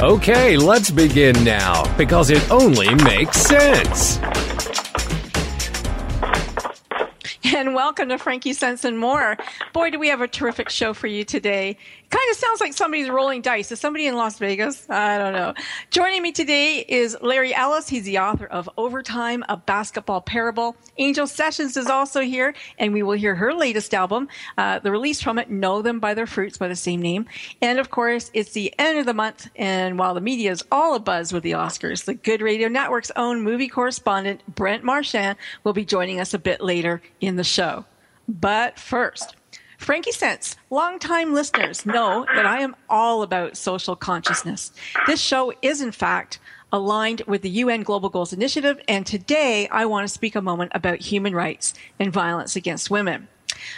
Okay, 0.00 0.56
let's 0.56 0.92
begin 0.92 1.42
now, 1.42 1.82
because 1.96 2.30
it 2.30 2.48
only 2.52 2.94
makes 3.02 3.36
sense. 3.38 4.20
And 7.42 7.74
welcome 7.74 8.08
to 8.10 8.18
Frankie 8.18 8.52
Sense 8.52 8.84
and 8.84 8.96
More. 8.96 9.36
Boy, 9.72 9.90
do 9.90 9.98
we 9.98 10.06
have 10.08 10.20
a 10.20 10.28
terrific 10.28 10.68
show 10.68 10.94
for 10.94 11.08
you 11.08 11.24
today. 11.24 11.78
Kind 12.10 12.30
of 12.30 12.38
sounds 12.38 12.60
like 12.62 12.72
somebody's 12.72 13.10
rolling 13.10 13.42
dice. 13.42 13.70
Is 13.70 13.80
somebody 13.80 14.06
in 14.06 14.16
Las 14.16 14.38
Vegas? 14.38 14.88
I 14.88 15.18
don't 15.18 15.34
know. 15.34 15.52
Joining 15.90 16.22
me 16.22 16.32
today 16.32 16.78
is 16.88 17.14
Larry 17.20 17.54
Ellis. 17.54 17.86
He's 17.86 18.04
the 18.04 18.18
author 18.18 18.46
of 18.46 18.68
Overtime, 18.78 19.44
a 19.50 19.58
basketball 19.58 20.22
parable. 20.22 20.74
Angel 20.96 21.26
Sessions 21.26 21.76
is 21.76 21.88
also 21.88 22.22
here, 22.22 22.54
and 22.78 22.94
we 22.94 23.02
will 23.02 23.12
hear 23.12 23.34
her 23.34 23.52
latest 23.52 23.92
album, 23.92 24.28
uh, 24.56 24.78
the 24.78 24.90
release 24.90 25.20
from 25.20 25.38
it, 25.38 25.50
Know 25.50 25.82
Them 25.82 26.00
by 26.00 26.14
Their 26.14 26.26
Fruits, 26.26 26.56
by 26.56 26.68
the 26.68 26.76
same 26.76 27.02
name. 27.02 27.26
And 27.60 27.78
of 27.78 27.90
course, 27.90 28.30
it's 28.32 28.52
the 28.52 28.72
end 28.78 28.98
of 28.98 29.04
the 29.04 29.12
month, 29.12 29.50
and 29.54 29.98
while 29.98 30.14
the 30.14 30.22
media 30.22 30.50
is 30.50 30.64
all 30.72 30.98
abuzz 30.98 31.30
with 31.30 31.42
the 31.42 31.52
Oscars, 31.52 32.06
the 32.06 32.14
Good 32.14 32.40
Radio 32.40 32.68
Network's 32.68 33.12
own 33.16 33.42
movie 33.42 33.68
correspondent, 33.68 34.40
Brent 34.54 34.82
Marchand, 34.82 35.36
will 35.62 35.74
be 35.74 35.84
joining 35.84 36.20
us 36.20 36.32
a 36.32 36.38
bit 36.38 36.62
later 36.62 37.02
in 37.20 37.36
the 37.36 37.44
show. 37.44 37.84
But 38.26 38.78
first, 38.78 39.36
Frankie 39.78 40.12
Sense, 40.12 40.56
longtime 40.70 41.32
listeners 41.32 41.86
know 41.86 42.26
that 42.34 42.44
I 42.44 42.60
am 42.60 42.74
all 42.90 43.22
about 43.22 43.56
social 43.56 43.94
consciousness. 43.94 44.72
This 45.06 45.20
show 45.20 45.52
is, 45.62 45.80
in 45.80 45.92
fact, 45.92 46.40
aligned 46.72 47.22
with 47.26 47.42
the 47.42 47.48
UN 47.50 47.84
Global 47.84 48.10
Goals 48.10 48.32
Initiative, 48.32 48.78
and 48.88 49.06
today 49.06 49.68
I 49.68 49.86
want 49.86 50.06
to 50.06 50.12
speak 50.12 50.34
a 50.34 50.42
moment 50.42 50.72
about 50.74 51.00
human 51.00 51.32
rights 51.32 51.74
and 51.98 52.12
violence 52.12 52.56
against 52.56 52.90
women. 52.90 53.28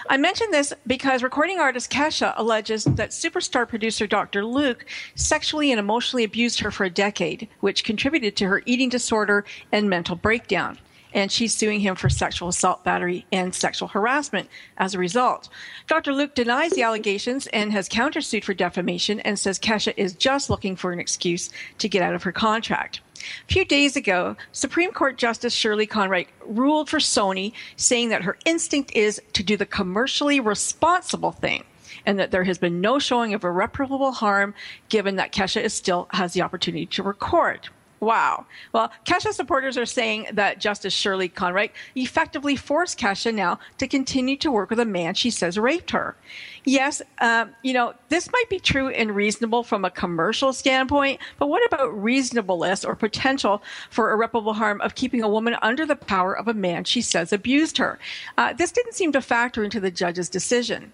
I 0.09 0.17
mention 0.17 0.51
this 0.51 0.73
because 0.87 1.23
recording 1.23 1.61
artist 1.61 1.93
Kesha 1.93 2.33
alleges 2.37 2.85
that 2.85 3.11
superstar 3.11 3.69
producer 3.69 4.07
Dr. 4.07 4.45
Luke 4.45 4.87
sexually 5.15 5.71
and 5.71 5.79
emotionally 5.79 6.25
abused 6.25 6.61
her 6.61 6.71
for 6.71 6.85
a 6.85 6.91
decade, 6.91 7.47
which 7.61 7.85
contributed 7.85 8.37
to 8.37 8.47
her 8.47 8.63
eating 8.65 8.89
disorder 8.89 9.45
and 9.71 9.89
mental 9.89 10.17
breakdown 10.17 10.79
and 11.13 11.31
she's 11.31 11.55
suing 11.55 11.81
him 11.81 11.97
for 11.97 12.09
sexual 12.09 12.49
assault, 12.49 12.85
battery, 12.85 13.27
and 13.33 13.55
sexual 13.55 13.89
harassment 13.89 14.49
as 14.79 14.95
a 14.95 14.99
result. 14.99 15.49
Dr. 15.87 16.13
Luke 16.13 16.35
denies 16.35 16.73
the 16.73 16.83
allegations 16.83 17.47
and 17.49 17.73
has 17.73 17.89
countersued 17.89 18.45
for 18.45 18.55
defamation 18.55 19.21
and 19.21 19.39
says 19.39 19.59
Kesha 19.59 19.95
is 19.97 20.13
just 20.15 20.51
looking 20.51 20.77
for 20.77 20.93
an 20.93 21.01
excuse 21.01 21.51
to 21.79 21.89
get 21.89 22.03
out 22.03 22.15
of 22.15 22.23
her 22.23 22.33
contract. 22.33 23.01
A 23.21 23.53
few 23.53 23.65
days 23.65 23.97
ago, 23.97 24.37
Supreme 24.53 24.93
Court 24.93 25.19
Justice 25.19 25.53
Shirley 25.53 25.87
Kornreich 25.87 26.29
ruled 26.47 26.89
for 26.89 26.99
Sony, 26.99 27.53
saying 27.77 28.09
that 28.09 28.23
her 28.23 28.39
instinct 28.47 28.93
is 28.95 29.21
to 29.35 29.43
do 29.43 29.57
the 29.57 29.67
commercially 29.67 30.41
responsible 30.41 31.33
thing 31.33 31.65
and 32.07 32.19
that 32.19 32.31
there 32.31 32.45
has 32.45 32.59
been 32.59 32.81
no 32.81 32.99
showing 32.99 33.35
of 33.35 33.45
irreparable 33.45 34.13
harm 34.13 34.55
given 34.89 35.17
that 35.17 35.33
Kesha 35.33 35.63
is 35.63 35.75
still 35.75 36.09
has 36.13 36.33
the 36.33 36.43
opportunity 36.43 36.87
to 36.87 37.03
record. 37.03 37.69
Wow. 38.01 38.47
Well, 38.73 38.91
Kesha 39.05 39.35
supporters 39.35 39.77
are 39.77 39.85
saying 39.85 40.29
that 40.33 40.59
Justice 40.59 40.95
Shirley 40.95 41.29
Kornreich 41.29 41.73
effectively 41.95 42.57
forced 42.57 42.99
Kesha 42.99 43.33
now 43.33 43.59
to 43.77 43.87
continue 43.87 44.37
to 44.39 44.51
work 44.51 44.71
with 44.71 44.81
a 44.81 44.87
man 44.87 45.13
she 45.13 45.31
says 45.31 45.59
raped 45.59 45.91
her. 45.91 46.17
Yes, 46.65 47.03
um, 47.21 47.51
you 47.63 47.75
know, 47.75 47.93
this 48.09 48.31
might 48.33 48.49
be 48.49 48.59
true 48.59 48.89
and 48.89 49.15
reasonable 49.15 49.63
from 49.63 49.85
a 49.85 49.91
commercial 49.91 50.55
standpoint, 50.55 51.21
but 51.39 51.49
what 51.49 51.65
about 51.67 52.03
reasonableness 52.03 52.87
or 52.87 52.95
potential 52.95 53.63
for 53.91 54.13
irreparable 54.13 54.55
harm 54.55 54.81
of 54.81 54.95
keeping 54.95 55.23
a 55.23 55.29
woman 55.29 55.57
under 55.61 55.85
the 55.85 55.97
power 55.97 56.37
of 56.37 56.49
a 56.49 56.55
man 56.55 56.85
she 56.85 57.03
says 57.03 57.35
abused 57.35 57.77
her? 57.77 57.99
Uh, 58.39 58.55
this 58.55 58.73
didn't 58.73 58.95
seem 58.95 59.13
to 59.13 59.21
factor 59.21 59.63
into 59.63 59.81
the 59.81 59.91
judge's 59.91 60.31
decision. 60.31 60.93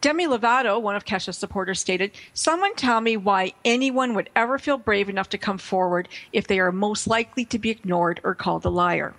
Demi 0.00 0.26
Lovato, 0.26 0.80
one 0.80 0.94
of 0.94 1.04
Kesha's 1.04 1.38
supporters, 1.38 1.80
stated, 1.80 2.12
Someone 2.34 2.74
tell 2.76 3.00
me 3.00 3.16
why 3.16 3.52
anyone 3.64 4.14
would 4.14 4.30
ever 4.36 4.58
feel 4.58 4.78
brave 4.78 5.08
enough 5.08 5.30
to 5.30 5.38
come 5.38 5.58
forward 5.58 6.08
if 6.32 6.46
they 6.46 6.60
are 6.60 6.70
most 6.70 7.06
likely 7.06 7.44
to 7.46 7.58
be 7.58 7.70
ignored 7.70 8.20
or 8.22 8.34
called 8.34 8.64
a 8.64 8.70
liar. 8.70 9.14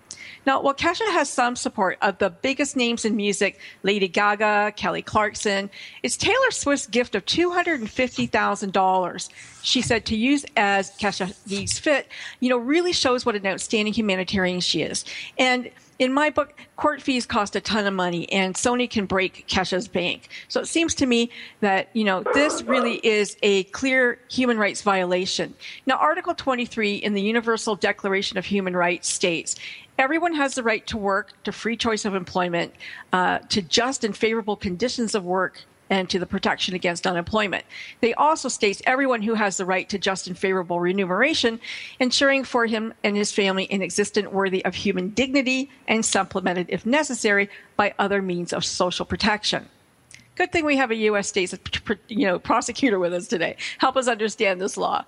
Now, 0.46 0.62
while 0.62 0.74
Kesha 0.74 1.10
has 1.12 1.30
some 1.30 1.56
support 1.56 1.98
of 2.02 2.18
the 2.20 2.30
biggest 2.30 2.76
names 2.76 3.06
in 3.06 3.16
music, 3.16 3.60
Lady 3.84 4.08
Gaga, 4.08 4.74
Kelly 4.76 5.02
Clarkson, 5.02 5.70
it's 6.04 6.18
Taylor 6.18 6.52
Swift's 6.52 6.88
gift 6.88 7.16
of 7.16 7.26
$250,000. 7.26 9.30
She 9.62 9.82
said 9.82 10.06
to 10.06 10.16
use 10.16 10.46
as 10.56 10.92
Kesha 10.98 11.34
sees 11.48 11.80
fit, 11.80 12.08
you 12.40 12.50
know, 12.50 12.58
really 12.58 12.94
shows 12.94 13.26
what 13.26 13.36
an 13.36 13.46
outstanding 13.46 13.94
humanitarian 13.94 14.60
she 14.60 14.82
is. 14.82 15.06
And 15.38 15.70
in 16.00 16.14
my 16.14 16.30
book, 16.30 16.54
court 16.76 17.02
fees 17.02 17.26
cost 17.26 17.56
a 17.56 17.62
ton 17.62 17.88
of 17.88 17.94
money 17.94 18.32
and 18.32 18.56
Sony 18.56 18.90
can 18.90 19.06
break 19.06 19.48
Kesha's 19.48 19.88
bank. 19.88 20.30
So 20.48 20.60
it 20.60 20.68
seems 20.68 20.94
to 20.96 21.06
me 21.06 21.32
that, 21.62 21.90
you 21.94 22.04
know, 22.04 22.24
this 22.34 22.62
really 22.64 22.96
is 23.06 23.38
a 23.42 23.64
clear 23.66 24.20
human 24.30 24.58
rights 24.58 24.82
violation. 24.82 25.56
Now, 25.86 25.96
Article 25.96 26.36
23 26.36 26.96
in 26.96 27.14
the 27.14 27.22
Universal 27.22 27.78
Declaration 27.78 28.38
of 28.38 28.46
Human 28.46 28.76
Rights 28.76 29.10
states, 29.10 29.56
Everyone 29.98 30.36
has 30.36 30.54
the 30.54 30.62
right 30.62 30.86
to 30.88 30.98
work, 30.98 31.32
to 31.44 31.52
free 31.52 31.76
choice 31.76 32.06
of 32.06 32.14
employment, 32.14 32.72
uh, 33.14 33.40
to 33.50 33.64
just 33.64 34.04
and 34.04 34.16
favorable 34.16 34.56
conditions 34.56 35.16
of 35.16 35.26
work, 35.26 35.64
and 35.90 36.10
to 36.10 36.20
the 36.20 36.26
protection 36.26 36.76
against 36.76 37.08
unemployment. 37.08 37.66
They 38.02 38.14
also 38.14 38.50
states 38.50 38.82
everyone 38.86 39.22
who 39.22 39.34
has 39.34 39.58
the 39.58 39.66
right 39.66 39.88
to 39.90 39.98
just 39.98 40.28
and 40.28 40.38
favorable 40.38 40.80
remuneration, 40.80 41.60
ensuring 42.00 42.44
for 42.44 42.66
him 42.66 42.94
and 43.04 43.16
his 43.16 43.32
family 43.32 43.70
an 43.72 43.82
existence 43.82 44.28
worthy 44.28 44.64
of 44.66 44.76
human 44.76 45.10
dignity 45.10 45.70
and 45.88 46.06
supplemented, 46.06 46.68
if 46.70 46.86
necessary, 46.86 47.50
by 47.76 47.94
other 48.00 48.22
means 48.22 48.54
of 48.54 48.66
social 48.66 49.06
protection. 49.06 49.70
Good 50.38 50.52
thing 50.52 50.66
we 50.66 50.78
have 50.78 50.92
a 50.92 50.96
U.S. 50.96 51.28
state, 51.28 51.52
you 52.10 52.28
know, 52.28 52.38
prosecutor 52.38 53.00
with 53.00 53.12
us 53.12 53.28
today. 53.28 53.56
Help 53.80 53.98
us 53.98 54.08
understand 54.08 54.62
this 54.62 54.78
law, 54.78 55.04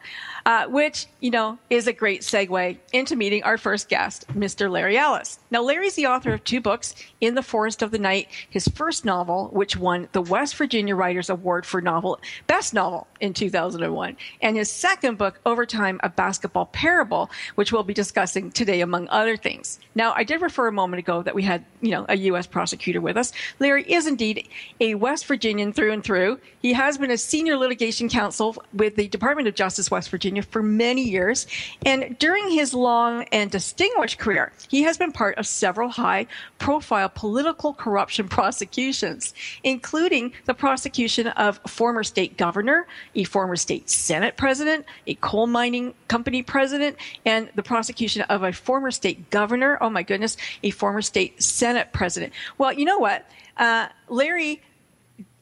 uh, 0.48 0.66
which 0.66 1.06
you 1.20 1.30
know 1.30 1.60
is 1.70 1.86
a 1.86 1.94
great 1.94 2.22
segue 2.22 2.80
into 2.94 3.16
meeting 3.16 3.44
our 3.44 3.60
first 3.60 3.90
guest, 3.90 4.28
Mr. 4.30 4.72
Larry 4.72 4.98
Ellis. 4.98 5.38
Now, 5.52 5.62
Larry's 5.62 5.94
the 5.94 6.08
author 6.08 6.34
of 6.34 6.44
two 6.44 6.60
books, 6.60 6.96
"In 7.22 7.36
the 7.36 7.44
Forest 7.44 7.84
of 7.84 7.92
the 7.92 8.00
Night," 8.00 8.28
his 8.50 8.68
first 8.70 9.06
novel, 9.06 9.50
which 9.54 9.78
won 9.78 10.10
the 10.14 10.22
West 10.22 10.56
Virginia 10.56 10.96
Writers 10.96 11.30
Award 11.30 11.64
for 11.64 11.80
novel 11.80 12.20
best 12.48 12.74
novel 12.74 13.06
in 13.20 13.36
2001, 13.36 14.18
and 14.42 14.58
his 14.58 14.72
second 14.72 15.20
book, 15.20 15.40
"Overtime: 15.46 16.00
A 16.02 16.10
Basketball 16.10 16.66
Parable," 16.66 17.30
which 17.54 17.72
we'll 17.72 17.84
be 17.84 17.94
discussing 17.94 18.50
today, 18.50 18.82
among 18.82 19.08
other 19.10 19.38
things. 19.38 19.80
Now, 19.94 20.12
I 20.16 20.24
did 20.24 20.42
refer 20.42 20.68
a 20.68 20.72
moment 20.72 21.00
ago 21.00 21.22
that 21.22 21.36
we 21.36 21.44
had 21.44 21.66
you 21.82 21.92
know 21.92 22.08
a 22.10 22.18
U.S. 22.18 22.48
prosecutor 22.48 23.00
with 23.00 23.16
us. 23.16 23.32
Larry 23.60 23.84
is 23.84 24.08
indeed 24.08 24.48
a 24.80 24.96
West 24.96 25.19
West 25.20 25.28
Virginian 25.28 25.74
through 25.74 25.92
and 25.92 26.02
through. 26.02 26.40
He 26.62 26.72
has 26.72 26.98
been 26.98 27.12
a 27.12 27.18
senior 27.18 27.58
litigation 27.58 28.08
counsel 28.08 28.56
with 28.72 28.96
the 28.96 29.10
Department 29.10 29.50
of 29.50 29.56
Justice 29.56 29.92
West 29.92 30.10
Virginia 30.10 30.42
for 30.42 30.64
many 30.64 31.02
years. 31.02 31.46
And 31.86 32.18
during 32.20 32.50
his 32.50 32.74
long 32.74 33.24
and 33.34 33.52
distinguished 33.52 34.18
career, 34.18 34.54
he 34.70 34.84
has 34.84 34.98
been 34.98 35.12
part 35.12 35.38
of 35.38 35.46
several 35.46 35.90
high 35.90 36.28
profile 36.58 37.10
political 37.10 37.74
corruption 37.74 38.30
prosecutions, 38.30 39.34
including 39.62 40.32
the 40.46 40.54
prosecution 40.54 41.28
of 41.28 41.60
former 41.68 42.06
state 42.06 42.38
governor, 42.38 42.88
a 43.14 43.26
former 43.26 43.58
state 43.58 43.90
Senate 43.90 44.38
president, 44.38 44.86
a 45.06 45.16
coal 45.16 45.48
mining 45.48 45.94
company 46.08 46.42
president, 46.42 46.96
and 47.26 47.50
the 47.56 47.64
prosecution 47.64 48.22
of 48.22 48.44
a 48.44 48.54
former 48.54 48.92
state 48.92 49.30
governor. 49.32 49.78
Oh 49.82 49.90
my 49.90 50.04
goodness, 50.04 50.38
a 50.64 50.70
former 50.70 51.02
state 51.02 51.44
Senate 51.44 51.92
president. 51.92 52.32
Well, 52.58 52.72
you 52.72 52.86
know 52.86 53.00
what? 53.00 53.26
Uh, 53.58 53.90
Larry 54.08 54.62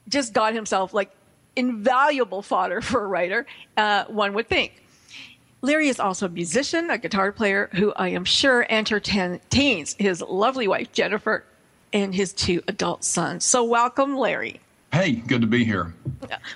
just 0.07 0.33
got 0.33 0.53
himself 0.53 0.93
like 0.93 1.11
invaluable 1.55 2.41
fodder 2.41 2.81
for 2.81 3.03
a 3.03 3.07
writer, 3.07 3.45
uh, 3.75 4.05
one 4.05 4.33
would 4.33 4.47
think. 4.47 4.83
Larry 5.61 5.89
is 5.89 5.99
also 5.99 6.27
a 6.27 6.29
musician, 6.29 6.89
a 6.91 6.97
guitar 6.97 7.31
player 7.31 7.69
who 7.73 7.91
I 7.93 8.09
am 8.09 8.25
sure 8.25 8.65
entertains 8.69 9.95
his 9.97 10.21
lovely 10.21 10.67
wife, 10.67 10.91
Jennifer, 10.91 11.43
and 11.91 12.13
his 12.13 12.31
two 12.31 12.61
adult 12.67 13.03
sons. 13.03 13.43
So, 13.43 13.63
welcome, 13.63 14.15
Larry. 14.17 14.59
Hey, 14.93 15.13
good 15.13 15.41
to 15.41 15.47
be 15.47 15.65
here. 15.65 15.93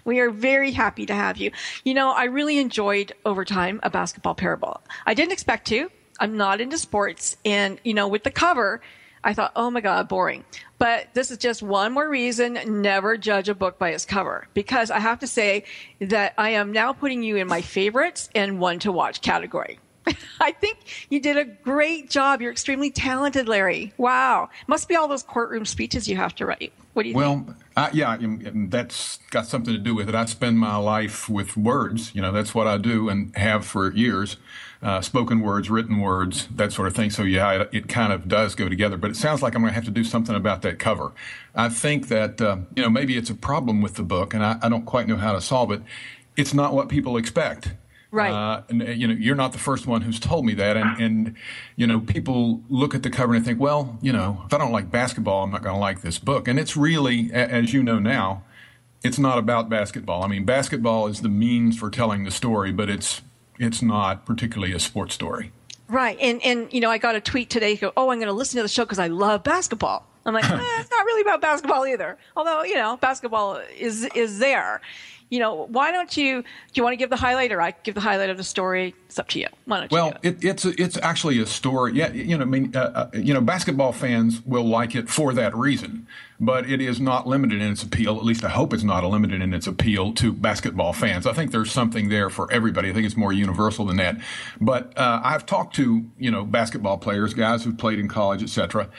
We 0.05 0.19
are 0.19 0.29
very 0.29 0.71
happy 0.71 1.05
to 1.05 1.13
have 1.13 1.37
you. 1.37 1.51
You 1.83 1.93
know, 1.93 2.11
I 2.11 2.25
really 2.25 2.59
enjoyed 2.59 3.11
Overtime, 3.25 3.79
a 3.83 3.89
basketball 3.89 4.35
parable. 4.35 4.81
I 5.05 5.13
didn't 5.13 5.33
expect 5.33 5.67
to. 5.67 5.89
I'm 6.19 6.37
not 6.37 6.61
into 6.61 6.77
sports. 6.77 7.35
And, 7.43 7.79
you 7.83 7.93
know, 7.93 8.07
with 8.07 8.23
the 8.23 8.31
cover, 8.31 8.81
I 9.23 9.33
thought, 9.33 9.51
oh 9.55 9.69
my 9.69 9.81
God, 9.81 10.07
boring. 10.07 10.43
But 10.77 11.07
this 11.13 11.29
is 11.29 11.37
just 11.37 11.61
one 11.61 11.93
more 11.93 12.09
reason 12.09 12.81
never 12.81 13.17
judge 13.17 13.49
a 13.49 13.55
book 13.55 13.77
by 13.77 13.89
its 13.89 14.05
cover. 14.05 14.47
Because 14.53 14.89
I 14.89 14.99
have 14.99 15.19
to 15.19 15.27
say 15.27 15.63
that 15.99 16.33
I 16.37 16.51
am 16.51 16.71
now 16.71 16.93
putting 16.93 17.21
you 17.21 17.35
in 17.35 17.47
my 17.47 17.61
favorites 17.61 18.29
and 18.33 18.59
one 18.59 18.79
to 18.79 18.91
watch 18.91 19.21
category. 19.21 19.79
I 20.39 20.51
think 20.51 20.79
you 21.09 21.19
did 21.19 21.37
a 21.37 21.45
great 21.45 22.09
job. 22.09 22.41
You're 22.41 22.51
extremely 22.51 22.89
talented, 22.89 23.47
Larry. 23.47 23.93
Wow. 23.97 24.49
Must 24.67 24.87
be 24.87 24.95
all 24.95 25.07
those 25.07 25.23
courtroom 25.23 25.65
speeches 25.65 26.07
you 26.07 26.15
have 26.15 26.33
to 26.35 26.45
write. 26.45 26.73
What 26.93 27.03
do 27.03 27.09
you 27.09 27.15
well, 27.15 27.35
think? 27.35 27.57
Well, 27.77 27.89
yeah, 27.93 28.17
that's 28.67 29.17
got 29.29 29.45
something 29.45 29.73
to 29.73 29.79
do 29.79 29.95
with 29.95 30.09
it. 30.09 30.15
I 30.15 30.25
spend 30.25 30.59
my 30.59 30.75
life 30.75 31.29
with 31.29 31.55
words. 31.55 32.13
You 32.13 32.21
know, 32.21 32.31
that's 32.31 32.53
what 32.53 32.67
I 32.67 32.77
do 32.77 33.09
and 33.09 33.35
have 33.37 33.65
for 33.65 33.93
years. 33.93 34.37
Uh, 34.81 34.99
spoken 34.99 35.41
words, 35.41 35.69
written 35.69 35.99
words, 35.99 36.47
that 36.47 36.73
sort 36.73 36.87
of 36.87 36.95
thing. 36.95 37.11
So 37.11 37.21
yeah, 37.21 37.51
it, 37.51 37.69
it, 37.71 37.87
kind 37.87 38.11
of 38.11 38.27
does 38.27 38.55
go 38.55 38.67
together. 38.67 38.97
But 38.97 39.11
it 39.11 39.15
sounds 39.15 39.43
like 39.43 39.53
I'm 39.53 39.61
going 39.61 39.69
to 39.69 39.75
have 39.75 39.85
to 39.85 39.91
do 39.91 40.03
something 40.03 40.35
about 40.35 40.63
that 40.63 40.79
cover. 40.79 41.11
I 41.53 41.69
think 41.69 42.07
that 42.07 42.41
uh, 42.41 42.57
you 42.75 42.81
know 42.81 42.89
maybe 42.89 43.15
it's 43.15 43.29
a 43.29 43.35
problem 43.35 43.81
with 43.81 43.93
the 43.93 44.01
book, 44.01 44.33
and 44.33 44.43
I, 44.43 44.57
I 44.59 44.69
don't 44.69 44.85
quite 44.85 45.07
know 45.07 45.17
how 45.17 45.33
to 45.33 45.41
solve 45.41 45.71
it. 45.71 45.83
It's 46.35 46.53
not 46.53 46.73
what 46.73 46.89
people 46.89 47.15
expect. 47.15 47.73
Right. 48.11 48.31
Uh, 48.31 48.63
and, 48.69 48.99
you 48.99 49.07
know, 49.07 49.13
you're 49.13 49.35
not 49.35 49.53
the 49.53 49.57
first 49.57 49.87
one 49.87 50.01
who's 50.01 50.19
told 50.19 50.45
me 50.45 50.53
that. 50.55 50.75
And, 50.75 50.99
and, 50.99 51.35
you 51.77 51.87
know, 51.87 52.01
people 52.01 52.61
look 52.69 52.93
at 52.93 53.03
the 53.03 53.09
cover 53.09 53.33
and 53.33 53.43
think, 53.43 53.59
well, 53.59 53.97
you 54.01 54.11
know, 54.11 54.43
if 54.45 54.53
I 54.53 54.57
don't 54.57 54.73
like 54.73 54.91
basketball, 54.91 55.43
I'm 55.43 55.51
not 55.51 55.63
going 55.63 55.75
to 55.75 55.79
like 55.79 56.01
this 56.01 56.19
book. 56.19 56.49
And 56.49 56.59
it's 56.59 56.75
really, 56.75 57.31
as 57.31 57.73
you 57.73 57.81
know 57.81 57.99
now, 57.99 58.43
it's 59.01 59.17
not 59.17 59.37
about 59.37 59.69
basketball. 59.69 60.23
I 60.23 60.27
mean, 60.27 60.43
basketball 60.43 61.07
is 61.07 61.21
the 61.21 61.29
means 61.29 61.79
for 61.79 61.89
telling 61.89 62.25
the 62.25 62.31
story, 62.31 62.73
but 62.73 62.89
it's 62.89 63.21
it's 63.61 63.81
not 63.81 64.25
particularly 64.25 64.73
a 64.73 64.79
sports 64.79 65.13
story. 65.13 65.51
Right. 65.87 66.17
And 66.19 66.41
and 66.43 66.71
you 66.73 66.81
know, 66.81 66.89
I 66.89 66.97
got 66.97 67.15
a 67.15 67.21
tweet 67.21 67.49
today. 67.49 67.75
Go, 67.75 67.91
oh, 67.95 68.09
I'm 68.09 68.17
going 68.17 68.27
to 68.27 68.33
listen 68.33 68.57
to 68.57 68.63
the 68.63 68.69
show 68.69 68.83
because 68.83 68.99
I 68.99 69.07
love 69.07 69.43
basketball. 69.43 70.07
I'm 70.25 70.33
like, 70.33 70.43
eh, 70.49 70.79
it's 70.79 70.91
not 70.91 71.05
really 71.05 71.21
about 71.21 71.41
basketball 71.41 71.85
either. 71.85 72.17
Although 72.35 72.63
you 72.63 72.75
know, 72.75 72.97
basketball 72.97 73.61
is 73.77 74.05
is 74.15 74.39
there 74.39 74.81
you 75.31 75.39
know, 75.39 75.65
why 75.67 75.93
don't 75.93 76.15
you? 76.17 76.41
Do 76.41 76.47
you 76.73 76.83
want 76.83 76.91
to 76.91 76.97
give 76.97 77.09
the 77.09 77.15
highlight, 77.15 77.53
or 77.53 77.61
I 77.61 77.71
give 77.83 77.95
the 77.95 78.01
highlight 78.01 78.29
of 78.29 78.35
the 78.35 78.43
story? 78.43 78.93
It's 79.05 79.17
up 79.17 79.29
to 79.29 79.39
you. 79.39 79.47
Why 79.63 79.79
don't 79.79 79.91
well, 79.91 80.07
you? 80.07 80.11
Well, 80.11 80.33
it, 80.33 80.43
it's 80.43 80.65
it's 80.65 80.97
actually 80.97 81.39
a 81.39 81.45
story. 81.45 81.93
Yeah, 81.93 82.11
you 82.11 82.37
know, 82.37 82.43
I 82.43 82.47
mean, 82.47 82.75
uh, 82.75 82.79
uh, 83.13 83.17
you 83.17 83.33
know, 83.33 83.39
basketball 83.39 83.93
fans 83.93 84.45
will 84.45 84.65
like 84.65 84.93
it 84.93 85.09
for 85.09 85.33
that 85.33 85.55
reason, 85.55 86.05
but 86.37 86.69
it 86.69 86.81
is 86.81 86.99
not 86.99 87.27
limited 87.27 87.61
in 87.61 87.71
its 87.71 87.81
appeal. 87.81 88.17
At 88.17 88.25
least 88.25 88.43
I 88.43 88.49
hope 88.49 88.73
it's 88.73 88.83
not 88.83 89.05
limited 89.05 89.41
in 89.41 89.53
its 89.53 89.67
appeal 89.67 90.13
to 90.15 90.33
basketball 90.33 90.91
fans. 90.91 91.25
I 91.25 91.31
think 91.31 91.51
there's 91.51 91.71
something 91.71 92.09
there 92.09 92.29
for 92.29 92.51
everybody. 92.51 92.89
I 92.89 92.93
think 92.93 93.05
it's 93.05 93.17
more 93.17 93.31
universal 93.31 93.85
than 93.85 93.95
that. 93.97 94.17
But 94.59 94.97
uh, 94.97 95.21
I've 95.23 95.45
talked 95.45 95.75
to 95.75 96.05
you 96.19 96.29
know 96.29 96.43
basketball 96.43 96.97
players, 96.97 97.33
guys 97.33 97.63
who've 97.63 97.77
played 97.77 97.99
in 97.99 98.09
college, 98.09 98.43
etc. 98.43 98.89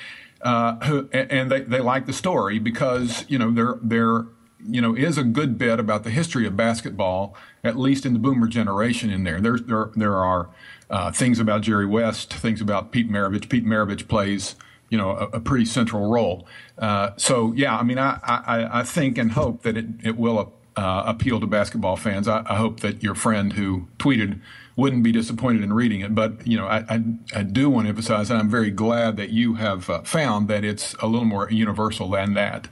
Uh, 0.41 0.77
who, 0.87 1.11
and 1.13 1.51
they, 1.51 1.61
they 1.61 1.81
like 1.81 2.07
the 2.07 2.13
story 2.15 2.59
because 2.59 3.27
you 3.29 3.39
know 3.39 3.51
they're 3.51 3.79
they're 3.83 4.25
you 4.67 4.81
know, 4.81 4.95
is 4.95 5.19
a 5.19 5.25
good 5.25 5.59
bit 5.59 5.79
about 5.81 6.05
the 6.05 6.11
history 6.11 6.47
of 6.47 6.57
basketball, 6.57 7.37
at 7.65 7.77
least 7.77 8.07
in 8.07 8.13
the 8.13 8.19
Boomer 8.19 8.47
generation. 8.47 9.11
In 9.11 9.25
there, 9.25 9.41
there 9.41 9.59
there 9.59 9.91
there 9.95 10.17
are 10.17 10.49
uh, 10.91 11.11
things 11.11 11.39
about 11.39 11.63
Jerry 11.63 11.87
West, 11.87 12.33
things 12.33 12.61
about 12.61 12.93
Pete 12.93 13.11
Maravich. 13.11 13.49
Pete 13.49 13.65
Maravich 13.65 14.09
plays, 14.09 14.57
you 14.89 14.99
know, 14.99 15.11
a, 15.11 15.37
a 15.37 15.41
pretty 15.41 15.65
central 15.65 16.11
role. 16.11 16.47
Uh, 16.79 17.11
so 17.17 17.53
yeah, 17.53 17.77
I 17.77 17.83
mean, 17.83 17.99
I, 17.99 18.19
I, 18.23 18.81
I 18.81 18.83
think 18.83 19.19
and 19.19 19.33
hope 19.33 19.63
that 19.63 19.77
it 19.77 19.87
it 20.03 20.17
will 20.17 20.53
uh, 20.77 21.03
appeal 21.07 21.41
to 21.41 21.47
basketball 21.47 21.97
fans. 21.97 22.29
I, 22.29 22.43
I, 22.47 22.57
hope 22.57 22.81
that 22.81 23.03
your 23.03 23.15
friend 23.15 23.53
who 23.53 23.89
tweeted 23.99 24.41
wouldn't 24.77 25.03
be 25.03 25.13
disappointed 25.13 25.63
in 25.63 25.73
reading 25.73 26.01
it. 26.01 26.15
But 26.15 26.47
you 26.47 26.57
know, 26.57 26.67
I, 26.67 26.85
I, 26.89 27.03
I 27.35 27.43
do 27.43 27.69
want 27.69 27.87
to 27.87 27.91
emphasize, 27.91 28.31
and 28.31 28.39
I'm 28.39 28.49
very 28.49 28.71
glad 28.71 29.17
that 29.19 29.31
you 29.31 29.55
have 29.55 29.91
uh, 29.91 30.03
found 30.03 30.49
that 30.49 30.65
it's 30.65 30.95
a 30.95 31.07
little 31.07 31.27
more 31.27 31.51
universal 31.51 32.09
than 32.11 32.35
that. 32.35 32.69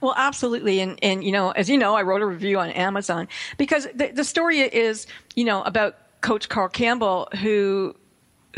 Well, 0.00 0.14
absolutely. 0.16 0.80
And, 0.80 0.98
and, 1.02 1.22
you 1.22 1.32
know, 1.32 1.50
as 1.50 1.68
you 1.68 1.76
know, 1.76 1.94
I 1.94 2.02
wrote 2.02 2.22
a 2.22 2.26
review 2.26 2.58
on 2.58 2.70
Amazon 2.70 3.28
because 3.58 3.86
the, 3.94 4.08
the 4.08 4.24
story 4.24 4.60
is, 4.60 5.06
you 5.34 5.44
know, 5.44 5.62
about 5.62 5.96
Coach 6.20 6.48
Carl 6.48 6.68
Campbell, 6.68 7.28
who, 7.40 7.94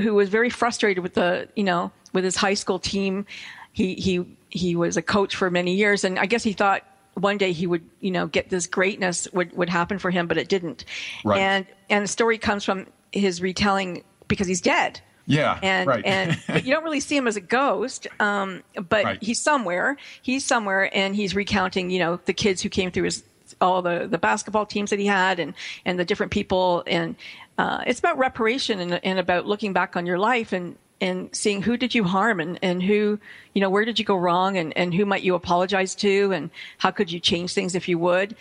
who 0.01 0.15
was 0.15 0.29
very 0.29 0.51
frustrated 0.51 1.03
with 1.03 1.15
the, 1.15 1.49
you 1.57 1.65
know, 1.65 1.91
with 2.13 2.25
his 2.25 2.37
high 2.37 2.55
school 2.55 2.79
team. 2.79 3.27
He, 3.73 3.95
he, 3.95 4.37
he 4.51 4.77
was 4.77 4.97
a 4.97 5.03
coach 5.03 5.35
for 5.37 5.51
many 5.51 5.75
years. 5.75 6.05
And 6.05 6.19
I 6.19 6.27
guess 6.27 6.43
he 6.43 6.53
thought 6.53 6.83
one 7.15 7.39
day 7.39 7.53
he 7.53 7.67
would, 7.67 7.83
you 8.01 8.11
know, 8.11 8.27
get 8.27 8.49
this 8.49 8.67
greatness 8.67 9.29
would, 9.33 9.53
would 9.57 9.69
happen 9.69 9.99
for 9.99 10.11
him, 10.11 10.27
but 10.27 10.39
it 10.39 10.49
didn't. 10.49 10.85
Right. 11.25 11.41
And, 11.41 11.67
and 11.91 12.05
the 12.05 12.09
story 12.09 12.39
comes 12.39 12.65
from 12.65 12.87
his 13.13 13.43
retelling 13.43 14.05
because 14.29 14.47
he's 14.47 14.61
dead. 14.61 15.01
Yeah, 15.27 15.59
and 15.63 15.87
right. 15.87 16.05
and 16.05 16.39
but 16.49 16.65
you 16.65 16.73
don't 16.73 16.85
really 16.85 17.01
see 17.01 17.17
him 17.17 17.27
as 17.27 17.37
a 17.37 17.41
ghost, 17.41 18.07
um, 18.21 18.63
but 18.89 19.05
right. 19.05 19.23
he's 19.23 19.41
somewhere. 19.41 19.97
He's 20.23 20.45
somewhere, 20.45 20.95
and 20.97 21.15
he's 21.15 21.35
recounting, 21.35 21.91
you 21.91 21.99
know, 21.99 22.21
the 22.25 22.33
kids 22.33 22.63
who 22.63 22.69
came 22.69 22.91
through 22.91 23.05
his 23.05 23.23
all 23.61 23.83
the 23.83 24.07
the 24.11 24.19
basketball 24.19 24.67
teams 24.67 24.91
that 24.91 24.99
he 24.99 25.07
had, 25.07 25.39
and 25.39 25.55
and 25.85 25.99
the 25.99 26.05
different 26.05 26.33
people, 26.33 26.83
and 26.87 27.15
uh, 27.59 27.85
it's 27.87 28.01
about 28.01 28.19
reparation 28.19 28.81
and, 28.81 29.01
and 29.05 29.19
about 29.19 29.47
looking 29.47 29.73
back 29.73 29.97
on 29.97 30.07
your 30.07 30.19
life 30.19 30.53
and 30.53 30.77
and 31.03 31.35
seeing 31.35 31.61
who 31.61 31.77
did 31.77 31.95
you 31.95 32.05
harm 32.05 32.39
and, 32.39 32.61
and 32.63 32.81
who, 32.81 33.19
you 33.55 33.61
know, 33.61 33.69
where 33.69 33.85
did 33.85 33.99
you 33.99 34.05
go 34.05 34.17
wrong 34.17 34.57
and, 34.57 34.75
and 34.77 34.95
who 34.95 35.05
might 35.05 35.25
you 35.25 35.35
apologize 35.35 35.97
to 35.97 36.31
and 36.31 36.49
how 36.79 36.93
could 36.93 37.11
you 37.11 37.19
change 37.19 37.53
things 37.53 37.75
if 37.75 37.89
you 37.89 37.99
would. 37.99 38.37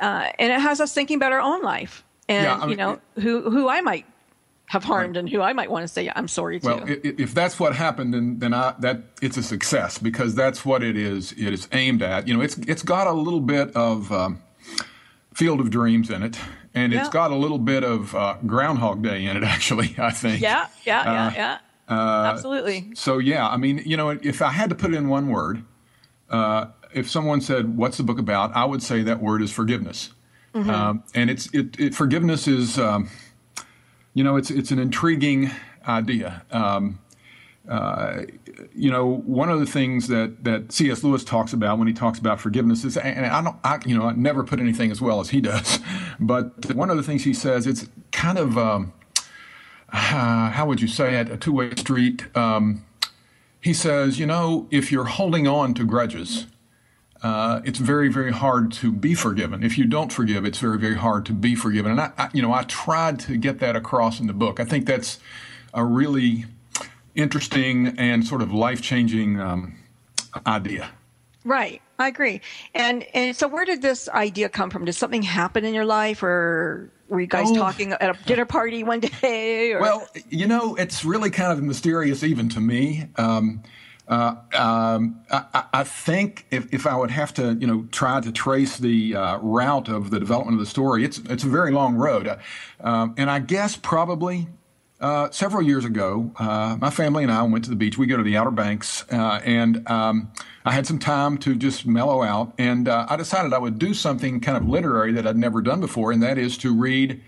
Uh, 0.00 0.28
and 0.38 0.52
it 0.52 0.60
has 0.60 0.80
us 0.80 0.94
thinking 0.94 1.16
about 1.16 1.32
our 1.32 1.40
own 1.40 1.60
life 1.62 2.04
and, 2.28 2.44
yeah, 2.44 2.56
I 2.56 2.60
mean, 2.60 2.70
you 2.70 2.76
know, 2.76 3.00
who, 3.16 3.50
who 3.50 3.68
I 3.68 3.80
might 3.80 4.06
have 4.74 4.82
harmed 4.82 5.14
right. 5.14 5.20
and 5.20 5.30
who 5.30 5.40
I 5.40 5.52
might 5.52 5.70
want 5.70 5.84
to 5.84 5.88
say 5.88 6.10
I'm 6.14 6.26
sorry 6.26 6.58
to. 6.58 6.66
Well, 6.66 6.84
if 6.84 7.32
that's 7.32 7.60
what 7.60 7.76
happened, 7.76 8.12
then 8.12 8.40
then 8.40 8.52
I, 8.52 8.74
that 8.80 9.02
it's 9.22 9.36
a 9.36 9.42
success 9.42 9.98
because 9.98 10.34
that's 10.34 10.64
what 10.64 10.82
it 10.82 10.96
is. 10.96 11.30
It 11.32 11.54
is 11.54 11.68
aimed 11.70 12.02
at. 12.02 12.26
You 12.26 12.34
know, 12.36 12.40
it's 12.42 12.58
it's 12.58 12.82
got 12.82 13.06
a 13.06 13.12
little 13.12 13.40
bit 13.40 13.74
of 13.76 14.10
um, 14.10 14.42
Field 15.32 15.60
of 15.60 15.70
Dreams 15.70 16.10
in 16.10 16.24
it, 16.24 16.36
and 16.74 16.92
yeah. 16.92 17.00
it's 17.00 17.08
got 17.08 17.30
a 17.30 17.36
little 17.36 17.58
bit 17.58 17.84
of 17.84 18.16
uh, 18.16 18.36
Groundhog 18.44 19.02
Day 19.02 19.24
in 19.24 19.36
it. 19.36 19.44
Actually, 19.54 19.94
I 19.96 20.10
think. 20.10 20.42
Yeah, 20.42 20.66
yeah, 20.84 21.00
uh, 21.00 21.04
yeah, 21.04 21.32
yeah. 21.36 21.58
Uh, 21.96 22.32
Absolutely. 22.32 22.90
So 22.96 23.18
yeah, 23.18 23.48
I 23.48 23.56
mean, 23.56 23.80
you 23.86 23.96
know, 23.96 24.10
if 24.10 24.42
I 24.42 24.50
had 24.50 24.70
to 24.70 24.74
put 24.74 24.92
it 24.92 24.96
in 24.96 25.08
one 25.08 25.28
word, 25.28 25.64
uh, 26.30 26.66
if 26.92 27.08
someone 27.08 27.40
said, 27.40 27.76
"What's 27.76 27.96
the 27.96 28.02
book 28.02 28.18
about?" 28.18 28.56
I 28.56 28.64
would 28.64 28.82
say 28.82 29.04
that 29.04 29.22
word 29.22 29.40
is 29.40 29.52
forgiveness. 29.52 30.10
Mm-hmm. 30.52 30.70
Um, 30.70 31.04
and 31.14 31.30
it's 31.30 31.46
it, 31.54 31.78
it 31.78 31.94
forgiveness 31.94 32.48
is. 32.48 32.76
Um, 32.76 33.08
you 34.14 34.24
know, 34.24 34.36
it's 34.36 34.50
it's 34.50 34.70
an 34.70 34.78
intriguing 34.78 35.50
idea. 35.86 36.42
Um, 36.50 36.98
uh, 37.68 38.22
you 38.74 38.90
know, 38.90 39.06
one 39.06 39.48
of 39.48 39.58
the 39.58 39.66
things 39.66 40.08
that, 40.08 40.44
that 40.44 40.70
C.S. 40.70 41.02
Lewis 41.02 41.24
talks 41.24 41.52
about 41.54 41.78
when 41.78 41.88
he 41.88 41.94
talks 41.94 42.18
about 42.18 42.38
forgiveness 42.38 42.84
is, 42.84 42.96
and 42.98 43.24
I 43.24 43.42
don't, 43.42 43.56
I, 43.64 43.78
you 43.86 43.96
know, 43.96 44.04
I 44.04 44.12
never 44.12 44.44
put 44.44 44.60
anything 44.60 44.90
as 44.90 45.00
well 45.00 45.20
as 45.20 45.30
he 45.30 45.40
does, 45.40 45.80
but 46.20 46.74
one 46.74 46.90
of 46.90 46.98
the 46.98 47.02
things 47.02 47.24
he 47.24 47.32
says, 47.32 47.66
it's 47.66 47.88
kind 48.12 48.36
of, 48.36 48.58
um, 48.58 48.92
uh, 49.90 50.50
how 50.50 50.66
would 50.66 50.82
you 50.82 50.88
say 50.88 51.18
it, 51.18 51.30
a 51.30 51.36
two 51.36 51.52
way 51.52 51.70
street. 51.74 52.26
Um, 52.36 52.84
he 53.60 53.72
says, 53.72 54.18
you 54.18 54.26
know, 54.26 54.68
if 54.70 54.92
you're 54.92 55.04
holding 55.04 55.48
on 55.48 55.72
to 55.74 55.84
grudges, 55.84 56.46
uh, 57.24 57.62
it's 57.64 57.78
very, 57.78 58.08
very 58.08 58.30
hard 58.30 58.70
to 58.70 58.92
be 58.92 59.14
forgiven. 59.14 59.64
If 59.64 59.78
you 59.78 59.86
don't 59.86 60.12
forgive, 60.12 60.44
it's 60.44 60.58
very, 60.58 60.78
very 60.78 60.96
hard 60.96 61.24
to 61.26 61.32
be 61.32 61.54
forgiven. 61.54 61.92
And 61.92 62.00
I, 62.02 62.12
I, 62.18 62.28
you 62.34 62.42
know, 62.42 62.52
I 62.52 62.64
tried 62.64 63.18
to 63.20 63.38
get 63.38 63.60
that 63.60 63.76
across 63.76 64.20
in 64.20 64.26
the 64.26 64.34
book. 64.34 64.60
I 64.60 64.66
think 64.66 64.84
that's 64.84 65.18
a 65.72 65.82
really 65.82 66.44
interesting 67.14 67.98
and 67.98 68.26
sort 68.26 68.42
of 68.42 68.52
life 68.52 68.82
changing 68.82 69.40
um, 69.40 69.74
idea. 70.46 70.90
Right, 71.46 71.80
I 71.98 72.08
agree. 72.08 72.42
And 72.74 73.04
and 73.14 73.34
so, 73.34 73.48
where 73.48 73.64
did 73.64 73.80
this 73.80 74.06
idea 74.10 74.50
come 74.50 74.68
from? 74.68 74.84
Did 74.84 74.94
something 74.94 75.22
happen 75.22 75.64
in 75.64 75.72
your 75.72 75.84
life, 75.86 76.22
or 76.22 76.90
were 77.08 77.20
you 77.20 77.26
guys 77.26 77.50
oh. 77.50 77.54
talking 77.54 77.92
at 77.92 78.02
a 78.02 78.24
dinner 78.24 78.44
party 78.44 78.84
one 78.84 79.00
day? 79.22 79.72
Or? 79.72 79.80
Well, 79.80 80.08
you 80.28 80.46
know, 80.46 80.74
it's 80.74 81.06
really 81.06 81.30
kind 81.30 81.52
of 81.52 81.62
mysterious 81.62 82.22
even 82.22 82.50
to 82.50 82.60
me. 82.60 83.08
Um, 83.16 83.62
uh, 84.06 84.36
um, 84.54 85.20
I, 85.30 85.64
I, 85.72 85.84
think 85.84 86.46
if, 86.50 86.72
if 86.74 86.86
I 86.86 86.94
would 86.94 87.10
have 87.10 87.32
to, 87.34 87.54
you 87.54 87.66
know, 87.66 87.86
try 87.90 88.20
to 88.20 88.30
trace 88.32 88.76
the 88.76 89.16
uh, 89.16 89.38
route 89.38 89.88
of 89.88 90.10
the 90.10 90.20
development 90.20 90.56
of 90.56 90.60
the 90.60 90.70
story, 90.70 91.04
it's 91.04 91.18
it's 91.30 91.42
a 91.42 91.48
very 91.48 91.72
long 91.72 91.94
road, 91.94 92.28
uh, 92.28 92.36
um, 92.80 93.14
and 93.16 93.30
I 93.30 93.38
guess 93.38 93.76
probably 93.76 94.48
uh, 95.00 95.30
several 95.30 95.62
years 95.62 95.86
ago, 95.86 96.30
uh, 96.36 96.76
my 96.78 96.90
family 96.90 97.22
and 97.22 97.32
I 97.32 97.42
went 97.44 97.64
to 97.64 97.70
the 97.70 97.76
beach. 97.76 97.96
We 97.96 98.06
go 98.06 98.18
to 98.18 98.22
the 98.22 98.36
Outer 98.36 98.50
Banks, 98.50 99.04
and 99.08 99.88
um, 99.88 100.30
I 100.66 100.72
had 100.72 100.86
some 100.86 100.98
time 100.98 101.38
to 101.38 101.54
just 101.54 101.86
mellow 101.86 102.22
out, 102.22 102.52
and 102.58 102.88
I 102.88 103.16
decided 103.16 103.54
I 103.54 103.58
would 103.58 103.78
do 103.78 103.94
something 103.94 104.38
kind 104.40 104.58
of 104.58 104.68
literary 104.68 105.12
that 105.12 105.26
I'd 105.26 105.38
never 105.38 105.62
done 105.62 105.80
before, 105.80 106.12
and 106.12 106.22
that 106.22 106.36
is 106.36 106.58
to 106.58 106.74
read 106.74 107.22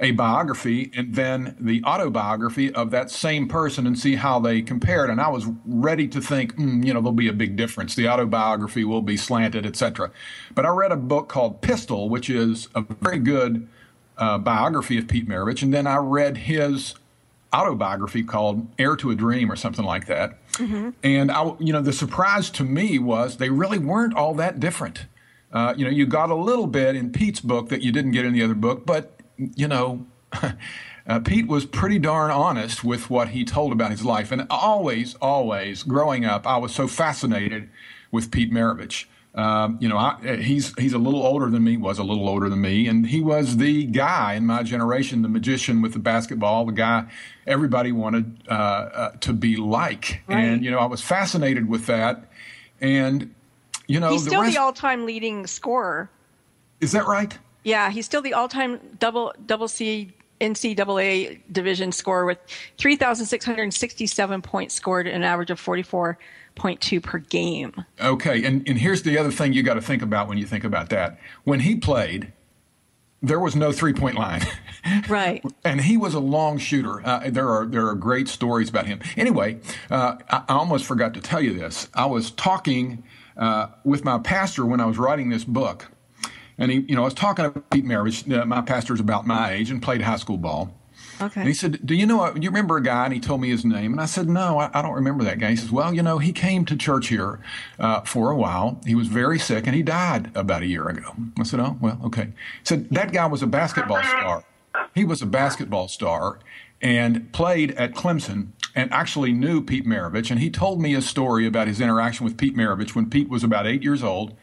a 0.00 0.12
biography 0.12 0.90
and 0.94 1.14
then 1.14 1.54
the 1.60 1.84
autobiography 1.84 2.72
of 2.74 2.90
that 2.90 3.10
same 3.10 3.46
person 3.46 3.86
and 3.86 3.98
see 3.98 4.16
how 4.16 4.40
they 4.40 4.62
compared. 4.62 5.10
And 5.10 5.20
I 5.20 5.28
was 5.28 5.46
ready 5.66 6.08
to 6.08 6.20
think, 6.20 6.56
mm, 6.56 6.84
you 6.84 6.94
know, 6.94 7.00
there'll 7.00 7.12
be 7.12 7.28
a 7.28 7.34
big 7.34 7.56
difference. 7.56 7.94
The 7.94 8.08
autobiography 8.08 8.84
will 8.84 9.02
be 9.02 9.16
slanted, 9.16 9.66
etc. 9.66 10.10
But 10.54 10.64
I 10.64 10.70
read 10.70 10.90
a 10.90 10.96
book 10.96 11.28
called 11.28 11.60
Pistol, 11.60 12.08
which 12.08 12.30
is 12.30 12.68
a 12.74 12.80
very 12.80 13.18
good 13.18 13.68
uh, 14.16 14.38
biography 14.38 14.98
of 14.98 15.06
Pete 15.06 15.28
Maravich, 15.28 15.62
and 15.62 15.72
then 15.72 15.86
I 15.86 15.96
read 15.96 16.36
his 16.38 16.94
autobiography 17.52 18.22
called 18.22 18.68
Heir 18.78 18.96
to 18.96 19.10
a 19.10 19.14
Dream 19.14 19.50
or 19.50 19.56
something 19.56 19.84
like 19.84 20.06
that. 20.06 20.38
And 21.02 21.30
I, 21.30 21.52
you 21.58 21.72
know, 21.72 21.82
the 21.82 21.92
surprise 21.92 22.48
to 22.50 22.64
me 22.64 22.98
was 22.98 23.38
they 23.38 23.50
really 23.50 23.78
weren't 23.78 24.14
all 24.14 24.34
that 24.34 24.60
different. 24.60 25.06
Uh, 25.52 25.74
you 25.76 25.84
know, 25.84 25.90
you 25.90 26.06
got 26.06 26.30
a 26.30 26.34
little 26.34 26.68
bit 26.68 26.94
in 26.94 27.10
Pete's 27.10 27.40
book 27.40 27.70
that 27.70 27.82
you 27.82 27.90
didn't 27.90 28.12
get 28.12 28.24
in 28.24 28.32
the 28.32 28.42
other 28.42 28.54
book, 28.54 28.86
but 28.86 29.19
you 29.54 29.68
know, 29.68 30.06
uh, 31.06 31.20
Pete 31.20 31.46
was 31.46 31.64
pretty 31.64 31.98
darn 31.98 32.30
honest 32.30 32.84
with 32.84 33.10
what 33.10 33.28
he 33.28 33.44
told 33.44 33.72
about 33.72 33.90
his 33.90 34.04
life. 34.04 34.32
And 34.32 34.46
always, 34.50 35.14
always, 35.16 35.82
growing 35.82 36.24
up, 36.24 36.46
I 36.46 36.56
was 36.58 36.74
so 36.74 36.86
fascinated 36.86 37.68
with 38.10 38.30
Pete 38.30 38.52
Maravich. 38.52 39.06
Um, 39.32 39.78
you 39.80 39.88
know, 39.88 39.96
I, 39.96 40.38
he's 40.42 40.76
he's 40.76 40.92
a 40.92 40.98
little 40.98 41.22
older 41.24 41.48
than 41.48 41.62
me, 41.62 41.76
was 41.76 42.00
a 42.00 42.02
little 42.02 42.28
older 42.28 42.48
than 42.48 42.60
me, 42.60 42.88
and 42.88 43.06
he 43.06 43.20
was 43.20 43.58
the 43.58 43.84
guy 43.86 44.34
in 44.34 44.44
my 44.44 44.64
generation, 44.64 45.22
the 45.22 45.28
magician 45.28 45.82
with 45.82 45.92
the 45.92 46.00
basketball, 46.00 46.66
the 46.66 46.72
guy 46.72 47.06
everybody 47.46 47.92
wanted 47.92 48.42
uh, 48.48 48.52
uh, 48.52 49.10
to 49.20 49.32
be 49.32 49.56
like. 49.56 50.22
Right. 50.26 50.38
And 50.38 50.64
you 50.64 50.70
know, 50.72 50.78
I 50.78 50.86
was 50.86 51.00
fascinated 51.00 51.68
with 51.68 51.86
that. 51.86 52.24
And 52.80 53.32
you 53.86 54.00
know, 54.00 54.10
He's 54.10 54.24
the 54.24 54.30
still 54.30 54.42
rest, 54.42 54.54
the 54.54 54.60
all-time 54.60 55.06
leading 55.06 55.46
scorer. 55.46 56.10
is 56.80 56.90
that 56.92 57.06
right? 57.06 57.38
Yeah, 57.62 57.90
he's 57.90 58.06
still 58.06 58.22
the 58.22 58.34
all-time 58.34 58.80
double 58.98 59.32
double 59.46 59.68
C 59.68 60.12
NCAA 60.40 61.40
division 61.52 61.92
scorer 61.92 62.24
with 62.24 62.38
3,667 62.78 64.42
points 64.42 64.74
scored, 64.74 65.06
an 65.06 65.22
average 65.22 65.50
of 65.50 65.60
44.2 65.60 67.02
per 67.02 67.18
game. 67.18 67.84
Okay, 68.00 68.44
and, 68.44 68.66
and 68.66 68.78
here's 68.78 69.02
the 69.02 69.18
other 69.18 69.30
thing 69.30 69.52
you 69.52 69.62
got 69.62 69.74
to 69.74 69.82
think 69.82 70.02
about 70.02 70.28
when 70.28 70.38
you 70.38 70.46
think 70.46 70.64
about 70.64 70.88
that. 70.90 71.18
When 71.44 71.60
he 71.60 71.76
played, 71.76 72.32
there 73.22 73.38
was 73.38 73.54
no 73.54 73.70
three 73.72 73.92
point 73.92 74.16
line. 74.16 74.42
Right. 75.10 75.44
and 75.62 75.78
he 75.82 75.98
was 75.98 76.14
a 76.14 76.20
long 76.20 76.56
shooter. 76.56 77.06
Uh, 77.06 77.28
there 77.28 77.50
are 77.50 77.66
there 77.66 77.86
are 77.86 77.94
great 77.94 78.28
stories 78.28 78.70
about 78.70 78.86
him. 78.86 79.00
Anyway, 79.14 79.60
uh, 79.90 80.16
I, 80.30 80.44
I 80.48 80.54
almost 80.54 80.86
forgot 80.86 81.12
to 81.14 81.20
tell 81.20 81.42
you 81.42 81.52
this. 81.52 81.86
I 81.92 82.06
was 82.06 82.30
talking 82.30 83.04
uh, 83.36 83.66
with 83.84 84.06
my 84.06 84.18
pastor 84.20 84.64
when 84.64 84.80
I 84.80 84.86
was 84.86 84.96
writing 84.96 85.28
this 85.28 85.44
book, 85.44 85.90
and 86.60 86.70
he, 86.70 86.84
you 86.86 86.94
know, 86.94 87.02
I 87.02 87.06
was 87.06 87.14
talking 87.14 87.50
to 87.50 87.60
Pete 87.72 87.84
Maravich. 87.84 88.30
Uh, 88.30 88.44
my 88.44 88.60
pastor's 88.60 89.00
about 89.00 89.26
my 89.26 89.52
age 89.52 89.70
and 89.70 89.82
played 89.82 90.02
high 90.02 90.16
school 90.16 90.36
ball. 90.36 90.72
Okay. 91.20 91.40
And 91.40 91.48
he 91.48 91.54
said, 91.54 91.84
"Do 91.84 91.94
you 91.94 92.06
know? 92.06 92.32
Do 92.32 92.40
you 92.40 92.50
remember 92.50 92.76
a 92.76 92.82
guy?" 92.82 93.06
And 93.06 93.14
he 93.14 93.20
told 93.20 93.40
me 93.40 93.48
his 93.48 93.64
name, 93.64 93.92
and 93.92 94.00
I 94.00 94.06
said, 94.06 94.28
"No, 94.28 94.58
I, 94.58 94.70
I 94.72 94.82
don't 94.82 94.94
remember 94.94 95.24
that 95.24 95.38
guy." 95.38 95.50
He 95.50 95.56
says, 95.56 95.72
"Well, 95.72 95.92
you 95.94 96.02
know, 96.02 96.18
he 96.18 96.32
came 96.32 96.64
to 96.66 96.76
church 96.76 97.08
here 97.08 97.40
uh, 97.78 98.02
for 98.02 98.30
a 98.30 98.36
while. 98.36 98.80
He 98.86 98.94
was 98.94 99.08
very 99.08 99.38
sick, 99.38 99.66
and 99.66 99.74
he 99.74 99.82
died 99.82 100.30
about 100.34 100.62
a 100.62 100.66
year 100.66 100.86
ago." 100.88 101.14
I 101.38 101.42
said, 101.44 101.60
"Oh, 101.60 101.78
well, 101.80 101.98
okay." 102.04 102.24
He 102.24 102.64
said 102.64 102.90
that 102.90 103.12
guy 103.12 103.26
was 103.26 103.42
a 103.42 103.46
basketball 103.46 104.02
star. 104.02 104.44
He 104.94 105.04
was 105.04 105.22
a 105.22 105.26
basketball 105.26 105.88
star 105.88 106.40
and 106.80 107.32
played 107.32 107.72
at 107.72 107.94
Clemson." 107.94 108.48
And 108.72 108.92
actually 108.92 109.32
knew 109.32 109.60
Pete 109.62 109.84
Maravich, 109.84 110.30
and 110.30 110.38
he 110.38 110.48
told 110.48 110.80
me 110.80 110.94
a 110.94 111.02
story 111.02 111.44
about 111.44 111.66
his 111.66 111.80
interaction 111.80 112.24
with 112.24 112.36
Pete 112.36 112.56
Maravich 112.56 112.94
when 112.94 113.10
Pete 113.10 113.28
was 113.28 113.42
about 113.42 113.66
eight 113.66 113.82
years 113.82 114.04
old, 114.04 114.36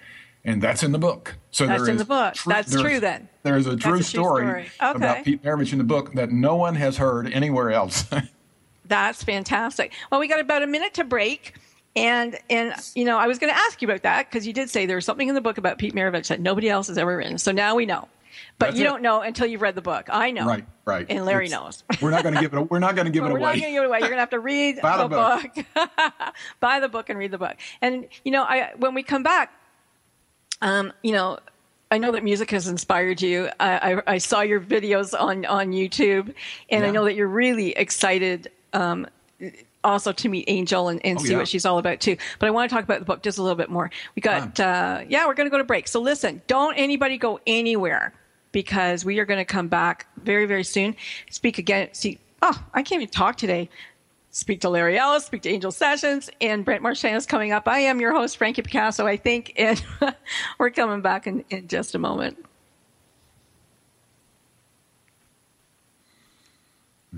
and 0.46 0.62
that's 0.62 0.84
in 0.84 0.92
the 0.92 1.00
book. 1.00 1.36
So 1.52 1.66
That's 1.68 1.82
there 1.84 1.90
in 1.90 1.96
is 1.96 2.02
the 2.02 2.08
book. 2.08 2.36
That's 2.46 2.70
there's- 2.72 2.82
true 2.84 3.00
then. 3.00 3.30
There's 3.44 3.66
a 3.68 3.76
true 3.76 3.94
a 3.94 3.96
true 3.98 4.04
story, 4.04 4.44
story. 4.46 4.70
about 4.80 5.24
Pete 5.26 5.42
Maravich 5.44 5.72
in 5.72 5.78
the 5.78 5.84
book 5.84 6.14
that 6.14 6.32
no 6.32 6.56
one 6.56 6.76
has 6.76 6.98
heard 6.98 7.32
anywhere 7.32 7.72
else. 7.72 8.06
That's 8.86 9.24
fantastic. 9.24 9.94
Well, 10.12 10.20
we 10.20 10.28
got 10.28 10.40
about 10.40 10.64
a 10.64 10.68
minute 10.68 10.94
to 10.96 11.04
break. 11.04 11.56
And, 11.96 12.38
and 12.50 12.74
you 12.94 13.06
know, 13.06 13.18
I 13.18 13.26
was 13.28 13.40
going 13.40 13.52
to 13.52 13.58
ask 13.60 13.82
you 13.82 13.88
about 13.88 14.04
that 14.04 14.30
because 14.30 14.46
you 14.46 14.54
did 14.54 14.70
say 14.70 14.86
there's 14.86 15.04
something 15.06 15.28
in 15.28 15.34
the 15.36 15.42
book 15.42 15.58
about 15.58 15.78
Pete 15.80 15.96
Maravich 15.96 16.28
that 16.28 16.40
nobody 16.40 16.70
else 16.70 16.88
has 16.88 16.98
ever 16.98 17.18
written. 17.18 17.38
So 17.40 17.52
now 17.52 17.76
we 17.76 17.86
know. 17.88 18.08
But 18.60 18.68
That's 18.68 18.78
you 18.78 18.84
it. 18.86 18.88
don't 18.88 19.02
know 19.02 19.22
until 19.22 19.48
you've 19.48 19.62
read 19.64 19.74
the 19.76 19.82
book. 19.82 20.08
I 20.12 20.30
know. 20.32 20.46
Right, 20.46 20.66
right. 20.86 21.06
And 21.10 21.26
Larry 21.26 21.46
It's- 21.48 21.60
knows. 21.60 21.84
We're 22.02 22.12
not 22.12 22.22
going 22.24 22.36
to 22.36 22.42
give 22.42 22.54
it. 22.54 22.70
We're 22.70 22.78
not 22.80 22.96
going 22.96 23.06
to 23.06 23.12
give 23.12 23.24
it 23.24 23.32
we're 23.32 23.40
not 23.40 23.56
away. 23.56 23.60
going 23.62 23.72
to 23.74 23.78
give 23.78 23.84
it 23.84 23.88
away. 23.88 24.00
You're 24.00 24.10
going 24.10 24.18
to 24.18 24.22
have 24.22 24.30
to 24.30 24.40
read 24.40 24.76
the 24.82 24.82
the 24.82 25.08
book. 25.08 25.66
Buy 26.60 26.80
the 26.80 26.88
book 26.90 27.10
and 27.10 27.18
read 27.18 27.32
the 27.32 27.38
book. 27.40 27.56
And 27.82 28.08
you 28.24 28.32
know, 28.32 28.44
I 28.44 28.74
when 28.78 28.94
we 28.94 29.02
come 29.04 29.24
back, 29.24 29.52
um, 30.62 30.94
you 31.04 31.12
know, 31.12 31.40
I 31.90 31.98
know 31.98 32.12
that 32.12 32.24
music 32.24 32.52
has 32.52 32.68
inspired 32.68 33.22
you. 33.22 33.50
I, 33.60 33.94
I, 33.94 34.14
I 34.14 34.18
saw 34.18 34.42
your 34.42 34.60
videos 34.60 35.18
on 35.20 35.46
on 35.46 35.72
YouTube, 35.72 36.34
and 36.70 36.86
I 36.86 36.92
know 36.92 37.06
that 37.06 37.16
you're 37.16 37.28
really 37.28 37.72
excited. 37.72 38.52
Um, 38.74 39.08
also 39.84 40.12
to 40.12 40.28
meet 40.28 40.44
Angel 40.48 40.90
and, 40.90 41.00
and 41.06 41.18
Oh, 41.18 41.24
see 41.24 41.32
yeah. 41.32 41.38
what 41.38 41.48
she's 41.48 41.66
all 41.66 41.78
about 41.78 42.02
too. 42.02 42.18
But 42.40 42.48
I 42.48 42.50
want 42.50 42.70
to 42.70 42.76
talk 42.76 42.84
about 42.84 43.00
the 43.00 43.06
book 43.06 43.24
just 43.24 43.38
a 43.38 43.42
little 43.42 43.56
bit 43.56 43.70
more. 43.70 43.90
We 44.16 44.22
got, 44.22 44.60
uh, 44.60 45.04
yeah, 45.08 45.26
we're 45.26 45.36
going 45.36 45.46
to 45.46 45.52
go 45.52 45.60
to 45.60 45.64
break. 45.64 45.88
So 45.88 46.02
listen, 46.02 46.42
don't 46.48 46.74
anybody 46.76 47.18
go 47.18 47.40
anywhere 47.48 48.14
because 48.52 49.06
we 49.06 49.20
are 49.20 49.26
going 49.26 49.38
to 49.40 49.46
come 49.46 49.70
back 49.70 50.08
very, 50.24 50.46
very 50.46 50.66
soon. 50.66 50.96
Speak 51.30 51.58
again. 51.58 51.90
See, 51.94 52.20
oh, 52.42 52.62
I 52.74 52.82
can't 52.84 53.02
even 53.02 53.12
talk 53.12 53.38
today. 53.38 53.70
Speak 54.38 54.62
to 54.62 54.70
Larry 54.70 55.00
Ellis, 55.00 55.26
speak 55.26 55.42
to 55.42 55.50
Angel 55.50 55.72
Sessions, 55.72 56.30
and 56.40 56.64
Brent 56.64 56.84
Marchand 56.84 57.18
is 57.18 57.26
coming 57.26 57.52
up. 57.54 57.68
I 57.68 57.80
am 57.80 58.00
your 58.00 58.14
host, 58.14 58.38
Frankie 58.38 58.62
Picasso, 58.62 59.08
I 59.08 59.18
think, 59.18 59.52
and 59.58 59.84
we're 60.60 60.70
coming 60.70 61.02
back 61.02 61.26
in, 61.26 61.44
in 61.50 61.68
just 61.68 61.96
a 61.96 61.98
moment. 61.98 62.38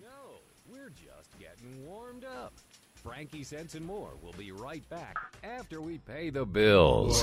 No, 0.00 0.40
we're 0.72 0.88
just 0.88 1.38
getting 1.38 1.86
warmed 1.86 2.24
up. 2.24 2.54
Frankie 2.94 3.42
Sense 3.42 3.74
and 3.74 3.84
More 3.84 4.12
will 4.22 4.32
be 4.38 4.52
right 4.52 4.88
back 4.88 5.18
after 5.44 5.82
we 5.82 5.98
pay 5.98 6.30
the 6.30 6.46
bills. 6.46 7.22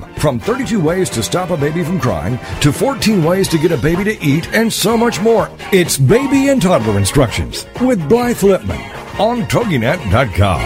From 0.21 0.39
32 0.39 0.79
ways 0.79 1.09
to 1.09 1.23
stop 1.23 1.49
a 1.49 1.57
baby 1.57 1.83
from 1.83 1.99
crying 1.99 2.37
to 2.59 2.71
14 2.71 3.23
ways 3.23 3.47
to 3.47 3.57
get 3.57 3.71
a 3.71 3.77
baby 3.77 4.03
to 4.03 4.23
eat 4.23 4.53
and 4.53 4.71
so 4.71 4.95
much 4.95 5.19
more. 5.19 5.49
It's 5.73 5.97
Baby 5.97 6.49
and 6.49 6.61
Toddler 6.61 6.99
Instructions 6.99 7.65
with 7.81 8.07
Blythe 8.07 8.37
Lipman 8.37 9.19
on 9.19 9.41
TogiNet.com. 9.47 10.61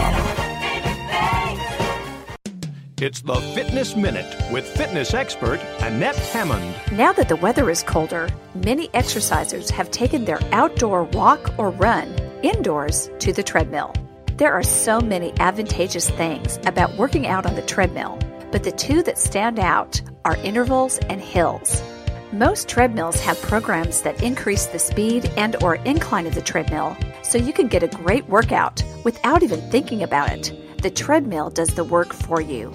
It's 2.99 3.21
the 3.21 3.35
Fitness 3.55 3.95
Minute 3.95 4.35
with 4.51 4.67
fitness 4.67 5.13
expert 5.13 5.61
Annette 5.79 6.17
Hammond. 6.17 6.75
Now 6.91 7.13
that 7.13 7.29
the 7.29 7.37
weather 7.37 7.69
is 7.69 7.81
colder, 7.81 8.27
many 8.55 8.89
exercisers 8.89 9.69
have 9.69 9.89
taken 9.89 10.25
their 10.25 10.41
outdoor 10.51 11.05
walk 11.05 11.57
or 11.57 11.69
run 11.69 12.13
indoors 12.43 13.09
to 13.19 13.31
the 13.31 13.43
treadmill. 13.43 13.93
There 14.35 14.51
are 14.51 14.63
so 14.63 14.99
many 14.99 15.31
advantageous 15.39 16.09
things 16.09 16.59
about 16.65 16.97
working 16.97 17.25
out 17.25 17.45
on 17.45 17.55
the 17.55 17.61
treadmill, 17.61 18.19
but 18.55 18.63
the 18.63 18.71
two 18.71 19.03
that 19.03 19.17
stand 19.17 19.59
out 19.59 20.01
are 20.23 20.37
intervals 20.37 20.97
and 21.09 21.19
hills. 21.19 21.83
Most 22.31 22.69
treadmills 22.69 23.19
have 23.19 23.37
programs 23.41 24.01
that 24.03 24.23
increase 24.23 24.67
the 24.67 24.79
speed 24.79 25.25
and 25.35 25.61
or 25.61 25.75
incline 25.83 26.25
of 26.25 26.35
the 26.35 26.41
treadmill, 26.41 26.95
so 27.21 27.37
you 27.37 27.51
can 27.51 27.67
get 27.67 27.83
a 27.83 27.89
great 27.89 28.25
workout 28.29 28.81
without 29.03 29.43
even 29.43 29.59
thinking 29.71 30.03
about 30.03 30.31
it. 30.31 30.81
The 30.81 30.89
treadmill 30.89 31.49
does 31.49 31.75
the 31.75 31.83
work 31.83 32.13
for 32.13 32.39
you. 32.39 32.73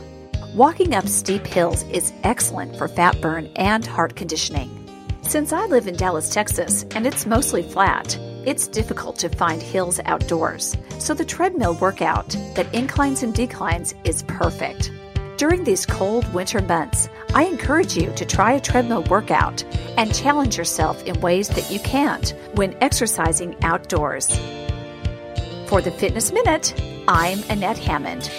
Walking 0.55 0.95
up 0.95 1.09
steep 1.09 1.47
hills 1.47 1.83
is 1.85 2.13
excellent 2.25 2.77
for 2.77 2.87
fat 2.87 3.19
burn 3.23 3.47
and 3.57 3.87
heart 3.87 4.17
conditioning. 4.17 4.69
Since 5.23 5.51
I 5.51 5.65
live 5.65 5.87
in 5.87 5.97
Dallas, 5.97 6.29
Texas, 6.29 6.85
and 6.95 7.07
it's 7.07 7.25
mostly 7.25 7.63
flat, 7.63 8.19
it's 8.45 8.69
difficult 8.69 9.17
to 9.21 9.31
find 9.31 9.63
hills 9.63 9.99
outdoors, 10.05 10.77
so 10.99 11.15
the 11.15 11.25
treadmill 11.25 11.73
workout 11.77 12.37
that 12.55 12.69
inclines 12.75 13.23
and 13.23 13.33
declines 13.33 13.95
is 14.05 14.25
perfect. 14.25 14.91
During 15.41 15.65
these 15.65 15.87
cold 15.87 16.31
winter 16.35 16.61
months, 16.61 17.09
I 17.33 17.45
encourage 17.45 17.97
you 17.97 18.13
to 18.13 18.27
try 18.27 18.53
a 18.53 18.61
treadmill 18.61 19.05
workout 19.05 19.65
and 19.97 20.15
challenge 20.15 20.59
yourself 20.59 21.03
in 21.05 21.19
ways 21.23 21.49
that 21.49 21.71
you 21.71 21.81
can't 21.81 22.35
when 22.57 22.77
exercising 22.83 23.57
outdoors. 23.63 24.29
For 25.67 25.81
the 25.81 25.97
Fitness 25.99 26.31
Minute, 26.31 26.75
I'm 27.09 27.43
Annette 27.49 27.79
Hammond. 27.79 28.31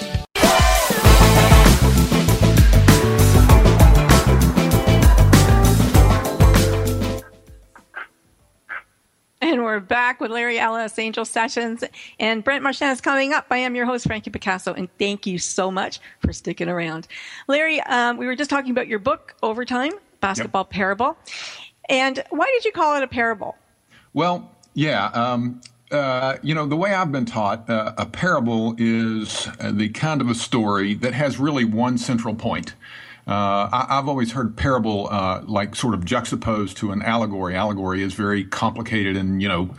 We're 9.72 9.80
back 9.80 10.20
with 10.20 10.32
Larry 10.32 10.60
Ellis, 10.60 11.00
Angel 11.00 11.24
Sessions, 11.24 11.82
and 12.20 12.44
Brent 12.44 12.62
Marchand 12.62 12.92
is 12.92 13.00
coming 13.00 13.32
up. 13.32 13.46
I 13.50 13.60
am 13.60 13.74
your 13.74 13.86
host, 13.86 14.06
Frankie 14.06 14.30
Picasso, 14.30 14.74
and 14.74 14.90
thank 15.00 15.26
you 15.26 15.40
so 15.40 15.72
much 15.72 16.02
for 16.20 16.34
sticking 16.34 16.68
around. 16.68 17.08
Larry, 17.48 17.80
um, 17.84 18.18
we 18.18 18.26
were 18.26 18.36
just 18.36 18.50
talking 18.50 18.72
about 18.72 18.90
your 18.90 19.00
book, 19.00 19.34
Overtime 19.42 19.94
Basketball 20.20 20.64
yep. 20.64 20.72
Parable. 20.72 21.18
And 21.88 22.22
why 22.32 22.52
did 22.54 22.66
you 22.66 22.74
call 22.74 22.98
it 22.98 23.04
a 23.04 23.08
parable? 23.08 23.56
Well, 24.14 24.52
yeah. 24.74 25.06
Um, 25.06 25.62
uh, 25.90 26.36
you 26.42 26.54
know, 26.54 26.66
the 26.66 26.76
way 26.76 26.94
I've 26.94 27.14
been 27.14 27.26
taught, 27.26 27.70
uh, 27.70 27.94
a 27.98 28.06
parable 28.06 28.76
is 28.78 29.48
the 29.64 29.88
kind 29.88 30.20
of 30.20 30.30
a 30.30 30.36
story 30.36 30.96
that 30.96 31.14
has 31.14 31.40
really 31.40 31.64
one 31.64 31.98
central 31.98 32.36
point. 32.36 32.76
Uh, 33.28 33.70
I, 33.72 33.86
have 33.90 34.10
always 34.10 34.32
heard 34.32 34.58
parable 34.58 35.08
uh, 35.12 35.42
like 35.46 35.76
sort 35.76 35.94
of 35.94 36.04
juxtaposed 36.04 36.78
to 36.78 36.92
an 36.92 37.02
allegory. 37.04 37.56
Allegory 37.56 38.02
is 38.02 38.14
very 38.14 38.44
complicated 38.44 39.16
and, 39.16 39.42
you 39.42 39.48
know, 39.48 39.76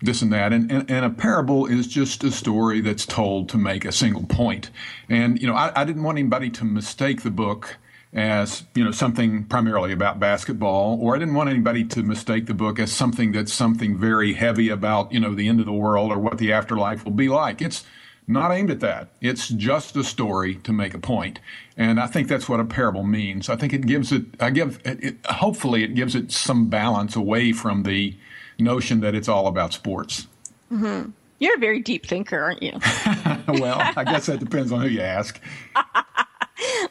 this 0.00 0.22
and 0.22 0.32
that. 0.32 0.52
And, 0.52 0.70
and, 0.70 0.88
and, 0.90 1.04
a 1.04 1.10
parable 1.10 1.66
is 1.66 1.88
just 1.88 2.22
a 2.22 2.30
story 2.30 2.80
that's 2.80 3.04
told 3.04 3.48
to 3.48 3.58
make 3.58 3.84
a 3.84 3.92
single 3.92 4.24
point. 4.24 4.70
And, 5.08 5.40
you 5.40 5.48
know, 5.48 5.54
I, 5.54 5.72
I 5.74 5.84
didn't 5.84 6.04
want 6.04 6.18
anybody 6.18 6.50
to 6.50 6.64
mistake 6.64 7.22
the 7.22 7.30
book 7.30 7.78
as 8.14 8.62
you 8.76 8.84
know 8.84 8.92
something 8.92 9.42
primarily 9.44 9.92
about 9.92 10.20
basketball 10.20 10.96
or 11.02 11.16
i 11.16 11.18
didn't 11.18 11.34
want 11.34 11.50
anybody 11.50 11.82
to 11.82 12.00
mistake 12.02 12.46
the 12.46 12.54
book 12.54 12.78
as 12.78 12.92
something 12.92 13.32
that's 13.32 13.52
something 13.52 13.98
very 13.98 14.34
heavy 14.34 14.68
about 14.68 15.10
you 15.12 15.18
know 15.18 15.34
the 15.34 15.48
end 15.48 15.58
of 15.58 15.66
the 15.66 15.72
world 15.72 16.12
or 16.12 16.18
what 16.18 16.38
the 16.38 16.52
afterlife 16.52 17.04
will 17.04 17.12
be 17.12 17.28
like 17.28 17.60
it's 17.60 17.84
not 18.26 18.52
aimed 18.52 18.70
at 18.70 18.80
that. 18.80 19.08
It's 19.20 19.48
just 19.48 19.96
a 19.96 20.04
story 20.04 20.56
to 20.56 20.72
make 20.72 20.94
a 20.94 20.98
point. 20.98 21.40
And 21.76 22.00
i 22.00 22.06
think 22.06 22.28
that's 22.28 22.48
what 22.48 22.60
a 22.60 22.64
parable 22.64 23.04
means. 23.04 23.48
I 23.48 23.56
think 23.56 23.72
it 23.72 23.86
gives 23.86 24.12
it 24.12 24.24
i 24.40 24.50
give 24.50 24.80
it, 24.84 25.16
hopefully 25.26 25.84
it 25.84 25.94
gives 25.94 26.14
it 26.14 26.32
some 26.32 26.68
balance 26.68 27.16
away 27.16 27.52
from 27.52 27.82
the 27.82 28.16
notion 28.58 29.00
that 29.00 29.14
it's 29.14 29.28
all 29.28 29.46
about 29.46 29.72
sports. 29.72 30.26
Mm-hmm. 30.72 31.10
you're 31.38 31.56
a 31.56 31.58
very 31.58 31.80
deep 31.80 32.06
thinker 32.06 32.38
aren't 32.38 32.62
you? 32.62 32.78
Well 33.60 33.78
i 33.96 34.04
guess 34.04 34.26
that 34.26 34.40
depends 34.40 34.72
on 34.72 34.80
who 34.80 34.88
you 34.88 35.00
ask. 35.02 35.40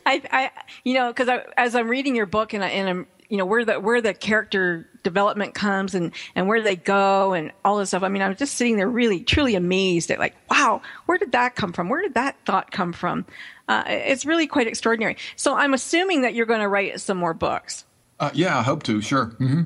I, 0.06 0.22
I, 0.32 0.52
you 0.84 0.94
know, 0.94 1.12
because 1.14 1.30
as 1.58 1.76
I'm 1.76 1.88
reading 1.88 2.16
your 2.16 2.26
book 2.26 2.54
and, 2.54 2.64
I, 2.64 2.68
and 2.68 2.90
I'm, 2.90 3.08
you 3.34 3.38
know, 3.38 3.48
where 3.48 3.66
the 3.66 3.80
where 3.80 4.00
the 4.00 4.14
character 4.14 4.88
development 5.02 5.56
comes 5.56 5.96
and 5.96 6.12
and 6.36 6.48
where 6.48 6.62
they 6.62 6.76
go 6.76 7.34
and 7.34 7.52
all 7.66 7.80
this 7.80 7.90
stuff. 7.90 8.04
I 8.04 8.08
mean, 8.08 8.22
I'm 8.22 8.36
just 8.36 8.54
sitting 8.54 8.78
there 8.78 8.88
really 8.88 9.22
truly 9.24 9.56
amazed 9.56 10.12
at 10.12 10.20
like, 10.20 10.36
wow, 10.52 10.84
where 11.08 11.18
did 11.18 11.32
that 11.32 11.56
come 11.56 11.74
from? 11.74 11.90
Where 11.90 12.04
did 12.04 12.14
that 12.14 12.38
thought 12.46 12.70
come 12.70 12.94
from? 12.94 13.26
Uh, 13.68 13.86
it's 13.88 14.24
really 14.24 14.46
quite 14.46 14.68
extraordinary. 14.68 15.18
So 15.36 15.56
I'm 15.56 15.74
assuming 15.74 16.22
that 16.22 16.36
you're 16.36 16.46
going 16.46 16.60
to 16.60 16.68
write 16.68 17.02
some 17.02 17.18
more 17.18 17.34
books. 17.34 17.86
Uh, 18.20 18.30
yeah, 18.36 18.56
I 18.56 18.62
hope 18.62 18.84
to. 18.84 19.02
Sure. 19.02 19.36
Mm-hmm. 19.40 19.64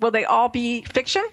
Will 0.00 0.12
they 0.12 0.24
all 0.24 0.48
be 0.48 0.80
fiction? 0.84 1.28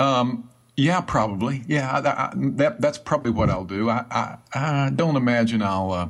Um, 0.00 0.50
yeah, 0.76 1.00
probably. 1.00 1.62
Yeah, 1.68 1.92
I, 1.92 1.98
I, 2.08 2.32
that 2.34 2.80
that's 2.80 2.98
probably 2.98 3.30
what 3.30 3.50
I'll 3.50 3.62
do. 3.62 3.88
I 3.88 4.04
I, 4.10 4.36
I 4.52 4.90
don't 4.90 5.14
imagine 5.14 5.62
I'll. 5.62 5.92
Uh, 5.92 6.08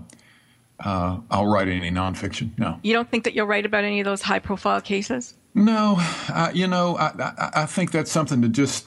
uh, 0.84 1.18
I'll 1.30 1.46
write 1.46 1.68
any 1.68 1.90
nonfiction. 1.90 2.56
No. 2.58 2.78
You 2.82 2.92
don't 2.92 3.10
think 3.10 3.24
that 3.24 3.34
you'll 3.34 3.46
write 3.46 3.64
about 3.64 3.84
any 3.84 4.00
of 4.00 4.04
those 4.04 4.22
high 4.22 4.38
profile 4.38 4.80
cases? 4.80 5.34
No. 5.54 5.96
Uh, 6.28 6.50
you 6.52 6.66
know, 6.66 6.96
I, 6.96 7.06
I, 7.18 7.50
I, 7.62 7.66
think 7.66 7.90
that's 7.90 8.10
something 8.10 8.42
to 8.42 8.48
just, 8.48 8.86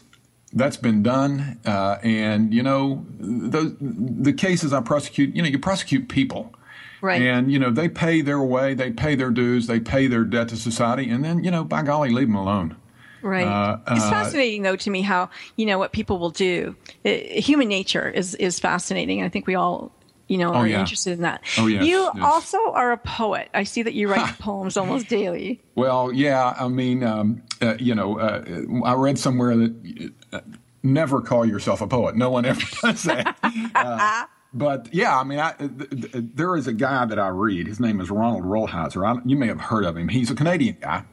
that's 0.54 0.78
been 0.78 1.02
done. 1.02 1.60
Uh, 1.66 1.98
and, 2.04 2.54
you 2.54 2.62
know, 2.62 3.06
the, 3.20 3.76
the 3.80 4.34
cases 4.34 4.74
I 4.74 4.82
prosecute, 4.82 5.36
you 5.36 5.42
know, 5.42 5.48
you 5.48 5.60
prosecute 5.60 6.08
people. 6.08 6.54
Right. 7.02 7.22
And, 7.22 7.52
you 7.52 7.60
know, 7.60 7.72
they 7.72 7.90
pay 7.90 8.22
their 8.22 8.42
way, 8.42 8.74
they 8.74 8.92
pay 8.92 9.16
their 9.16 9.30
dues, 9.30 9.68
they 9.68 9.80
pay 9.80 10.08
their 10.08 10.24
debt 10.24 10.50
to 10.50 10.58
society, 10.58 11.10
and 11.10 11.24
then, 11.24 11.44
you 11.44 11.52
know, 11.52 11.64
by 11.64 11.84
golly, 11.84 12.10
leave 12.10 12.28
them 12.28 12.36
alone. 12.36 12.76
Right. 13.22 13.48
Uh, 13.48 13.80
it's 13.88 14.06
uh, 14.06 14.10
fascinating, 14.10 14.64
though, 14.64 14.76
to 14.76 14.90
me 14.90 15.02
how 15.02 15.30
you 15.56 15.66
know 15.66 15.78
what 15.78 15.92
people 15.92 16.18
will 16.18 16.30
do. 16.30 16.76
It, 17.04 17.44
human 17.44 17.68
nature 17.68 18.10
is 18.10 18.36
is 18.36 18.60
fascinating. 18.60 19.24
I 19.24 19.30
think 19.30 19.48
we 19.48 19.56
all 19.56 19.92
you 20.28 20.38
know, 20.38 20.52
oh, 20.54 20.58
are 20.58 20.68
yeah. 20.68 20.80
interested 20.80 21.14
in 21.14 21.22
that. 21.22 21.44
Oh, 21.58 21.68
yes, 21.68 21.86
you 21.86 22.00
yes. 22.00 22.16
also 22.22 22.72
are 22.72 22.92
a 22.92 22.98
poet. 22.98 23.50
I 23.54 23.64
see 23.64 23.84
that 23.84 23.94
you 23.94 24.10
write 24.10 24.38
poems 24.40 24.78
almost 24.78 25.08
daily. 25.08 25.62
Well, 25.76 26.12
yeah. 26.12 26.56
I 26.60 26.68
mean, 26.68 27.04
um, 27.04 27.44
uh, 27.62 27.76
you 27.80 27.96
know, 27.96 28.20
uh, 28.20 28.44
I 28.84 28.94
read 28.94 29.18
somewhere 29.18 29.56
that 29.56 30.12
uh, 30.34 30.40
never 30.84 31.22
call 31.22 31.46
yourself 31.46 31.82
a 31.82 31.88
poet. 31.88 32.16
No 32.16 32.30
one 32.30 32.46
ever 32.46 32.62
does 32.82 33.04
that. 33.04 33.38
Uh, 33.76 34.26
but 34.54 34.94
yeah, 34.94 35.18
I 35.18 35.24
mean, 35.24 35.40
I, 35.40 35.54
th- 35.54 35.90
th- 35.90 36.12
there 36.14 36.56
is 36.56 36.68
a 36.68 36.74
guy 36.74 37.06
that 37.06 37.20
I 37.20 37.28
read. 37.30 37.68
His 37.68 37.80
name 37.80 38.02
is 38.02 38.10
Ronald 38.10 38.44
Rolheiser. 38.44 39.06
I, 39.06 39.22
you 39.26 39.38
may 39.38 39.48
have 39.48 39.62
heard 39.62 39.86
of 39.86 39.96
him. 39.96 40.10
He's 40.10 40.32
a 40.32 40.36
Canadian 40.36 40.78
guy. 40.80 41.04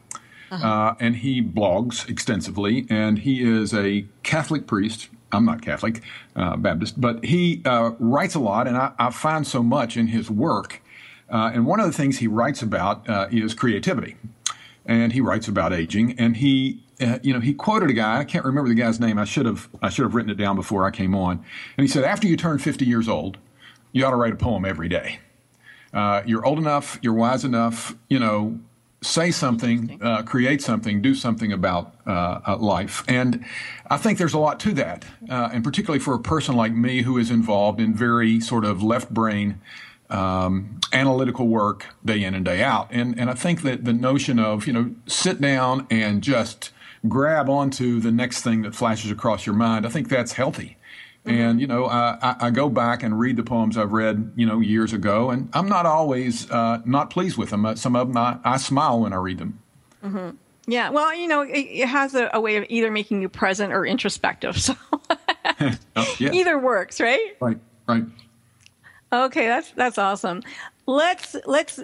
Uh-huh. 0.51 0.67
Uh, 0.67 0.95
and 1.01 1.17
he 1.17 1.43
blogs 1.43 2.09
extensively, 2.09 2.87
and 2.88 3.19
he 3.19 3.43
is 3.43 3.75
a 3.75 4.07
Catholic 4.23 4.67
priest 4.67 5.09
I'm 5.35 5.44
not 5.44 5.62
Catholic, 5.62 6.03
uh, 6.37 6.57
Baptist, 6.57 7.01
but 7.01 7.25
he 7.25 7.62
uh, 7.64 7.92
writes 7.99 8.35
a 8.35 8.38
lot, 8.38 8.66
and 8.66 8.77
I, 8.77 8.92
I, 8.99 9.11
find 9.11 9.47
so 9.47 9.62
much 9.62 9.97
in 9.97 10.09
his 10.09 10.31
work. 10.31 10.83
Uh, 11.29 11.51
and 11.55 11.66
one 11.66 11.81
of 11.81 11.87
the 11.87 11.92
things 11.92 12.18
he 12.18 12.27
writes 12.27 12.62
about 12.62 13.09
uh, 13.09 13.29
is 13.31 13.55
creativity, 13.55 14.16
and 14.87 15.12
he 15.12 15.20
writes 15.20 15.49
about 15.49 15.73
aging. 15.73 16.18
And 16.18 16.37
he, 16.37 16.83
uh, 17.01 17.18
you 17.23 17.33
know, 17.33 17.40
he 17.40 17.55
quoted 17.55 17.90
a 17.90 17.94
guy. 17.94 18.18
I 18.18 18.25
can't 18.25 18.44
remember 18.44 18.68
the 18.68 18.75
guy's 18.75 19.01
name. 19.01 19.18
I 19.18 19.25
should 19.25 19.47
have. 19.47 19.68
I 19.83 19.88
should 19.88 20.05
have 20.05 20.14
written 20.14 20.31
it 20.31 20.37
down 20.37 20.57
before 20.57 20.85
I 20.85 20.90
came 20.90 21.14
on. 21.14 21.44
And 21.77 21.85
he 21.85 21.88
said, 21.88 22.05
after 22.05 22.27
you 22.27 22.37
turn 22.37 22.59
50 22.59 22.85
years 22.85 23.09
old, 23.09 23.38
you 23.92 24.05
ought 24.05 24.11
to 24.11 24.16
write 24.16 24.33
a 24.33 24.37
poem 24.37 24.64
every 24.64 24.88
day. 24.88 25.18
Uh, 25.92 26.23
you're 26.27 26.44
old 26.44 26.59
enough. 26.59 26.99
You're 27.03 27.14
wise 27.14 27.44
enough. 27.44 27.94
You 28.09 28.18
know, 28.18 28.59
say 29.05 29.31
something, 29.31 29.99
uh, 30.03 30.23
create 30.23 30.62
something, 30.62 31.03
do 31.03 31.14
something 31.14 31.53
about 31.53 31.95
uh, 32.07 32.40
uh, 32.47 32.57
life. 32.57 33.05
And 33.07 33.45
I 33.90 33.97
think 33.97 34.19
there's 34.19 34.35
a 34.35 34.38
lot 34.38 34.59
to 34.61 34.73
that, 34.73 35.05
uh, 35.29 35.51
and 35.53 35.62
particularly 35.62 36.01
for 36.01 36.14
a 36.14 36.19
person 36.19 36.57
like 36.57 36.73
me 36.73 37.03
who 37.03 37.19
is 37.19 37.31
involved 37.31 37.81
in 37.81 37.95
very 37.95 38.40
sort 38.40 38.64
of 38.64 38.83
left 38.83 39.12
brain 39.12 39.61
um, 40.11 40.81
analytical 40.93 41.49
work 41.49 41.87
day 42.05 42.23
in 42.23 42.35
and 42.35 42.45
day 42.45 42.62
out. 42.62 42.88
And, 42.90 43.19
and 43.19 43.31
I 43.31 43.35
think 43.35 43.62
that 43.62 43.85
the 43.85 43.93
notion 43.93 44.38
of, 44.38 44.67
you 44.67 44.73
know, 44.73 44.95
sit 45.07 45.40
down 45.40 45.87
and 45.90 46.23
just 46.23 46.71
grab 47.09 47.49
onto 47.49 48.01
the 48.01 48.12
next 48.12 48.43
thing 48.43 48.62
that 48.62 48.75
flashes 48.75 49.11
across 49.11 49.47
your 49.47 49.55
mind, 49.55 49.87
I 49.87 49.90
think 49.90 50.09
that's 50.09 50.33
healthy. 50.33 50.77
Mm-hmm. 51.27 51.41
And 51.41 51.61
you 51.61 51.67
know, 51.67 51.87
I, 51.87 52.37
I, 52.39 52.51
go 52.51 52.69
back 52.69 53.03
and 53.03 53.19
read 53.19 53.37
the 53.37 53.43
poems 53.43 53.79
I've 53.79 53.93
read, 53.93 54.33
you 54.37 54.45
know, 54.45 54.61
years 54.61 54.93
ago, 54.93 55.31
and 55.31 55.49
I'm 55.55 55.71
not 55.71 55.87
always 55.87 56.51
uh, 56.51 56.83
not 56.85 57.09
pleased 57.09 57.39
with 57.39 57.49
them. 57.49 57.65
Uh, 57.65 57.77
some 57.77 57.97
of 57.97 58.09
them 58.09 58.17
I, 58.19 58.39
I, 58.45 58.57
smile 58.59 59.01
when 59.01 59.15
I 59.15 59.17
read 59.17 59.39
them. 59.39 59.59
Mm-hmm. 60.05 60.37
Yeah, 60.67 60.91
well, 60.91 61.15
you 61.15 61.27
know, 61.27 61.41
it, 61.41 61.53
it 61.53 61.89
has 61.89 62.15
a, 62.15 62.29
a, 62.35 62.41
way 62.41 62.57
of 62.57 62.67
either 62.69 62.91
making 62.91 63.23
you 63.23 63.31
present 63.31 63.73
or 63.73 63.87
introspective. 63.87 64.57
So 64.61 64.77
oh, 65.97 66.17
yeah. 66.19 66.33
either 66.33 66.59
works, 66.59 67.01
right? 67.01 67.37
Right, 67.41 67.59
right. 67.87 68.05
Okay, 69.13 69.47
that's 69.47 69.71
that's 69.71 69.99
awesome. 69.99 70.43
Let's 70.87 71.37
let's 71.47 71.81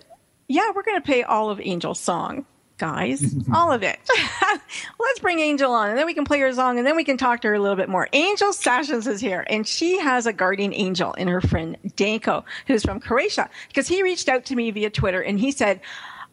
yeah, 0.49 0.73
we're 0.75 0.83
going 0.83 1.01
to 1.01 1.05
play 1.05 1.23
all 1.23 1.51
of 1.51 1.61
Angel's 1.61 2.01
song 2.01 2.45
guys, 2.81 3.37
all 3.55 3.71
of 3.71 3.83
it. 3.83 4.01
Let's 4.99 5.19
bring 5.21 5.39
Angel 5.39 5.71
on 5.71 5.91
and 5.91 5.99
then 5.99 6.07
we 6.07 6.15
can 6.15 6.25
play 6.25 6.41
her 6.41 6.53
song 6.53 6.79
and 6.79 6.87
then 6.87 6.97
we 6.97 7.05
can 7.05 7.19
talk 7.19 7.43
to 7.43 7.49
her 7.49 7.55
a 7.55 7.61
little 7.61 7.77
bit 7.77 7.91
more. 7.91 8.09
Angel 8.13 8.53
Sessions 8.53 9.07
is 9.07 9.21
here 9.21 9.45
and 9.49 9.69
she 9.69 9.99
has 9.99 10.27
a 10.27 10.33
guardian 10.33 10.73
angel 10.75 11.13
in 11.13 11.29
her 11.29 11.43
friend 11.43 11.77
Danko, 11.95 12.45
who's 12.67 12.83
from 12.83 12.99
Croatia, 12.99 13.51
because 13.69 13.87
he 13.87 14.03
reached 14.03 14.29
out 14.29 14.47
to 14.47 14.57
me 14.57 14.71
via 14.71 14.89
Twitter 14.89 15.21
and 15.21 15.39
he 15.39 15.53
said, 15.53 15.81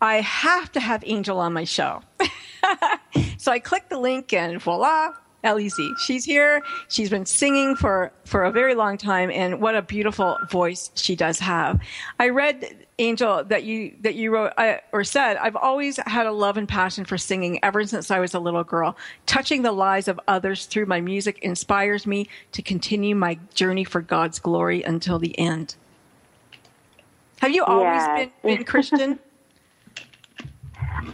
I 0.01 0.21
have 0.21 0.71
to 0.71 0.79
have 0.79 1.03
Angel 1.05 1.39
on 1.39 1.53
my 1.53 1.65
show. 1.65 2.01
so 3.38 3.51
I 3.51 3.60
clicked 3.60 3.89
the 3.89 3.99
link 3.99 4.31
and 4.31 4.62
voila, 4.62 5.13
LEC. 5.43 5.97
She's 6.00 6.26
here. 6.26 6.62
She's 6.88 7.10
been 7.10 7.26
singing 7.26 7.76
for, 7.76 8.12
for 8.26 8.43
a 8.43 8.52
very 8.52 8.76
long 8.76 8.97
time, 8.97 9.30
and 9.32 9.62
what 9.62 9.76
a 9.76 9.82
beautiful 9.82 10.38
voice 10.50 10.91
she 10.95 11.15
does 11.15 11.39
have. 11.39 11.80
I 12.19 12.30
read 12.30 12.88
Angel 13.00 13.43
that 13.43 13.63
you 13.63 13.95
that 14.02 14.15
you 14.15 14.32
wrote 14.32 14.54
uh, 14.58 14.78
or 14.91 15.04
said. 15.04 15.38
I've 15.38 15.56
always 15.56 15.97
had 16.08 16.26
a 16.26 16.32
love 16.32 16.58
and 16.58 16.67
passion 16.67 17.06
for 17.06 17.15
singing 17.15 17.60
ever 17.63 17.86
since 17.86 18.10
I 18.10 18.19
was 18.19 18.34
a 18.34 18.39
little 18.39 18.63
girl. 18.63 18.97
Touching 19.28 19.62
the 19.62 19.71
lives 19.71 20.08
of 20.08 20.19
others 20.28 20.65
through 20.65 20.88
my 20.88 21.00
music 21.00 21.38
inspires 21.39 22.08
me 22.08 22.28
to 22.54 22.63
continue 22.63 23.13
my 23.13 23.38
journey 23.54 23.84
for 23.84 24.02
God's 24.02 24.39
glory 24.39 24.82
until 24.82 25.19
the 25.19 25.38
end. 25.38 25.76
Have 27.39 27.52
you 27.52 27.63
always 27.63 28.04
been, 28.08 28.32
been 28.43 28.63
Christian? 28.65 29.19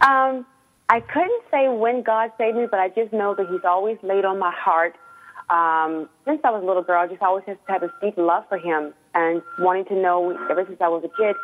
um 0.00 0.46
I 0.88 1.00
couldn't 1.00 1.42
say 1.50 1.68
when 1.68 2.02
God 2.02 2.30
saved 2.36 2.56
me, 2.56 2.66
but 2.70 2.78
I 2.78 2.88
just 2.88 3.12
know 3.12 3.34
that 3.34 3.46
He's 3.50 3.64
always 3.64 3.96
laid 4.02 4.24
on 4.24 4.38
my 4.38 4.52
heart. 4.54 4.96
Um, 5.50 6.08
since 6.24 6.40
I 6.44 6.50
was 6.50 6.62
a 6.62 6.66
little 6.66 6.82
girl, 6.82 7.00
I 7.02 7.06
just 7.06 7.22
always 7.22 7.44
had 7.66 7.82
a 7.82 7.92
deep 8.02 8.14
love 8.16 8.44
for 8.48 8.58
Him 8.58 8.92
and 9.14 9.42
wanting 9.58 9.86
to 9.86 9.94
know 9.94 10.36
ever 10.50 10.64
since 10.66 10.80
I 10.80 10.88
was 10.88 11.04
a 11.04 11.22
kid 11.22 11.36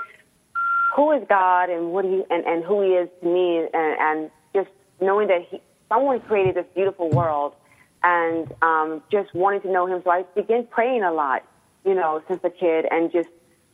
who 0.94 1.12
is 1.12 1.22
God 1.28 1.70
and 1.70 1.92
what 1.92 2.04
He 2.04 2.22
and, 2.28 2.44
and 2.44 2.64
who 2.64 2.82
He 2.82 2.90
is 2.90 3.08
to 3.22 3.26
me, 3.26 3.66
and, 3.72 3.96
and 4.00 4.30
just 4.54 4.68
knowing 5.00 5.28
that 5.28 5.46
he, 5.50 5.60
someone 5.88 6.20
created 6.20 6.56
this 6.56 6.66
beautiful 6.74 7.08
world, 7.10 7.54
and 8.02 8.52
um, 8.60 9.02
just 9.10 9.34
wanting 9.34 9.62
to 9.62 9.72
know 9.72 9.86
Him. 9.86 10.02
So 10.04 10.10
I 10.10 10.24
began 10.34 10.66
praying 10.66 11.02
a 11.02 11.12
lot, 11.12 11.44
you 11.84 11.94
know, 11.94 12.22
since 12.28 12.40
a 12.44 12.50
kid, 12.50 12.84
and 12.90 13.10
just 13.10 13.28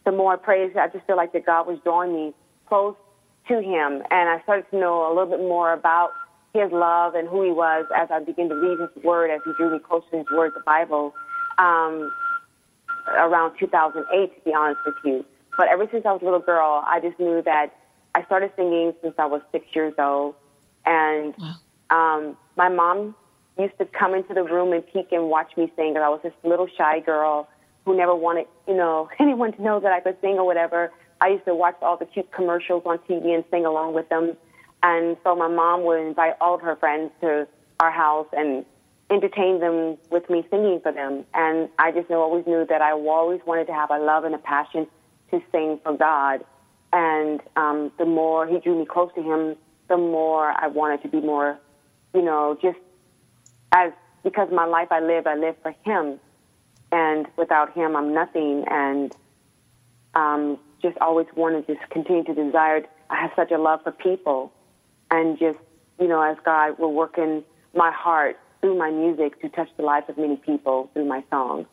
the 0.05 0.13
more 0.13 0.35
I 0.35 0.37
prayed, 0.37 0.77
I 0.77 0.87
just 0.89 1.07
feel 1.07 1.17
like 1.17 1.33
that 1.33 1.45
God 1.45 1.67
was 1.67 1.79
drawing 1.83 2.13
me 2.13 2.35
close 2.69 2.95
to 3.49 3.61
him, 3.61 4.03
and 4.11 4.29
I 4.29 4.41
started 4.43 4.67
to 4.71 4.79
know 4.79 5.07
a 5.07 5.13
little 5.15 5.31
bit 5.31 5.41
more 5.41 5.73
about 5.73 6.11
his 6.53 6.73
love 6.73 7.15
and 7.15 7.29
who 7.29 7.43
he 7.45 7.51
was 7.51 7.87
as 7.95 8.09
I 8.11 8.21
began 8.21 8.49
to 8.49 8.55
read 8.55 8.79
his 8.81 9.05
word, 9.05 9.31
as 9.31 9.41
he 9.45 9.53
drew 9.57 9.73
me 9.73 9.79
closer 9.79 10.07
to 10.11 10.19
his 10.19 10.27
word, 10.31 10.53
the 10.55 10.63
Bible, 10.65 11.15
um, 11.59 12.13
around 13.09 13.57
2008, 13.59 14.35
to 14.35 14.45
be 14.45 14.55
honest 14.55 14.81
with 14.85 14.95
you. 15.05 15.25
But 15.57 15.69
ever 15.69 15.87
since 15.91 16.05
I 16.05 16.13
was 16.13 16.23
a 16.23 16.25
little 16.25 16.41
girl, 16.41 16.83
I 16.87 17.01
just 17.01 17.19
knew 17.19 17.43
that 17.43 17.75
I 18.15 18.25
started 18.25 18.53
singing 18.57 18.93
since 19.03 19.15
I 19.19 19.27
was 19.27 19.43
six 19.53 19.67
years 19.75 19.95
old. 19.99 20.35
And 20.85 21.35
um, 21.91 22.37
my 22.57 22.69
mom 22.69 23.15
used 23.59 23.77
to 23.79 23.87
come 23.87 24.15
into 24.15 24.35
the 24.35 24.43
room 24.43 24.73
and 24.73 24.87
peek 24.87 25.13
and 25.13 25.29
watch 25.29 25.57
me 25.57 25.73
sing 25.77 25.93
because 25.93 26.05
I 26.05 26.09
was 26.09 26.21
this 26.23 26.33
little 26.45 26.69
shy 26.77 27.01
girl 27.01 27.49
who 27.85 27.97
never 27.97 28.15
wanted, 28.15 28.47
you 28.69 28.75
know, 28.75 29.09
anyone 29.21 29.53
to 29.53 29.63
know 29.63 29.81
that 29.81 29.93
I 29.93 30.01
could 30.01 30.17
sing 30.21 30.39
or 30.39 30.45
whatever. 30.45 30.93
I 31.21 31.29
used 31.29 31.45
to 31.47 31.55
watch 31.55 31.77
all 31.83 31.97
the 31.97 32.07
cute 32.07 32.31
commercials 32.33 32.83
on 32.85 32.99
TV 32.99 33.35
and 33.35 33.45
sing 33.51 33.65
along 33.65 33.95
with 33.95 34.09
them. 34.09 34.37
And 34.83 35.17
so 35.25 35.35
my 35.35 35.49
mom 35.49 35.85
would 35.85 36.01
invite 36.01 36.35
all 36.41 36.55
of 36.55 36.61
her 36.61 36.77
friends 36.77 37.11
to 37.21 37.49
our 37.81 37.91
house 37.91 38.27
and 38.33 38.65
entertain 39.11 39.61
them 39.61 39.97
with 40.11 40.29
me 40.29 40.45
singing 40.51 40.81
for 40.83 40.93
them. 40.93 41.25
And 41.35 41.69
I 41.79 41.93
just 41.93 42.11
know, 42.11 42.21
always 42.21 42.47
knew 42.47 42.67
that 42.69 42.83
I 42.83 42.93
always 42.93 43.41
wanted 43.47 43.67
to 43.69 43.73
have 43.73 43.91
a 43.91 43.99
love 43.99 44.25
and 44.25 44.35
a 44.35 44.39
passion 44.39 44.87
to 45.31 45.41
sing 45.53 45.81
for 45.83 45.97
God. 45.97 46.45
And 46.93 47.41
um, 47.57 47.93
the 47.99 48.05
more 48.05 48.47
he 48.47 48.59
drew 48.59 48.79
me 48.79 48.87
close 48.87 49.11
to 49.15 49.23
him, 49.23 49.57
the 49.89 49.97
more 49.97 50.51
I 50.51 50.67
wanted 50.67 51.03
to 51.03 51.09
be 51.09 51.21
more, 51.21 51.59
you 52.15 52.23
know, 52.23 52.59
just 52.61 52.79
as 53.73 53.93
because 54.25 54.49
my 54.53 54.65
life 54.65 54.89
I 54.91 55.01
live, 55.01 55.27
I 55.27 55.37
live 55.37 55.57
for 55.63 55.75
him. 55.85 56.19
And 56.91 57.27
without 57.37 57.73
him, 57.75 57.97
I'm 57.97 58.13
nothing. 58.13 58.65
And 58.69 59.15
um, 60.15 60.59
just 60.87 60.99
always 61.01 61.27
wanted 61.35 61.67
to 61.67 61.77
continue 61.91 62.25
to 62.25 62.35
desire. 62.35 62.83
I 63.11 63.21
have 63.21 63.33
such 63.37 63.51
a 63.51 63.59
love 63.59 63.83
for 63.83 63.93
people, 63.93 64.53
and 65.11 65.39
just 65.39 65.59
you 66.01 66.09
know, 66.09 66.21
as 66.23 66.37
God 66.45 66.79
will 66.79 66.93
work 66.93 67.19
in 67.19 67.43
my 67.75 67.91
heart 67.91 68.39
through 68.61 68.79
my 68.79 68.91
music 68.91 69.41
to 69.43 69.49
touch 69.49 69.69
the 69.77 69.83
lives 69.83 70.07
of 70.09 70.19
many 70.19 70.37
people 70.37 70.91
through 70.93 71.05
my 71.07 71.23
songs. 71.31 71.67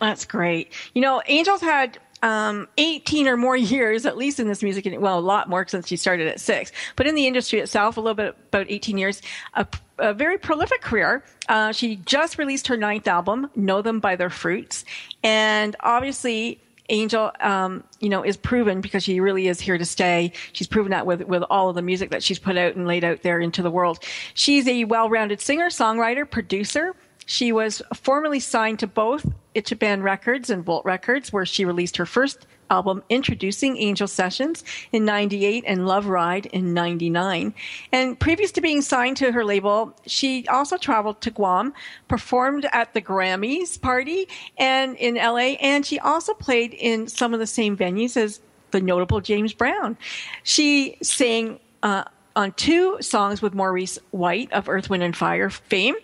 That's 0.00 0.24
great. 0.24 0.72
You 0.94 1.02
know, 1.02 1.20
Angel's 1.20 1.60
had 1.60 1.98
um, 2.22 2.68
18 2.78 3.28
or 3.28 3.36
more 3.36 3.56
years, 3.74 4.06
at 4.06 4.16
least 4.16 4.40
in 4.40 4.48
this 4.48 4.62
music, 4.62 4.86
well, 4.98 5.18
a 5.18 5.20
lot 5.20 5.48
more 5.48 5.66
since 5.66 5.88
she 5.88 5.96
started 5.96 6.28
at 6.28 6.40
six, 6.40 6.72
but 6.96 7.06
in 7.06 7.14
the 7.14 7.26
industry 7.26 7.60
itself, 7.60 7.96
a 7.96 8.00
little 8.00 8.14
bit, 8.14 8.36
about 8.48 8.66
18 8.68 8.98
years, 8.98 9.22
a, 9.54 9.66
a 9.98 10.12
very 10.12 10.38
prolific 10.38 10.80
career. 10.80 11.24
Uh, 11.48 11.72
she 11.72 11.96
just 11.96 12.38
released 12.38 12.68
her 12.68 12.76
ninth 12.76 13.08
album, 13.08 13.50
Know 13.54 13.82
Them 13.82 14.00
by 14.00 14.16
Their 14.16 14.30
Fruits. 14.30 14.84
And 15.22 15.76
obviously, 15.80 16.60
Angel, 16.88 17.32
um, 17.40 17.84
you 18.00 18.08
know, 18.08 18.22
is 18.22 18.36
proven 18.36 18.80
because 18.80 19.02
she 19.02 19.20
really 19.20 19.48
is 19.48 19.60
here 19.60 19.78
to 19.78 19.84
stay. 19.84 20.32
She's 20.52 20.66
proven 20.66 20.90
that 20.90 21.06
with, 21.06 21.22
with 21.22 21.42
all 21.50 21.68
of 21.68 21.74
the 21.74 21.82
music 21.82 22.10
that 22.10 22.22
she's 22.22 22.38
put 22.38 22.56
out 22.56 22.76
and 22.76 22.86
laid 22.86 23.04
out 23.04 23.22
there 23.22 23.40
into 23.40 23.62
the 23.62 23.70
world. 23.70 23.98
She's 24.34 24.66
a 24.68 24.84
well-rounded 24.84 25.40
singer, 25.40 25.66
songwriter, 25.66 26.28
producer. 26.30 26.94
She 27.26 27.52
was 27.52 27.82
formerly 27.94 28.40
signed 28.40 28.78
to 28.78 28.86
both 28.86 29.26
Ichiban 29.54 30.02
Records 30.02 30.48
and 30.48 30.64
Volt 30.64 30.84
Records, 30.84 31.32
where 31.32 31.44
she 31.44 31.64
released 31.64 31.96
her 31.96 32.06
first 32.06 32.46
album, 32.70 33.02
Introducing 33.08 33.76
Angel 33.76 34.06
Sessions, 34.06 34.64
in 34.92 35.04
98 35.04 35.64
and 35.66 35.86
Love 35.86 36.06
Ride 36.06 36.46
in 36.46 36.72
99. 36.72 37.54
And 37.92 38.18
previous 38.18 38.52
to 38.52 38.60
being 38.60 38.80
signed 38.80 39.16
to 39.18 39.32
her 39.32 39.44
label, 39.44 39.94
she 40.06 40.46
also 40.48 40.76
traveled 40.76 41.20
to 41.22 41.30
Guam, 41.30 41.74
performed 42.08 42.66
at 42.72 42.94
the 42.94 43.02
Grammys 43.02 43.80
party 43.80 44.28
and 44.56 44.96
in 44.96 45.16
LA, 45.16 45.56
and 45.60 45.84
she 45.84 45.98
also 45.98 46.32
played 46.32 46.74
in 46.74 47.08
some 47.08 47.34
of 47.34 47.40
the 47.40 47.46
same 47.46 47.76
venues 47.76 48.16
as 48.16 48.40
the 48.70 48.80
notable 48.80 49.20
James 49.20 49.52
Brown. 49.52 49.96
She 50.42 50.98
sang 51.02 51.60
uh, 51.82 52.04
on 52.34 52.52
two 52.52 52.98
songs 53.00 53.40
with 53.40 53.54
Maurice 53.54 53.98
White 54.10 54.52
of 54.52 54.68
Earth, 54.68 54.90
Wind, 54.90 55.02
and 55.02 55.16
Fire 55.16 55.50
fame 55.50 55.94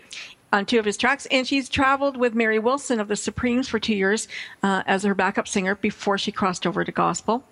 on 0.52 0.66
two 0.66 0.78
of 0.78 0.84
his 0.84 0.96
tracks. 0.96 1.26
And 1.30 1.46
she's 1.46 1.68
traveled 1.68 2.16
with 2.16 2.34
Mary 2.34 2.58
Wilson 2.58 3.00
of 3.00 3.08
the 3.08 3.16
Supremes 3.16 3.68
for 3.68 3.78
two 3.78 3.94
years 3.94 4.28
uh, 4.62 4.82
as 4.86 5.02
her 5.02 5.14
backup 5.14 5.48
singer 5.48 5.74
before 5.74 6.18
she 6.18 6.30
crossed 6.30 6.66
over 6.66 6.84
to 6.84 6.92
gospel. 6.92 7.44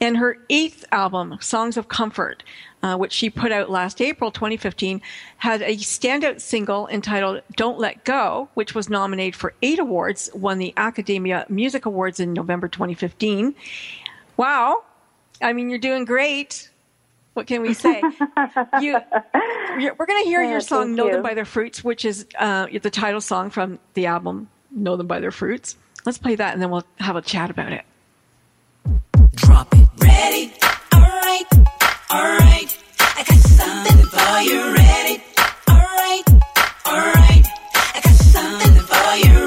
And 0.00 0.16
her 0.16 0.38
eighth 0.50 0.84
album, 0.92 1.38
Songs 1.40 1.76
of 1.76 1.88
Comfort, 1.88 2.42
uh, 2.82 2.96
which 2.96 3.12
she 3.12 3.30
put 3.30 3.52
out 3.52 3.70
last 3.70 4.00
April 4.00 4.30
2015, 4.30 5.00
had 5.38 5.62
a 5.62 5.76
standout 5.76 6.40
single 6.40 6.88
entitled 6.88 7.42
Don't 7.56 7.78
Let 7.78 8.04
Go, 8.04 8.48
which 8.54 8.74
was 8.74 8.88
nominated 8.88 9.36
for 9.36 9.54
eight 9.62 9.78
awards, 9.78 10.30
won 10.34 10.58
the 10.58 10.74
Academia 10.76 11.46
Music 11.48 11.86
Awards 11.86 12.20
in 12.20 12.32
November 12.32 12.68
2015. 12.68 13.54
Wow. 14.36 14.82
I 15.42 15.52
mean, 15.52 15.70
you're 15.70 15.78
doing 15.78 16.04
great. 16.04 16.70
What 17.34 17.46
can 17.46 17.62
we 17.62 17.74
say? 17.74 18.02
you, 18.80 18.98
we're 19.98 20.06
going 20.06 20.22
to 20.22 20.28
hear 20.28 20.42
your 20.42 20.60
song 20.60 20.94
"Know 20.94 21.06
you. 21.06 21.12
Them 21.12 21.22
by 21.22 21.34
Their 21.34 21.44
Fruits," 21.44 21.84
which 21.84 22.04
is 22.04 22.26
uh, 22.38 22.66
the 22.82 22.90
title 22.90 23.20
song 23.20 23.50
from 23.50 23.78
the 23.94 24.06
album 24.06 24.48
"Know 24.70 24.96
Them 24.96 25.06
by 25.06 25.20
Their 25.20 25.30
Fruits." 25.30 25.76
Let's 26.04 26.18
play 26.18 26.34
that, 26.34 26.54
and 26.54 26.62
then 26.62 26.70
we'll 26.70 26.86
have 26.98 27.16
a 27.16 27.22
chat 27.22 27.50
about 27.50 27.72
it. 27.72 27.84
Drop 29.34 29.72
it. 29.74 29.88
Ready? 29.98 30.52
Alright. 30.94 31.46
Alright. 32.10 32.78
I 32.98 33.24
got 33.28 33.38
something 33.38 34.06
for 34.06 34.40
you. 34.40 34.74
Ready? 34.74 35.22
Alright. 35.68 36.28
Alright. 36.86 37.46
I 37.74 38.00
got 38.02 38.14
something 38.14 38.82
for 38.82 39.28
you. 39.28 39.39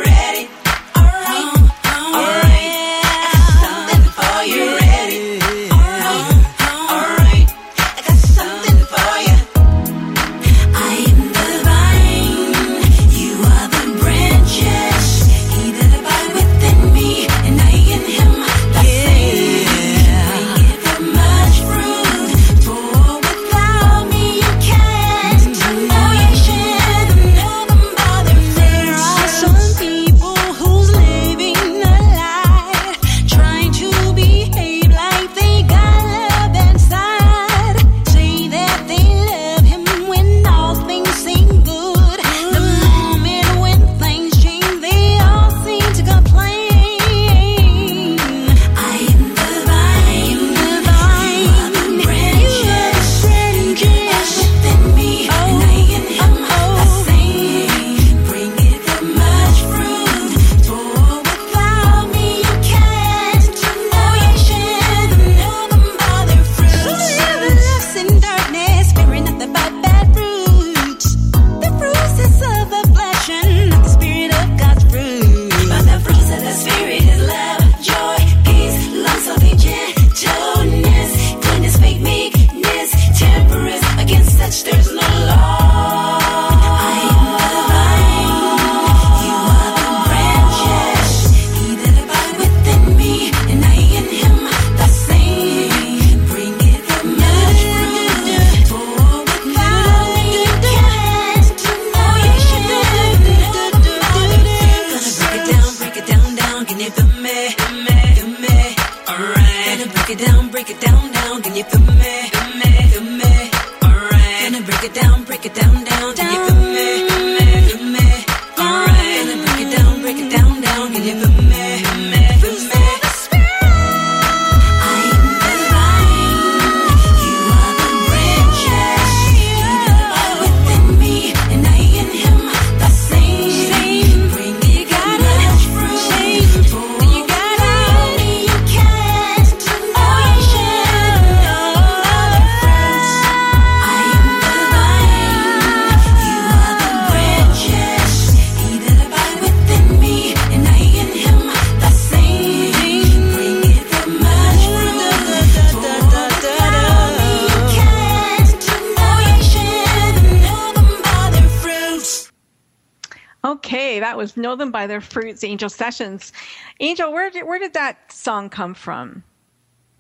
That 163.44 164.18
was 164.18 164.38
"Know 164.38 164.56
Them 164.56 164.72
by 164.72 164.88
Their 164.88 165.02
Fruits," 165.02 165.44
Angel 165.44 165.70
Sessions. 165.70 166.32
Angel, 166.80 167.12
where 167.12 167.30
did 167.30 167.46
where 167.46 167.60
did 167.60 167.74
that 167.74 168.12
song 168.12 168.50
come 168.50 168.74
from? 168.74 169.24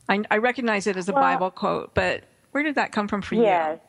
I, 0.09 0.23
I 0.31 0.37
recognize 0.37 0.87
it 0.87 0.97
as 0.97 1.09
a 1.09 1.13
Well- 1.13 1.21
Bible 1.23 1.51
quote, 1.51 1.93
but 1.93 2.23
where 2.51 2.63
did 2.63 2.75
that 2.75 2.91
come 2.91 3.07
from 3.07 3.21
for 3.21 3.35
you? 3.35 3.43
Yes. 3.43 3.79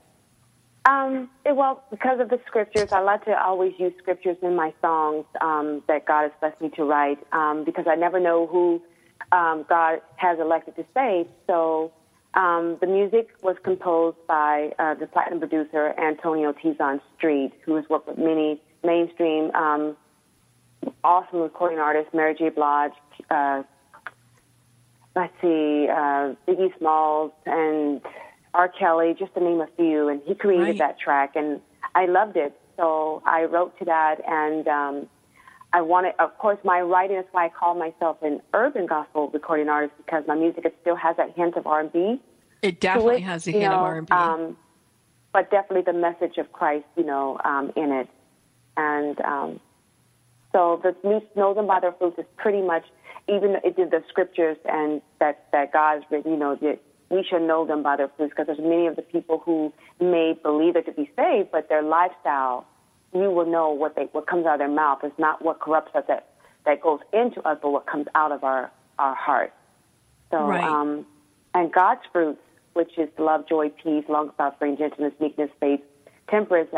Um, 0.86 1.30
it- 1.44 1.56
well, 1.56 1.82
because 1.90 2.20
of 2.20 2.28
the 2.28 2.40
scriptures, 2.46 2.92
I 2.92 3.00
like 3.00 3.24
to 3.24 3.42
always 3.42 3.72
use 3.78 3.92
scriptures 3.98 4.36
in 4.42 4.54
my 4.54 4.72
songs 4.80 5.24
um, 5.40 5.82
that 5.88 6.04
God 6.06 6.22
has 6.22 6.32
blessed 6.40 6.60
me 6.60 6.70
to 6.70 6.84
write 6.84 7.18
um, 7.32 7.64
because 7.64 7.86
I 7.88 7.94
never 7.94 8.20
know 8.20 8.46
who 8.46 8.82
um, 9.32 9.64
God 9.68 10.02
has 10.16 10.38
elected 10.38 10.76
to 10.76 10.84
save. 10.94 11.26
So 11.46 11.92
um, 12.34 12.76
the 12.80 12.86
music 12.86 13.30
was 13.42 13.56
composed 13.64 14.18
by 14.26 14.72
uh, 14.78 14.94
the 14.94 15.06
platinum 15.06 15.38
producer 15.38 15.94
Antonio 15.98 16.52
Tizon 16.52 17.00
Street, 17.16 17.52
who 17.64 17.76
has 17.76 17.88
worked 17.88 18.08
with 18.08 18.18
many 18.18 18.60
mainstream, 18.84 19.50
um, 19.54 19.96
awesome 21.02 21.40
recording 21.40 21.78
artists, 21.78 22.12
Mary 22.12 22.34
J. 22.34 22.50
Blige, 22.50 22.92
uh, 23.30 23.62
let's 25.16 25.32
see, 25.40 25.88
uh, 25.90 26.34
Biggie 26.46 26.76
Smalls 26.78 27.32
and 27.46 28.00
R. 28.52 28.68
Kelly, 28.68 29.14
just 29.18 29.34
to 29.34 29.40
name 29.40 29.60
a 29.60 29.68
few, 29.76 30.08
and 30.08 30.20
he 30.24 30.34
created 30.34 30.64
Right. 30.64 30.78
that 30.78 30.98
track, 30.98 31.36
and 31.36 31.60
I 31.94 32.06
loved 32.06 32.36
it. 32.36 32.58
So 32.76 33.22
I 33.24 33.44
wrote 33.44 33.78
to 33.78 33.84
that, 33.84 34.20
and 34.26 34.66
um, 34.66 35.08
I 35.72 35.80
wanted, 35.80 36.14
of 36.18 36.36
course, 36.38 36.58
my 36.64 36.80
writing 36.80 37.16
is 37.16 37.24
why 37.32 37.46
I 37.46 37.48
call 37.48 37.74
myself 37.74 38.22
an 38.22 38.40
urban 38.52 38.86
gospel 38.86 39.28
recording 39.28 39.68
artist 39.68 39.94
because 39.96 40.24
my 40.26 40.34
music 40.34 40.64
it 40.64 40.76
still 40.80 40.96
has 40.96 41.16
that 41.16 41.34
hint 41.34 41.56
of 41.56 41.66
R&B. 41.66 42.20
It 42.62 42.80
definitely 42.80 43.16
it, 43.16 43.22
has 43.22 43.46
a 43.46 43.50
hint 43.50 43.72
of 43.72 43.80
R&B. 43.80 44.12
Um, 44.12 44.56
but 45.32 45.50
definitely 45.50 45.82
the 45.82 45.98
message 45.98 46.38
of 46.38 46.52
Christ, 46.52 46.86
you 46.96 47.04
know, 47.04 47.40
um, 47.44 47.72
in 47.74 47.90
it, 47.90 48.08
and 48.76 49.20
um, 49.20 49.60
so 50.52 50.80
the 50.82 50.94
new 51.06 51.20
know 51.36 51.54
them 51.54 51.66
by 51.66 51.80
their 51.80 51.92
fruits 51.92 52.18
is 52.18 52.26
pretty 52.36 52.62
much 52.62 52.84
even 53.28 53.56
it 53.64 53.76
did 53.76 53.90
the 53.90 54.02
scriptures 54.08 54.56
and 54.66 55.02
that 55.20 55.46
that 55.52 55.72
God's 55.72 56.04
written, 56.10 56.32
you 56.32 56.38
know, 56.38 56.56
that 56.56 56.80
we 57.10 57.24
should 57.28 57.42
know 57.42 57.66
them 57.66 57.82
by 57.82 57.96
their 57.96 58.08
fruits 58.16 58.32
because 58.36 58.46
there's 58.46 58.58
many 58.58 58.86
of 58.86 58.96
the 58.96 59.02
people 59.02 59.42
who 59.44 59.72
may 60.00 60.34
believe 60.42 60.76
it 60.76 60.86
to 60.86 60.92
be 60.92 61.10
saved, 61.16 61.50
but 61.52 61.68
their 61.68 61.82
lifestyle, 61.82 62.66
you 63.12 63.30
will 63.30 63.46
know 63.46 63.70
what 63.70 63.96
they 63.96 64.04
what 64.12 64.26
comes 64.26 64.46
out 64.46 64.54
of 64.54 64.58
their 64.60 64.68
mouth 64.68 65.00
is 65.04 65.12
not 65.18 65.42
what 65.42 65.60
corrupts 65.60 65.94
us 65.94 66.04
that 66.08 66.28
that 66.66 66.80
goes 66.80 67.00
into 67.12 67.40
us, 67.42 67.58
but 67.62 67.70
what 67.70 67.86
comes 67.86 68.06
out 68.14 68.32
of 68.32 68.44
our 68.44 68.70
our 68.98 69.14
heart. 69.14 69.52
So, 70.30 70.38
Right. 70.38 70.64
um, 70.64 71.06
and 71.54 71.72
God's 71.72 72.00
fruits, 72.12 72.40
which 72.74 72.98
is 72.98 73.08
love, 73.18 73.48
joy, 73.48 73.70
peace, 73.70 74.04
long 74.08 74.30
suffering, 74.36 74.76
gentleness, 74.76 75.12
meekness, 75.20 75.50
faith, 75.60 75.80
temperance, 76.28 76.70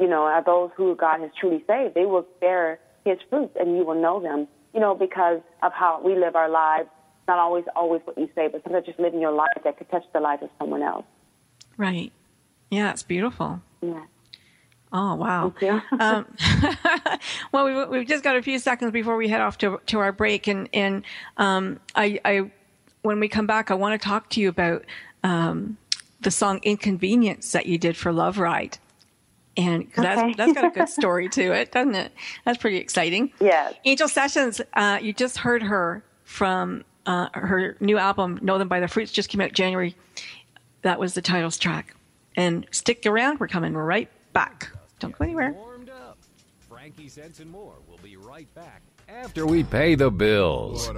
you 0.00 0.08
know, 0.08 0.22
are 0.22 0.42
those 0.42 0.70
who 0.76 0.96
God 0.96 1.20
has 1.20 1.30
truly 1.38 1.62
saved. 1.66 1.94
They 1.94 2.06
will 2.06 2.26
bear 2.40 2.80
His 3.04 3.18
fruits, 3.28 3.54
and 3.58 3.76
you 3.76 3.84
will 3.84 4.00
know 4.00 4.20
them. 4.20 4.48
You 4.74 4.80
know, 4.80 4.94
because 4.94 5.40
of 5.62 5.72
how 5.72 6.00
we 6.04 6.16
live 6.16 6.36
our 6.36 6.48
lives. 6.48 6.88
Not 7.28 7.38
always, 7.38 7.64
always 7.76 8.00
what 8.04 8.18
you 8.18 8.28
say, 8.34 8.48
but 8.48 8.64
sometimes 8.64 8.86
just 8.86 8.98
living 8.98 9.20
your 9.20 9.30
life 9.30 9.50
that 9.62 9.78
could 9.78 9.88
touch 9.90 10.02
the 10.12 10.18
life 10.18 10.42
of 10.42 10.50
someone 10.58 10.82
else. 10.82 11.04
right. 11.76 12.12
Yeah, 12.70 12.90
it's 12.90 13.02
beautiful. 13.02 13.60
Yeah. 13.82 14.04
Oh 14.92 15.14
wow! 15.14 15.52
Thank 15.60 15.82
you. 15.90 15.98
um, 16.00 16.26
well, 17.52 17.64
we've, 17.64 17.88
we've 17.88 18.08
just 18.08 18.24
got 18.24 18.36
a 18.36 18.42
few 18.42 18.58
seconds 18.58 18.92
before 18.92 19.16
we 19.16 19.28
head 19.28 19.40
off 19.40 19.58
to 19.58 19.80
to 19.86 19.98
our 20.00 20.12
break, 20.12 20.48
and 20.48 20.68
and 20.72 21.04
um, 21.36 21.78
I, 21.94 22.20
I 22.24 22.50
when 23.02 23.20
we 23.20 23.28
come 23.28 23.46
back, 23.46 23.70
I 23.70 23.74
want 23.74 24.00
to 24.00 24.04
talk 24.04 24.30
to 24.30 24.40
you 24.40 24.48
about 24.48 24.84
um, 25.22 25.78
the 26.20 26.30
song 26.30 26.60
"Inconvenience" 26.62 27.52
that 27.52 27.66
you 27.66 27.78
did 27.78 27.96
for 27.96 28.12
Love 28.12 28.38
Ride, 28.38 28.78
and 29.60 29.92
'cause 29.92 30.04
Okay. 30.04 30.14
that's 30.32 30.36
that's 30.36 30.52
got 30.52 30.64
a 30.64 30.70
good 30.70 30.88
story 31.00 31.28
to 31.30 31.52
it, 31.52 31.72
doesn't 31.72 31.94
it? 31.94 32.12
That's 32.44 32.58
pretty 32.58 32.78
exciting. 32.78 33.32
Yeah. 33.40 33.72
Angel 33.84 34.08
Sessions, 34.08 34.60
uh, 34.74 34.98
you 35.00 35.12
just 35.12 35.38
heard 35.38 35.62
her 35.62 36.02
from 36.24 36.84
uh, 37.06 37.28
her 37.34 37.76
new 37.80 37.98
album 37.98 38.38
"Know 38.42 38.58
Them 38.58 38.68
by 38.68 38.80
the 38.80 38.88
Fruits," 38.88 39.12
just 39.12 39.28
came 39.28 39.40
out 39.40 39.52
January. 39.52 39.94
That 40.82 40.98
was 40.98 41.14
the 41.14 41.22
titles 41.22 41.58
track. 41.58 41.94
And 42.36 42.66
stick 42.70 43.04
around, 43.06 43.40
we're 43.40 43.48
coming 43.48 43.74
right 43.74 44.08
back. 44.32 44.70
Don't 44.98 45.16
go 45.18 45.24
anywhere. 45.24 45.52
Warmed 45.52 45.90
up. 45.90 46.16
Frankie 46.68 47.08
Sense 47.08 47.40
and 47.40 47.50
more 47.50 47.74
will 47.88 47.98
be 48.02 48.16
right 48.16 48.52
back 48.54 48.82
after 49.08 49.46
we 49.46 49.64
pay 49.64 49.94
the 49.96 50.10
bills. 50.10 50.88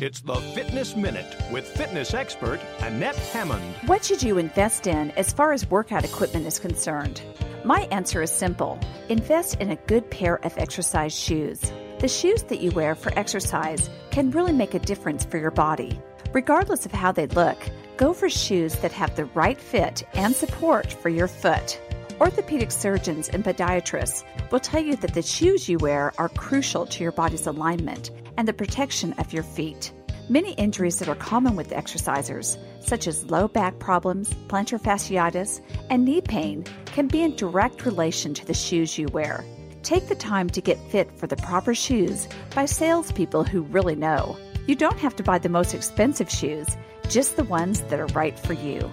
It's 0.00 0.20
the 0.20 0.34
Fitness 0.34 0.96
Minute 0.96 1.36
with 1.52 1.68
fitness 1.68 2.14
expert 2.14 2.58
Annette 2.80 3.14
Hammond. 3.14 3.76
What 3.86 4.04
should 4.04 4.24
you 4.24 4.38
invest 4.38 4.88
in 4.88 5.12
as 5.12 5.32
far 5.32 5.52
as 5.52 5.70
workout 5.70 6.04
equipment 6.04 6.46
is 6.46 6.58
concerned? 6.58 7.22
My 7.64 7.82
answer 7.92 8.20
is 8.20 8.32
simple 8.32 8.76
invest 9.08 9.60
in 9.60 9.70
a 9.70 9.76
good 9.76 10.10
pair 10.10 10.44
of 10.44 10.58
exercise 10.58 11.16
shoes. 11.16 11.60
The 12.00 12.08
shoes 12.08 12.42
that 12.44 12.60
you 12.60 12.72
wear 12.72 12.96
for 12.96 13.16
exercise 13.16 13.88
can 14.10 14.32
really 14.32 14.52
make 14.52 14.74
a 14.74 14.80
difference 14.80 15.24
for 15.24 15.38
your 15.38 15.52
body. 15.52 15.96
Regardless 16.32 16.84
of 16.84 16.92
how 16.92 17.12
they 17.12 17.28
look, 17.28 17.56
go 17.96 18.12
for 18.12 18.28
shoes 18.28 18.74
that 18.80 18.92
have 18.92 19.14
the 19.14 19.26
right 19.26 19.60
fit 19.60 20.02
and 20.14 20.34
support 20.34 20.92
for 20.92 21.08
your 21.08 21.28
foot. 21.28 21.80
Orthopedic 22.20 22.72
surgeons 22.72 23.28
and 23.28 23.44
podiatrists 23.44 24.24
will 24.50 24.60
tell 24.60 24.82
you 24.82 24.96
that 24.96 25.14
the 25.14 25.22
shoes 25.22 25.68
you 25.68 25.78
wear 25.78 26.12
are 26.18 26.28
crucial 26.30 26.84
to 26.84 27.02
your 27.04 27.12
body's 27.12 27.46
alignment 27.46 28.10
and 28.36 28.48
the 28.48 28.52
protection 28.52 29.12
of 29.14 29.32
your 29.32 29.42
feet. 29.42 29.92
Many 30.28 30.52
injuries 30.52 30.98
that 30.98 31.08
are 31.08 31.14
common 31.14 31.54
with 31.54 31.70
exercisers, 31.70 32.56
such 32.80 33.06
as 33.06 33.30
low 33.30 33.46
back 33.46 33.78
problems, 33.78 34.32
plantar 34.48 34.80
fasciitis, 34.80 35.60
and 35.90 36.04
knee 36.04 36.22
pain, 36.22 36.64
can 36.86 37.08
be 37.08 37.22
in 37.22 37.36
direct 37.36 37.84
relation 37.84 38.32
to 38.34 38.46
the 38.46 38.54
shoes 38.54 38.96
you 38.96 39.06
wear. 39.08 39.44
Take 39.82 40.08
the 40.08 40.14
time 40.14 40.48
to 40.50 40.62
get 40.62 40.78
fit 40.90 41.10
for 41.18 41.26
the 41.26 41.36
proper 41.36 41.74
shoes 41.74 42.26
by 42.54 42.64
salespeople 42.64 43.44
who 43.44 43.62
really 43.62 43.94
know. 43.94 44.36
You 44.66 44.76
don't 44.76 44.98
have 44.98 45.14
to 45.16 45.22
buy 45.22 45.38
the 45.38 45.50
most 45.50 45.74
expensive 45.74 46.30
shoes, 46.30 46.68
just 47.10 47.36
the 47.36 47.44
ones 47.44 47.82
that 47.82 48.00
are 48.00 48.06
right 48.06 48.38
for 48.38 48.54
you. 48.54 48.90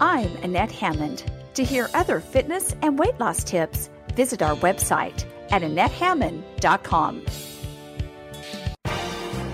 I'm 0.00 0.34
Annette 0.36 0.70
Hammond. 0.70 1.24
To 1.54 1.64
hear 1.64 1.88
other 1.92 2.20
fitness 2.20 2.74
and 2.82 2.98
weight 2.98 3.18
loss 3.18 3.42
tips, 3.42 3.90
visit 4.14 4.42
our 4.42 4.54
website 4.56 5.24
at 5.50 5.62
AnnetteHammond.com. 5.62 7.26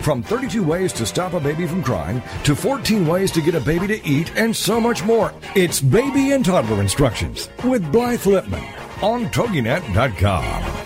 From 0.00 0.22
32 0.22 0.62
ways 0.62 0.92
to 0.94 1.06
stop 1.06 1.32
a 1.32 1.40
baby 1.40 1.66
from 1.66 1.82
crying 1.82 2.22
to 2.44 2.54
14 2.54 3.06
ways 3.06 3.30
to 3.32 3.40
get 3.40 3.54
a 3.54 3.60
baby 3.60 3.86
to 3.88 4.06
eat 4.06 4.34
and 4.36 4.54
so 4.54 4.80
much 4.80 5.02
more. 5.04 5.32
It's 5.54 5.80
Baby 5.80 6.32
and 6.32 6.44
Toddler 6.44 6.80
Instructions 6.80 7.48
with 7.64 7.90
Blythe 7.90 8.20
Lipman 8.20 9.02
on 9.02 9.26
TogiNet.com. 9.26 10.84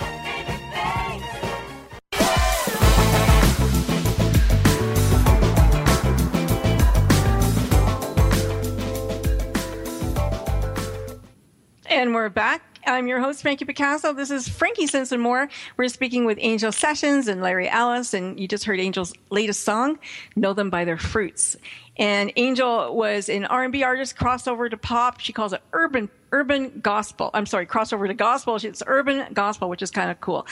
And 11.91 12.15
we're 12.15 12.31
back. 12.31 12.70
I'm 12.87 13.07
your 13.07 13.21
host, 13.21 13.43
Frankie 13.43 13.65
Picasso. 13.65 14.13
This 14.13 14.31
is 14.31 14.49
Frankie 14.49 14.87
Sense 14.87 15.13
and 15.13 15.23
More. 15.23 15.49
We're 15.77 15.89
speaking 15.89 16.25
with 16.25 16.39
Angel 16.41 16.73
Sessions 16.73 17.29
and 17.29 17.43
Larry 17.43 17.69
Ellis, 17.69 18.15
and 18.15 18.39
you 18.41 18.49
just 18.49 18.65
heard 18.65 18.81
Angel's 18.81 19.13
latest 19.31 19.63
song, 19.65 19.99
"Know 20.37 20.53
Them 20.53 20.71
by 20.71 20.85
Their 20.85 20.97
Fruits." 20.97 21.57
And 21.97 22.33
Angel 22.37 22.97
was 22.97 23.29
an 23.29 23.45
R&B 23.45 23.83
artist, 23.83 24.17
crossover 24.17 24.71
to 24.71 24.77
pop. 24.77 25.21
She 25.21 25.33
calls 25.33 25.53
it 25.53 25.63
urban 25.73 26.09
urban 26.33 26.81
gospel. 26.81 27.31
I'm 27.35 27.47
sorry, 27.47 27.67
crossover 27.67 28.07
to 28.07 28.15
gospel. 28.15 28.57
It's 28.57 28.83
urban 28.87 29.33
gospel, 29.33 29.69
which 29.69 29.83
is 29.83 29.91
kind 29.91 30.11
of 30.11 30.21
cool. 30.21 30.47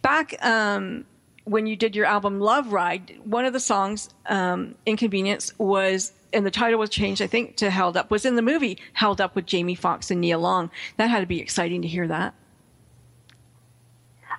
Back 0.00 0.34
um, 0.44 1.04
when 1.44 1.66
you 1.66 1.76
did 1.76 1.94
your 1.94 2.06
album 2.06 2.40
Love 2.40 2.72
Ride, 2.72 3.18
one 3.24 3.44
of 3.44 3.52
the 3.52 3.60
songs, 3.60 4.08
um, 4.26 4.74
Inconvenience, 4.86 5.52
was 5.58 6.12
and 6.34 6.44
the 6.44 6.50
title 6.50 6.78
was 6.78 6.90
changed, 6.90 7.22
I 7.22 7.26
think, 7.26 7.56
to 7.56 7.70
Held 7.70 7.96
Up, 7.96 8.10
was 8.10 8.24
in 8.24 8.36
the 8.36 8.42
movie 8.42 8.78
Held 8.94 9.20
Up 9.20 9.34
with 9.34 9.46
Jamie 9.46 9.74
Foxx 9.74 10.10
and 10.10 10.20
Nia 10.20 10.38
Long. 10.38 10.70
That 10.96 11.08
had 11.08 11.20
to 11.20 11.26
be 11.26 11.40
exciting 11.40 11.82
to 11.82 11.88
hear 11.88 12.06
that. 12.08 12.34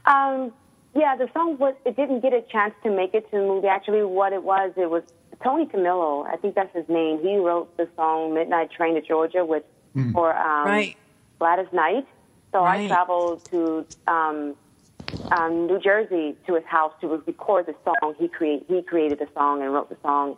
Um, 0.05 0.51
yeah, 0.95 1.15
the 1.15 1.29
song 1.33 1.57
was 1.57 1.73
it 1.85 1.95
didn't 1.95 2.21
get 2.21 2.33
a 2.33 2.41
chance 2.41 2.73
to 2.83 2.89
make 2.89 3.13
it 3.13 3.29
to 3.31 3.37
the 3.37 3.43
movie. 3.43 3.67
Actually, 3.67 4.03
what 4.03 4.33
it 4.33 4.43
was, 4.43 4.71
it 4.77 4.89
was 4.89 5.03
Tony 5.43 5.65
Camillo. 5.65 6.23
I 6.23 6.37
think 6.37 6.55
that's 6.55 6.73
his 6.75 6.87
name. 6.87 7.19
He 7.21 7.37
wrote 7.37 7.75
the 7.77 7.87
song 7.95 8.33
"Midnight 8.33 8.71
Train 8.71 8.95
to 8.95 9.01
Georgia" 9.01 9.43
with 9.43 9.63
for 10.13 10.35
um, 10.35 10.65
Right. 10.65 10.95
Gladys 11.39 11.67
Knight. 11.73 12.07
So 12.51 12.63
I 12.63 12.87
traveled 12.87 13.43
to 13.45 13.85
um, 14.07 14.55
um, 15.31 15.67
New 15.67 15.79
Jersey 15.79 16.35
to 16.47 16.55
his 16.55 16.63
house 16.65 16.93
to 17.01 17.07
record 17.07 17.65
the 17.65 17.75
song. 17.83 18.15
He 18.17 18.27
create 18.27 18.65
he 18.67 18.81
created 18.81 19.19
the 19.19 19.27
song 19.33 19.61
and 19.61 19.73
wrote 19.73 19.89
the 19.89 19.97
song. 20.01 20.37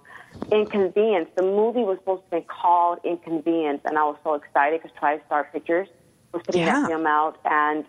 Inconvenience. 0.51 1.29
The 1.35 1.43
movie 1.43 1.81
was 1.83 1.97
supposed 1.99 2.23
to 2.31 2.39
be 2.39 2.45
called 2.45 2.99
Inconvenience, 3.03 3.81
and 3.85 3.97
I 3.97 4.03
was 4.03 4.17
so 4.23 4.35
excited 4.35 4.81
because 4.81 4.95
TriStar 4.97 5.51
Pictures 5.51 5.87
was 6.33 6.41
putting 6.45 6.61
Yeah. 6.61 6.81
that 6.81 6.87
film 6.87 7.05
out, 7.07 7.37
and 7.43 7.83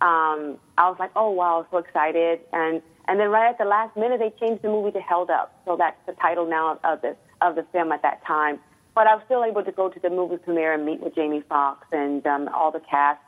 um, 0.00 0.58
I 0.76 0.88
was 0.90 0.96
like, 0.98 1.12
oh 1.16 1.30
wow, 1.30 1.54
I 1.54 1.58
was 1.58 1.66
so 1.70 1.78
excited. 1.78 2.40
And 2.52 2.82
and 3.06 3.20
then 3.20 3.28
right 3.30 3.48
at 3.48 3.58
the 3.58 3.64
last 3.64 3.96
minute, 3.96 4.18
they 4.18 4.32
changed 4.44 4.62
the 4.62 4.68
movie 4.68 4.90
to 4.92 5.00
Held 5.00 5.30
Up, 5.30 5.58
so 5.64 5.76
that's 5.76 5.96
the 6.06 6.12
title 6.14 6.46
now 6.46 6.78
of 6.84 7.00
the 7.00 7.16
of 7.40 7.54
the 7.54 7.64
film 7.72 7.92
at 7.92 8.02
that 8.02 8.24
time. 8.26 8.58
But 8.94 9.06
I 9.06 9.14
was 9.14 9.24
still 9.24 9.44
able 9.44 9.64
to 9.64 9.72
go 9.72 9.88
to 9.88 9.98
the 10.00 10.10
movie 10.10 10.36
premiere 10.36 10.72
and 10.72 10.84
meet 10.84 11.00
with 11.00 11.14
Jamie 11.14 11.42
Foxx 11.48 11.86
and 11.90 12.24
um, 12.26 12.48
all 12.54 12.70
the 12.70 12.80
cast 12.80 13.20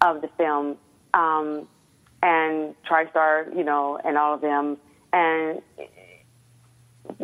of 0.00 0.20
the 0.20 0.28
film, 0.36 0.76
um, 1.14 1.68
and 2.22 2.74
TriStar, 2.88 3.54
you 3.56 3.64
know, 3.64 3.98
and 4.04 4.16
all 4.16 4.34
of 4.34 4.40
them. 4.40 4.76
And 5.12 5.60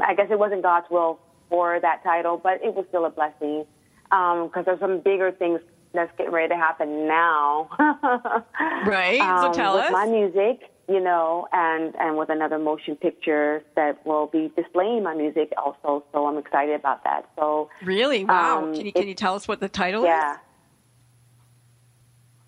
I 0.02 0.14
guess 0.14 0.26
it 0.30 0.38
wasn't 0.38 0.62
God's 0.62 0.86
will 0.90 1.20
for 1.48 1.78
that 1.80 2.02
title, 2.02 2.36
but 2.42 2.60
it 2.62 2.74
was 2.74 2.84
still 2.88 3.04
a 3.06 3.10
blessing 3.10 3.64
because 4.10 4.64
there's 4.66 4.80
some 4.80 5.00
bigger 5.00 5.30
things 5.32 5.60
that's 5.94 6.10
getting 6.18 6.32
ready 6.32 6.48
to 6.48 6.56
happen 6.56 7.06
now. 7.08 7.68
Right. 8.86 9.20
um, 9.20 9.52
so 9.52 9.52
tell 9.58 9.74
with 9.74 9.84
us. 9.84 9.92
my 9.92 10.06
music, 10.06 10.60
you 10.88 11.00
know, 11.00 11.46
and 11.52 11.94
and 11.96 12.16
with 12.16 12.28
another 12.30 12.58
motion 12.58 12.96
picture 12.96 13.62
that 13.76 14.04
will 14.06 14.26
be 14.26 14.50
displaying 14.56 15.02
my 15.02 15.14
music 15.14 15.52
also. 15.56 16.04
So 16.12 16.26
I'm 16.26 16.38
excited 16.38 16.74
about 16.74 17.04
that. 17.04 17.28
So 17.36 17.70
Really? 17.82 18.24
Wow. 18.24 18.64
um, 18.64 18.74
can 18.74 18.86
you 18.86 18.92
can 18.92 19.02
it- 19.04 19.08
you 19.08 19.14
tell 19.14 19.34
us 19.34 19.48
what 19.48 19.60
the 19.60 19.68
title 19.68 20.04
yeah. 20.04 20.34
is? 20.34 20.38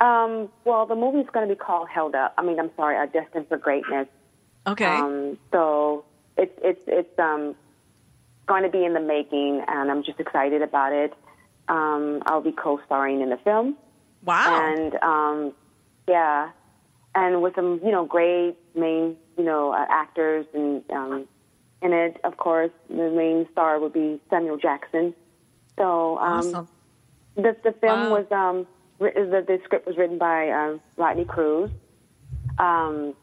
Um, 0.00 0.48
well, 0.64 0.86
the 0.86 0.94
movie's 0.94 1.26
going 1.32 1.46
to 1.48 1.54
be 1.54 1.58
called 1.58 1.88
Held 1.88 2.14
Up. 2.14 2.32
I 2.38 2.42
mean, 2.42 2.58
I'm 2.58 2.70
sorry, 2.76 2.96
uh, 2.96 3.06
Destined 3.06 3.48
for 3.48 3.58
Greatness. 3.58 4.08
Okay. 4.66 4.84
Um, 4.86 5.38
so 5.52 6.04
it's 6.36 6.52
it's 6.62 6.80
it's 6.86 7.18
um, 7.18 7.54
going 8.46 8.62
to 8.62 8.70
be 8.70 8.84
in 8.84 8.94
the 8.94 9.00
making, 9.00 9.62
and 9.68 9.90
I'm 9.90 10.02
just 10.02 10.18
excited 10.20 10.62
about 10.62 10.92
it. 10.92 11.12
Um, 11.68 12.22
I'll 12.26 12.40
be 12.40 12.52
co-starring 12.52 13.20
in 13.20 13.28
the 13.30 13.36
film. 13.38 13.76
wow. 14.24 14.74
And 14.76 14.94
um, 15.02 15.52
yeah, 16.08 16.50
and 17.14 17.42
with 17.42 17.54
some 17.54 17.80
you 17.84 17.90
know 17.92 18.04
great 18.04 18.56
main 18.74 19.16
you 19.36 19.44
know 19.44 19.72
uh, 19.72 19.86
actors 19.90 20.46
and 20.54 20.82
um, 20.90 21.28
in 21.82 21.92
it, 21.92 22.18
of 22.24 22.36
course, 22.36 22.70
the 22.88 23.10
main 23.10 23.46
star 23.52 23.78
would 23.80 23.92
be 23.92 24.20
Samuel 24.30 24.56
Jackson. 24.56 25.14
So 25.78 26.18
um, 26.18 26.38
awesome. 26.38 26.68
the 27.36 27.56
the 27.64 27.72
film 27.80 28.10
Wow. 28.10 28.10
was 28.10 28.26
um 28.32 28.66
the, 29.00 29.44
the 29.46 29.58
script 29.64 29.86
was 29.86 29.96
written 29.96 30.18
by 30.18 30.50
um, 30.50 30.80
Rodney 30.96 31.24
Cruz. 31.24 31.70
Um, 32.58 33.14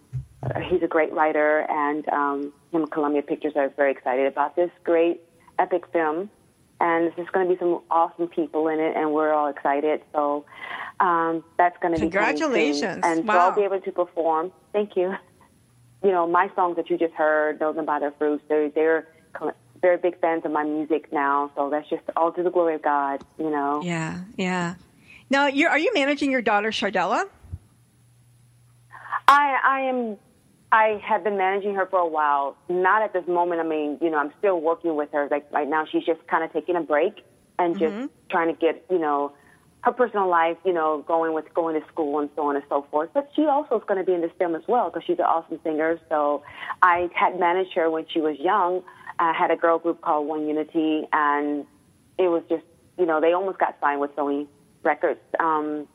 he's 0.70 0.82
a 0.84 0.88
great 0.88 1.14
writer, 1.14 1.66
and 1.70 2.08
um, 2.10 2.54
him 2.72 2.82
and 2.82 2.92
Columbia 2.92 3.22
Pictures 3.22 3.54
are 3.56 3.70
very 3.70 3.92
excited 3.92 4.28
about 4.28 4.56
this 4.56 4.72
great 4.84 5.22
epic 5.60 5.84
film. 5.94 6.30
And 6.80 7.12
there's 7.16 7.30
going 7.30 7.48
to 7.48 7.54
be 7.56 7.60
some 7.60 7.82
awesome 7.90 8.28
people 8.28 8.68
in 8.68 8.80
it, 8.80 8.96
and 8.96 9.12
we're 9.12 9.34
all 9.34 9.48
excited. 9.48 10.02
So 10.14 10.46
um, 11.00 11.44
that's 11.58 11.76
going 11.82 11.94
to 11.94 12.00
be. 12.00 12.02
Congratulations. 12.02 13.04
and 13.04 13.26
so 13.26 13.32
I'll 13.32 13.56
be 13.56 13.64
able 13.64 13.82
to 13.82 13.92
perform. 13.92 14.52
Thank 14.74 14.96
you. 14.96 15.16
You 16.04 16.12
know, 16.12 16.28
my 16.28 16.52
songs 16.56 16.76
that 16.76 16.92
you 16.92 16.98
just 17.00 17.16
heard, 17.16 17.60
"Know 17.60 17.74
Them 17.74 17.86
by 17.86 17.98
Their 17.98 18.12
Fruits," 18.12 18.44
they're 18.48 18.70
they're 18.70 19.08
very 19.82 19.98
big 19.98 20.20
fans 20.20 20.46
of 20.46 20.52
my 20.52 20.64
music 20.64 21.12
now. 21.12 21.52
So 21.56 21.72
that's 21.72 21.90
just 21.90 22.04
all 22.16 22.32
to 22.34 22.44
the 22.44 22.52
glory 22.52 22.76
of 22.76 22.84
God. 22.84 23.24
You 23.40 23.50
know. 23.50 23.82
Yeah. 23.84 24.20
Yeah. 24.36 24.76
Now, 25.30 25.48
you're, 25.48 25.70
are 25.70 25.80
you 25.80 25.92
managing 25.94 26.32
your 26.32 26.42
daughter 26.42 26.70
Shardella? 26.70 27.26
I 29.28 29.58
I 29.64 29.80
am 29.82 30.18
I 30.72 31.02
have 31.04 31.24
been 31.24 31.38
managing 31.38 31.76
her 31.76 31.86
for 31.86 32.00
a 32.00 32.08
while. 32.08 32.58
Not 32.70 33.02
at 33.02 33.14
this 33.14 33.28
moment. 33.28 33.62
I 33.62 33.64
mean, 33.64 33.98
you 34.02 34.10
know, 34.10 34.18
I'm 34.18 34.32
still 34.40 34.60
working 34.60 34.96
with 34.96 35.12
her. 35.12 35.28
Like 35.30 35.52
right 35.52 35.68
now, 35.68 35.86
she's 35.86 36.06
just 36.06 36.26
kind 36.28 36.44
of 36.44 36.54
taking 36.54 36.76
a 36.76 36.82
break 36.82 37.26
and 37.60 37.78
just 37.78 37.94
mm-hmm. 37.94 38.06
trying 38.30 38.54
to 38.54 38.60
get 38.60 38.86
you 38.90 39.00
know 39.00 39.34
her 39.82 39.92
personal 39.92 40.28
life, 40.28 40.58
you 40.66 40.74
know, 40.74 41.04
going 41.08 41.34
with 41.34 41.54
going 41.54 41.80
to 41.80 41.88
school 41.88 42.20
and 42.20 42.30
so 42.36 42.44
on 42.44 42.56
and 42.56 42.66
so 42.68 42.86
forth. 42.90 43.10
But 43.14 43.30
she 43.36 43.46
also 43.46 43.78
is 43.78 43.84
going 43.88 44.00
to 44.00 44.06
be 44.06 44.14
in 44.14 44.22
this 44.22 44.32
film 44.38 44.56
as 44.56 44.64
well 44.68 44.90
because 44.90 45.04
she's 45.06 45.20
an 45.20 45.26
awesome 45.26 45.60
singer. 45.64 46.00
So 46.10 46.44
I 46.82 47.10
had 47.14 47.40
managed 47.40 47.74
her 47.76 47.90
when 47.90 48.06
she 48.12 48.20
was 48.20 48.38
young. 48.40 48.84
I 49.20 49.34
had 49.34 49.52
a 49.52 49.56
girl 49.56 49.80
group 49.80 50.02
called 50.02 50.28
One 50.28 50.48
Unity, 50.48 51.08
and 51.12 51.66
it 52.18 52.28
was 52.30 52.44
just 52.50 52.64
you 52.98 53.06
know 53.06 53.20
they 53.20 53.34
almost 53.34 53.60
got 53.60 53.78
signed 53.82 54.00
with 54.00 54.16
Sony 54.16 54.48
Records. 54.84 55.20
Um, 55.40 55.88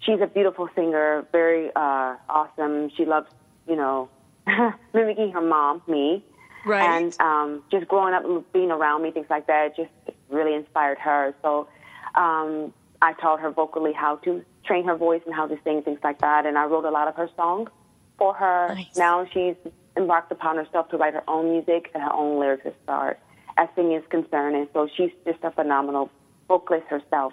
she's 0.00 0.20
a 0.20 0.26
beautiful 0.26 0.68
singer, 0.74 1.26
very 1.32 1.70
uh, 1.74 2.16
awesome. 2.28 2.90
She 2.96 3.04
loves, 3.04 3.30
you 3.68 3.76
know, 3.76 4.08
mimicking 4.94 5.32
her 5.32 5.40
mom, 5.40 5.82
me. 5.86 6.24
Right. 6.64 6.82
And 6.82 7.20
um, 7.20 7.62
just 7.70 7.88
growing 7.88 8.14
up, 8.14 8.52
being 8.52 8.70
around 8.70 9.02
me, 9.02 9.10
things 9.10 9.26
like 9.30 9.46
that, 9.46 9.76
just 9.76 9.90
really 10.28 10.54
inspired 10.54 10.98
her. 10.98 11.34
So 11.42 11.68
um, 12.14 12.72
I 13.00 13.14
taught 13.14 13.40
her 13.40 13.50
vocally 13.50 13.92
how 13.92 14.16
to 14.16 14.44
train 14.64 14.84
her 14.84 14.96
voice 14.96 15.22
and 15.24 15.34
how 15.34 15.46
to 15.46 15.58
sing, 15.64 15.82
things 15.82 16.00
like 16.02 16.20
that. 16.20 16.46
And 16.46 16.58
I 16.58 16.64
wrote 16.64 16.84
a 16.84 16.90
lot 16.90 17.08
of 17.08 17.14
her 17.16 17.30
songs 17.36 17.70
for 18.18 18.34
her. 18.34 18.74
Nice. 18.74 18.96
Now 18.96 19.26
she's 19.32 19.54
embarked 19.96 20.30
upon 20.32 20.56
herself 20.56 20.88
to 20.90 20.96
write 20.96 21.14
her 21.14 21.24
own 21.28 21.50
music 21.52 21.90
and 21.94 22.02
her 22.02 22.12
own 22.12 22.38
lyrics 22.38 22.66
as 22.66 22.74
far 22.86 23.16
as 23.56 23.68
singing 23.74 23.96
is 23.96 24.04
concerned. 24.10 24.56
And 24.56 24.68
so 24.72 24.88
she's 24.94 25.10
just 25.24 25.42
a 25.42 25.50
phenomenal 25.50 26.10
vocalist 26.48 26.86
herself. 26.88 27.32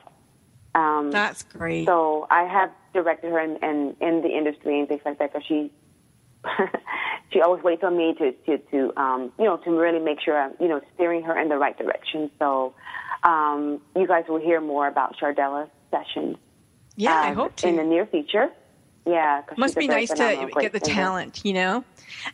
Um, 0.76 1.10
That's 1.10 1.42
great. 1.44 1.86
so 1.88 2.28
I 2.30 2.44
have 2.44 2.70
directed 2.94 3.32
her 3.32 3.40
in, 3.40 3.58
in, 3.64 3.96
in 4.02 4.22
the 4.22 4.30
industry 4.30 4.78
and 4.80 4.88
things 4.88 5.02
like 5.06 5.18
that 5.20 5.34
because 5.34 5.48
she 5.48 5.72
she 7.32 7.42
always 7.42 7.64
waits 7.64 7.84
on 7.84 7.98
me 7.98 8.14
to 8.20 8.32
to 8.46 8.58
to 8.70 8.94
um, 9.00 9.32
you 9.40 9.46
know 9.46 9.58
to 9.58 9.72
really 9.72 10.00
make 10.00 10.20
sure 10.22 10.40
I'm 10.40 10.54
you 10.60 10.68
know 10.68 10.82
steering 10.94 11.24
her 11.24 11.40
in 11.40 11.50
the 11.50 11.58
right 11.58 11.78
direction. 11.78 12.30
So 12.38 12.76
um, 13.24 13.82
you 13.96 14.06
guys 14.06 14.26
will 14.30 14.40
hear 14.40 14.62
more 14.62 14.88
about 14.88 15.18
Chardella's 15.18 15.70
sessions. 15.90 16.38
yeah, 16.96 17.20
I 17.20 17.32
uh, 17.32 17.36
hope 17.36 17.56
to. 17.58 17.68
in 17.68 17.78
the 17.78 17.84
near 17.84 18.06
future. 18.06 18.50
Yeah, 19.08 19.44
Must 19.56 19.78
be 19.78 19.88
nice 19.88 20.10
to 20.10 20.50
get 20.60 20.72
the 20.72 20.80
singer. 20.80 20.96
talent, 20.96 21.42
you 21.46 21.54
know? 21.54 21.84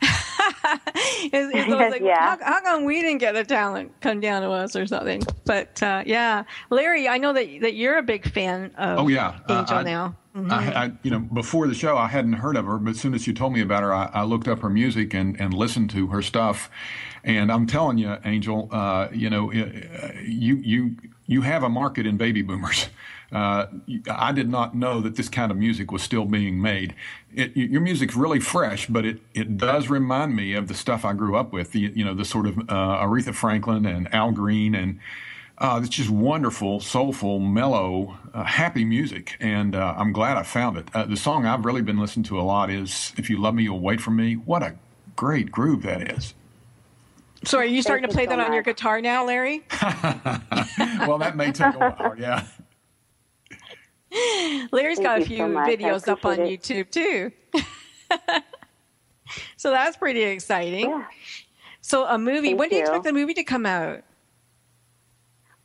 it's, 1.32 1.54
it's 1.54 1.68
like, 1.68 2.02
Yeah. 2.02 2.36
how, 2.36 2.44
how 2.44 2.60
come 2.62 2.84
we 2.84 3.00
didn't 3.00 3.18
get 3.18 3.32
the 3.34 3.44
talent 3.44 3.92
come 4.00 4.20
down 4.20 4.42
to 4.42 4.50
us 4.50 4.74
or 4.76 4.86
something? 4.86 5.22
But 5.44 5.82
uh, 5.82 6.02
yeah, 6.06 6.44
Larry, 6.70 7.08
I 7.08 7.18
know 7.18 7.32
that 7.32 7.60
that 7.60 7.74
you're 7.74 7.98
a 7.98 8.02
big 8.02 8.30
fan 8.32 8.72
of 8.76 8.98
Oh 9.00 9.08
yeah, 9.08 9.38
Uh, 9.48 9.60
Angel 9.60 9.76
I, 9.78 9.82
now. 9.82 10.16
Mm-hmm. 10.36 10.50
I, 10.50 10.84
I, 10.84 10.92
you 11.02 11.10
know, 11.10 11.18
before 11.18 11.66
the 11.68 11.74
show, 11.74 11.96
I 11.98 12.08
hadn't 12.08 12.32
heard 12.34 12.56
of 12.56 12.64
her, 12.64 12.78
but 12.78 12.90
as 12.92 13.00
soon 13.00 13.12
as 13.12 13.26
you 13.26 13.34
told 13.34 13.52
me 13.52 13.60
about 13.60 13.82
her, 13.82 13.92
I, 13.92 14.06
I 14.14 14.22
looked 14.22 14.48
up 14.48 14.60
her 14.60 14.70
music 14.70 15.12
and, 15.12 15.38
and 15.38 15.52
listened 15.52 15.90
to 15.90 16.06
her 16.06 16.22
stuff. 16.22 16.70
And 17.22 17.52
I'm 17.52 17.66
telling 17.66 17.98
you, 17.98 18.16
Angel, 18.24 18.68
uh, 18.72 19.08
you 19.12 19.28
know, 19.28 19.52
uh, 19.52 20.12
you 20.24 20.56
you 20.56 20.96
you 21.26 21.42
have 21.42 21.62
a 21.62 21.68
market 21.68 22.06
in 22.06 22.16
baby 22.16 22.42
boomers. 22.42 22.88
Uh, 23.32 23.66
I 24.10 24.32
did 24.32 24.48
not 24.48 24.74
know 24.74 25.00
that 25.00 25.16
this 25.16 25.28
kind 25.28 25.50
of 25.50 25.56
music 25.56 25.90
was 25.90 26.02
still 26.02 26.24
being 26.26 26.60
made. 26.60 26.94
It, 27.34 27.56
your 27.56 27.80
music's 27.80 28.14
really 28.14 28.40
fresh, 28.40 28.86
but 28.86 29.06
it, 29.06 29.20
it 29.32 29.56
does 29.56 29.88
remind 29.88 30.36
me 30.36 30.52
of 30.54 30.68
the 30.68 30.74
stuff 30.74 31.04
I 31.04 31.14
grew 31.14 31.36
up 31.36 31.52
with. 31.52 31.72
The, 31.72 31.80
you 31.94 32.04
know, 32.04 32.14
the 32.14 32.24
sort 32.24 32.46
of 32.46 32.58
uh, 32.58 32.62
Aretha 33.02 33.34
Franklin 33.34 33.86
and 33.86 34.12
Al 34.14 34.32
Green 34.32 34.74
and 34.74 35.00
uh, 35.62 35.78
it's 35.80 35.90
just 35.90 36.10
wonderful, 36.10 36.80
soulful, 36.80 37.38
mellow, 37.38 38.18
uh, 38.34 38.42
happy 38.42 38.84
music, 38.84 39.36
and 39.38 39.76
uh, 39.76 39.94
I'm 39.96 40.12
glad 40.12 40.36
I 40.36 40.42
found 40.42 40.76
it. 40.76 40.88
Uh, 40.92 41.04
the 41.04 41.16
song 41.16 41.46
I've 41.46 41.64
really 41.64 41.82
been 41.82 41.98
listening 41.98 42.24
to 42.24 42.40
a 42.40 42.42
lot 42.42 42.68
is 42.68 43.12
"If 43.16 43.30
You 43.30 43.40
Love 43.40 43.54
Me, 43.54 43.62
You'll 43.62 43.78
Wait 43.78 44.00
for 44.00 44.10
Me." 44.10 44.34
What 44.34 44.64
a 44.64 44.74
great 45.14 45.52
groove 45.52 45.82
that 45.82 46.10
is. 46.10 46.34
So 47.44 47.58
are 47.58 47.64
you 47.64 47.80
starting 47.80 48.08
to 48.08 48.12
play 48.12 48.24
so 48.24 48.30
that 48.30 48.40
on 48.40 48.52
your 48.52 48.62
guitar 48.62 49.00
now, 49.00 49.24
Larry? 49.24 49.64
well, 49.82 51.18
that 51.18 51.34
may 51.36 51.52
take 51.52 51.74
a 51.74 51.78
while. 51.78 52.18
Yeah. 52.18 52.44
Larry's 54.72 54.98
Thank 54.98 55.06
got 55.08 55.22
a 55.22 55.24
few 55.24 55.38
so 55.38 55.44
videos 55.48 56.08
up 56.08 56.24
on 56.24 56.40
appreciate 56.40 56.62
YouTube 56.62 56.90
too. 56.90 57.32
so 59.56 59.70
that's 59.70 59.96
pretty 59.96 60.22
exciting. 60.22 60.90
Yeah. 60.90 61.06
So 61.80 62.04
a 62.06 62.18
movie. 62.18 62.48
Thank 62.48 62.60
when 62.60 62.68
do 62.68 62.74
you 62.76 62.80
you. 62.80 62.86
expect 62.86 63.04
the 63.04 63.12
movie 63.12 63.34
to 63.34 63.44
come 63.44 63.64
out? 63.66 64.02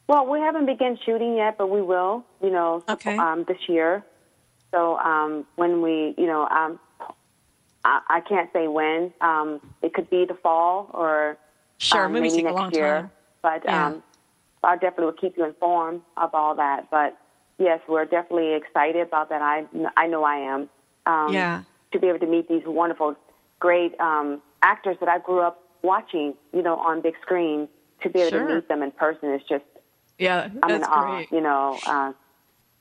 Well, 0.07 0.25
we 0.25 0.39
haven't 0.39 0.65
begun 0.65 0.97
shooting 1.05 1.35
yet, 1.35 1.57
but 1.57 1.67
we 1.69 1.81
will, 1.81 2.23
you 2.41 2.49
know, 2.49 2.83
Okay. 2.87 3.17
um, 3.17 3.43
this 3.47 3.57
year. 3.67 4.05
So 4.73 4.97
um, 4.99 5.45
when 5.57 5.81
we, 5.81 6.15
you 6.17 6.27
know, 6.27 6.47
um, 6.47 6.79
I, 7.83 8.01
I 8.07 8.19
can't 8.21 8.49
say 8.53 8.67
when. 8.67 9.13
Um, 9.19 9.59
it 9.81 9.93
could 9.93 10.09
be 10.09 10.25
the 10.25 10.35
fall 10.35 10.89
or 10.93 11.37
Sure, 11.79 12.05
um, 12.05 12.13
movies 12.13 12.33
maybe 12.33 12.43
a 12.47 12.51
next 12.51 12.55
long 12.55 12.71
year. 12.71 13.01
time. 13.01 13.11
But 13.41 13.65
Yeah. 13.65 13.87
um, 13.87 14.03
I 14.63 14.75
definitely 14.75 15.05
will 15.05 15.13
keep 15.13 15.37
you 15.37 15.45
informed 15.45 16.01
of 16.15 16.33
all 16.33 16.55
that. 16.55 16.89
But 16.89 17.17
yes, 17.57 17.79
we're 17.87 18.05
definitely 18.05 18.53
excited 18.53 19.01
about 19.07 19.29
that. 19.29 19.41
I 19.41 19.65
I 19.95 20.07
know 20.07 20.23
I 20.23 20.37
am. 20.37 20.69
Um, 21.05 21.33
Yeah. 21.33 21.63
to 21.93 21.99
be 21.99 22.07
able 22.07 22.19
to 22.19 22.27
meet 22.27 22.49
these 22.49 22.63
wonderful, 22.65 23.15
great 23.59 23.97
um, 23.99 24.41
actors 24.61 24.97
that 24.99 25.07
I 25.09 25.19
grew 25.19 25.39
up 25.39 25.59
watching, 25.83 26.33
you 26.53 26.61
know, 26.61 26.75
on 26.77 27.01
big 27.01 27.15
screen. 27.21 27.67
To 28.03 28.09
be 28.09 28.19
able 28.19 28.29
Sure. 28.31 28.47
to 28.47 28.55
meet 28.55 28.67
them 28.67 28.83
in 28.83 28.91
person 28.91 29.33
is 29.33 29.41
just 29.49 29.63
Yeah, 30.19 30.49
I'm 30.61 30.71
in 30.71 30.81
that's 30.81 30.91
awe. 30.93 31.17
great. 31.17 31.31
You 31.31 31.41
know, 31.41 31.79
uh, 31.85 32.11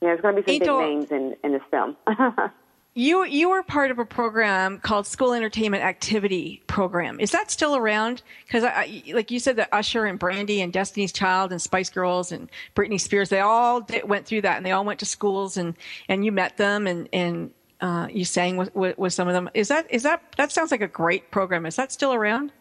yeah, 0.01 0.09
there's 0.09 0.21
going 0.21 0.35
to 0.35 0.41
be 0.43 0.51
some 0.51 0.59
big 0.59 0.69
names 0.69 1.07
in 1.11 1.35
in 1.43 1.51
this 1.53 1.63
film. 1.71 1.97
You 2.97 3.25
you 3.25 3.51
were 3.51 3.61
part 3.61 3.91
of 3.91 3.99
a 3.99 4.05
program 4.05 4.79
called 4.79 5.05
School 5.05 5.33
Entertainment 5.33 5.83
Activity 5.83 6.63
Program. 6.65 7.19
Is 7.19 7.29
that 7.29 7.51
still 7.51 7.75
around? 7.75 8.23
Because 8.47 8.63
like 9.13 9.29
you 9.29 9.37
said, 9.37 9.57
that 9.57 9.69
Usher 9.71 10.07
and 10.07 10.17
Brandy 10.17 10.61
and 10.61 10.73
Destiny's 10.73 11.11
Child 11.11 11.51
and 11.51 11.61
Spice 11.61 11.91
Girls 11.91 12.31
and 12.31 12.49
Britney 12.75 12.99
Spears, 12.99 13.29
they 13.29 13.39
all 13.39 13.81
did, 13.81 14.09
went 14.09 14.25
through 14.25 14.41
that, 14.41 14.57
and 14.57 14.65
they 14.65 14.71
all 14.71 14.83
went 14.83 14.99
to 15.01 15.05
schools, 15.05 15.57
and 15.57 15.75
and 16.09 16.25
you 16.25 16.31
met 16.31 16.57
them, 16.57 16.87
and 16.87 17.07
and 17.13 17.51
uh, 17.81 18.07
you 18.09 18.25
sang 18.25 18.57
with, 18.57 18.73
with 18.73 18.97
with 18.97 19.13
some 19.13 19.27
of 19.27 19.35
them. 19.35 19.47
Is 19.53 19.67
that 19.67 19.85
is 19.91 20.01
that 20.01 20.23
that 20.37 20.51
sounds 20.51 20.71
like 20.71 20.81
a 20.81 20.87
great 20.87 21.29
program? 21.29 21.67
Is 21.67 21.75
that 21.75 21.91
still 21.91 22.15
around? 22.15 22.51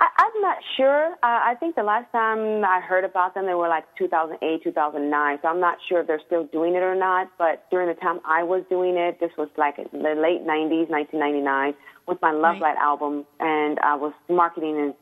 I, 0.00 0.08
I'm 0.16 0.40
not 0.42 0.56
sure. 0.76 1.12
Uh, 1.12 1.16
I 1.22 1.54
think 1.60 1.76
the 1.76 1.82
last 1.82 2.10
time 2.10 2.64
I 2.64 2.80
heard 2.80 3.04
about 3.04 3.34
them, 3.34 3.44
they 3.46 3.54
were 3.54 3.68
like 3.68 3.84
2008, 3.98 4.64
2009. 4.64 5.38
So 5.42 5.48
I'm 5.48 5.60
not 5.60 5.76
sure 5.88 6.00
if 6.00 6.06
they're 6.06 6.22
still 6.26 6.44
doing 6.44 6.74
it 6.74 6.82
or 6.82 6.94
not. 6.94 7.28
But 7.38 7.64
during 7.70 7.88
the 7.88 8.00
time 8.00 8.20
I 8.24 8.42
was 8.42 8.64
doing 8.70 8.96
it, 8.96 9.20
this 9.20 9.30
was 9.36 9.48
like 9.58 9.76
the 9.76 9.98
late 9.98 10.46
90s, 10.46 10.88
1999, 10.88 11.74
with 12.08 12.18
my 12.22 12.32
Love 12.32 12.60
Right. 12.60 12.62
Light 12.62 12.76
album, 12.78 13.26
and 13.38 13.78
I 13.80 13.94
was 13.96 14.14
marketing 14.28 14.76
and 14.78 14.94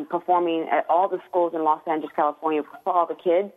um, 0.00 0.06
performing 0.08 0.68
at 0.72 0.86
all 0.88 1.08
the 1.08 1.20
schools 1.28 1.52
in 1.54 1.62
Los 1.62 1.82
Angeles, 1.86 2.12
California, 2.16 2.62
for 2.82 2.92
all 2.92 3.06
the 3.06 3.14
kids. 3.14 3.52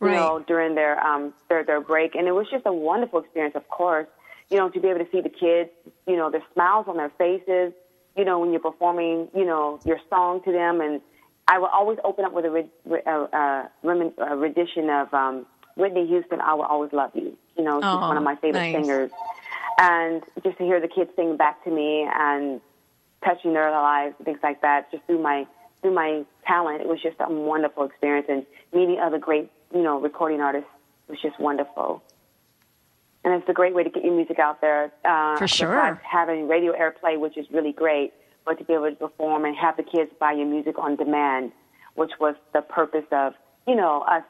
You 0.00 0.08
Right. 0.08 0.14
know, 0.16 0.42
during 0.46 0.76
their 0.76 0.98
um 1.04 1.34
their 1.50 1.62
their 1.62 1.80
break, 1.82 2.14
and 2.14 2.26
it 2.26 2.32
was 2.32 2.46
just 2.50 2.64
a 2.64 2.72
wonderful 2.72 3.18
experience. 3.20 3.54
Of 3.54 3.68
course, 3.68 4.06
you 4.48 4.56
know, 4.56 4.70
to 4.70 4.80
be 4.80 4.88
able 4.88 5.04
to 5.04 5.10
see 5.12 5.20
the 5.20 5.28
kids, 5.28 5.68
you 6.06 6.16
know, 6.16 6.30
their 6.30 6.42
smiles 6.54 6.86
on 6.88 6.96
their 6.96 7.10
faces, 7.18 7.74
you 8.16 8.24
know, 8.24 8.38
when 8.40 8.50
you're 8.50 8.60
performing, 8.60 9.28
you 9.34 9.44
know, 9.44 9.80
your 9.84 9.98
song 10.08 10.42
to 10.44 10.52
them. 10.52 10.80
And 10.80 11.00
I 11.48 11.58
will 11.58 11.66
always 11.68 11.98
open 12.04 12.24
up 12.24 12.32
with 12.32 12.44
a, 12.44 12.50
red, 12.50 12.70
a, 13.06 13.10
a, 13.10 13.70
a 14.18 14.36
rendition 14.36 14.90
of 14.90 15.12
um, 15.14 15.46
Whitney 15.76 16.06
Houston, 16.06 16.40
I 16.40 16.54
Will 16.54 16.64
Always 16.64 16.92
Love 16.92 17.10
You. 17.14 17.36
You 17.56 17.64
know, 17.64 17.80
she's 17.80 17.86
Oh, 17.86 18.08
one 18.08 18.16
of 18.16 18.22
my 18.22 18.36
favorite 18.36 18.60
nice. 18.60 18.74
singers. 18.74 19.10
And 19.78 20.22
just 20.42 20.58
to 20.58 20.64
hear 20.64 20.80
the 20.80 20.88
kids 20.88 21.10
sing 21.16 21.36
back 21.36 21.64
to 21.64 21.70
me 21.70 22.06
and 22.14 22.60
touching 23.24 23.52
their 23.54 23.70
lives 23.70 24.14
and 24.18 24.24
things 24.26 24.40
like 24.42 24.60
that, 24.62 24.90
just 24.90 25.04
through 25.06 25.22
my 25.22 25.46
through 25.82 25.94
my 25.94 26.24
talent, 26.46 26.82
it 26.82 26.88
was 26.88 27.00
just 27.02 27.16
a 27.20 27.32
wonderful 27.32 27.84
experience. 27.84 28.26
And 28.28 28.44
meeting 28.74 28.98
other 29.00 29.18
great, 29.18 29.50
you 29.74 29.82
know, 29.82 29.98
recording 29.98 30.40
artists 30.42 30.68
was 31.08 31.18
just 31.22 31.40
wonderful. 31.40 32.02
And 33.24 33.34
it's 33.34 33.48
a 33.48 33.52
great 33.52 33.74
way 33.74 33.82
to 33.84 33.90
get 33.90 34.02
your 34.04 34.14
music 34.14 34.38
out 34.38 34.60
there. 34.60 34.92
Uh, 35.04 35.36
For 35.36 35.46
sure. 35.46 36.00
having 36.02 36.48
radio 36.48 36.72
airplay, 36.72 37.18
which 37.18 37.36
is 37.36 37.46
really 37.52 37.72
great, 37.72 38.12
but 38.46 38.58
to 38.58 38.64
be 38.64 38.72
able 38.72 38.88
to 38.90 38.96
perform 38.96 39.44
and 39.44 39.54
have 39.56 39.76
the 39.76 39.82
kids 39.82 40.10
buy 40.18 40.32
your 40.32 40.46
music 40.46 40.78
on 40.78 40.96
demand, 40.96 41.52
which 41.94 42.12
was 42.18 42.34
the 42.54 42.62
purpose 42.62 43.04
of, 43.12 43.34
you 43.66 43.76
know, 43.76 44.02
us 44.02 44.22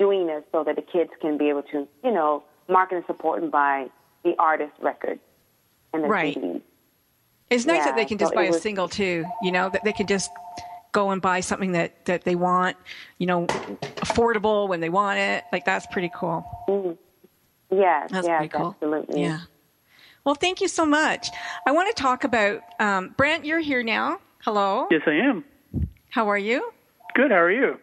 doing 0.00 0.26
this 0.26 0.42
so 0.50 0.64
that 0.64 0.74
the 0.74 0.82
kids 0.82 1.10
can 1.20 1.38
be 1.38 1.48
able 1.50 1.62
to, 1.62 1.86
you 2.02 2.10
know, 2.10 2.42
market 2.68 2.96
and 2.96 3.04
support 3.06 3.40
and 3.42 3.52
buy 3.52 3.86
the 4.24 4.34
artist 4.38 4.72
record 4.80 5.20
and 5.92 6.02
the 6.02 6.08
Right. 6.08 6.36
CDs. 6.36 6.62
It's 7.50 7.66
nice 7.66 7.78
Yeah, 7.78 7.84
that 7.86 7.96
they 7.96 8.06
can 8.06 8.18
just 8.18 8.32
it 8.32 8.36
buy 8.36 8.44
a 8.44 8.52
single 8.54 8.88
too. 8.88 9.26
You 9.42 9.52
know 9.52 9.68
that 9.68 9.84
they 9.84 9.92
can 9.92 10.06
just 10.06 10.30
go 10.92 11.10
and 11.10 11.20
buy 11.20 11.40
something 11.40 11.72
that 11.72 12.06
that 12.06 12.24
they 12.24 12.34
want. 12.34 12.78
You 13.18 13.26
know, 13.26 13.46
affordable 14.00 14.68
when 14.68 14.80
they 14.80 14.88
want 14.88 15.18
it. 15.18 15.44
Like 15.52 15.66
that's 15.66 15.86
pretty 15.86 16.10
cool. 16.14 16.98
Yes, 17.72 18.10
That's 18.10 18.26
yes, 18.26 18.38
pretty 18.38 18.48
cool. 18.50 18.76
absolutely. 18.80 19.22
Yeah. 19.22 19.40
Well, 20.24 20.34
thank 20.34 20.60
you 20.60 20.68
so 20.68 20.86
much. 20.86 21.28
I 21.66 21.72
want 21.72 21.94
to 21.94 22.00
talk 22.00 22.24
about 22.24 22.62
um, 22.78 23.14
Brent. 23.16 23.44
You're 23.44 23.60
here 23.60 23.82
now. 23.82 24.20
Hello. 24.44 24.86
Yes, 24.90 25.02
I 25.06 25.12
am. 25.12 25.44
How 26.10 26.28
are 26.28 26.38
you? 26.38 26.70
Good. 27.14 27.30
How 27.30 27.38
are 27.38 27.50
you? 27.50 27.78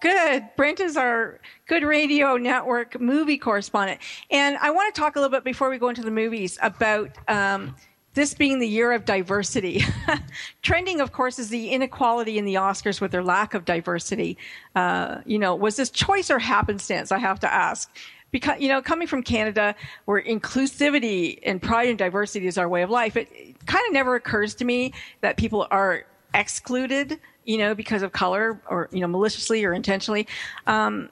Good. 0.00 0.44
Brent 0.56 0.80
is 0.80 0.96
our 0.96 1.38
Good 1.66 1.82
Radio 1.84 2.36
Network 2.36 3.00
movie 3.00 3.38
correspondent. 3.38 4.00
And 4.30 4.56
I 4.58 4.70
want 4.70 4.94
to 4.94 5.00
talk 5.00 5.16
a 5.16 5.20
little 5.20 5.30
bit 5.30 5.44
before 5.44 5.70
we 5.70 5.78
go 5.78 5.88
into 5.88 6.02
the 6.02 6.10
movies 6.10 6.58
about 6.62 7.10
um, 7.28 7.76
this 8.14 8.34
being 8.34 8.58
the 8.58 8.68
year 8.68 8.92
of 8.92 9.04
diversity. 9.04 9.84
Trending, 10.62 11.00
of 11.00 11.12
course, 11.12 11.38
is 11.38 11.50
the 11.50 11.70
inequality 11.70 12.38
in 12.38 12.44
the 12.44 12.54
Oscars 12.54 13.00
with 13.00 13.10
their 13.10 13.22
lack 13.22 13.54
of 13.54 13.64
diversity. 13.64 14.38
Uh, 14.74 15.18
you 15.24 15.38
know, 15.38 15.54
was 15.54 15.76
this 15.76 15.90
choice 15.90 16.30
or 16.30 16.38
happenstance? 16.38 17.12
I 17.12 17.18
have 17.18 17.38
to 17.40 17.52
ask. 17.52 17.90
Because, 18.32 18.58
you 18.60 18.68
know, 18.68 18.82
coming 18.82 19.06
from 19.06 19.22
Canada, 19.22 19.74
where 20.06 20.20
inclusivity 20.20 21.38
and 21.44 21.62
pride 21.62 21.90
and 21.90 21.98
diversity 21.98 22.46
is 22.46 22.58
our 22.58 22.68
way 22.68 22.82
of 22.82 22.90
life, 22.90 23.16
it, 23.16 23.28
it 23.32 23.66
kind 23.66 23.86
of 23.86 23.92
never 23.92 24.14
occurs 24.16 24.54
to 24.56 24.64
me 24.64 24.92
that 25.20 25.36
people 25.36 25.68
are 25.70 26.04
excluded, 26.34 27.20
you 27.44 27.58
know, 27.58 27.74
because 27.74 28.02
of 28.02 28.12
color 28.12 28.58
or, 28.68 28.88
you 28.90 29.00
know, 29.00 29.06
maliciously 29.06 29.64
or 29.64 29.74
intentionally. 29.74 30.26
Um, 30.66 31.10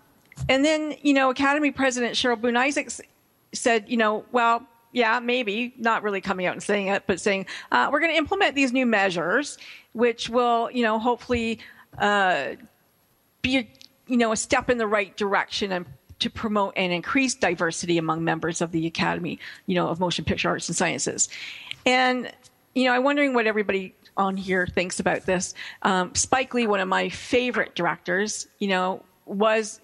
and 0.48 0.64
then, 0.64 0.94
you 1.02 1.12
know, 1.12 1.28
Academy 1.30 1.70
President 1.70 2.14
Cheryl 2.14 2.40
Boone 2.40 2.56
Isaacs 2.56 3.00
said, 3.52 3.84
you 3.86 3.98
know, 3.98 4.24
well, 4.32 4.66
yeah, 4.92 5.20
maybe 5.20 5.74
not 5.76 6.02
really 6.02 6.20
coming 6.20 6.46
out 6.46 6.54
and 6.54 6.62
saying 6.62 6.86
it, 6.86 7.04
but 7.06 7.20
saying 7.20 7.46
uh, 7.70 7.90
we're 7.92 8.00
going 8.00 8.12
to 8.12 8.18
implement 8.18 8.54
these 8.54 8.72
new 8.72 8.86
measures, 8.86 9.58
which 9.92 10.30
will, 10.30 10.70
you 10.70 10.82
know, 10.82 10.98
hopefully 10.98 11.58
uh, 11.98 12.54
be, 13.42 13.58
a, 13.58 13.68
you 14.06 14.16
know, 14.16 14.32
a 14.32 14.36
step 14.36 14.70
in 14.70 14.78
the 14.78 14.86
right 14.86 15.16
direction 15.16 15.70
and 15.70 15.86
to 16.20 16.30
promote 16.30 16.74
and 16.76 16.92
increase 16.92 17.34
diversity 17.34 17.98
among 17.98 18.24
members 18.24 18.60
of 18.60 18.72
the 18.72 18.86
Academy, 18.86 19.38
you 19.66 19.74
know, 19.74 19.88
of 19.88 20.00
Motion 20.00 20.24
Picture 20.24 20.48
Arts 20.48 20.68
and 20.68 20.76
Sciences. 20.76 21.28
And, 21.84 22.30
you 22.74 22.84
know, 22.84 22.92
I'm 22.92 23.04
wondering 23.04 23.34
what 23.34 23.46
everybody 23.46 23.94
on 24.16 24.36
here 24.36 24.66
thinks 24.66 25.00
about 25.00 25.26
this. 25.26 25.54
Um, 25.82 26.14
Spike 26.14 26.52
Lee, 26.54 26.66
one 26.66 26.80
of 26.80 26.88
my 26.88 27.08
favorite 27.08 27.74
directors, 27.74 28.46
you 28.58 28.68
know, 28.68 29.02
was 29.26 29.80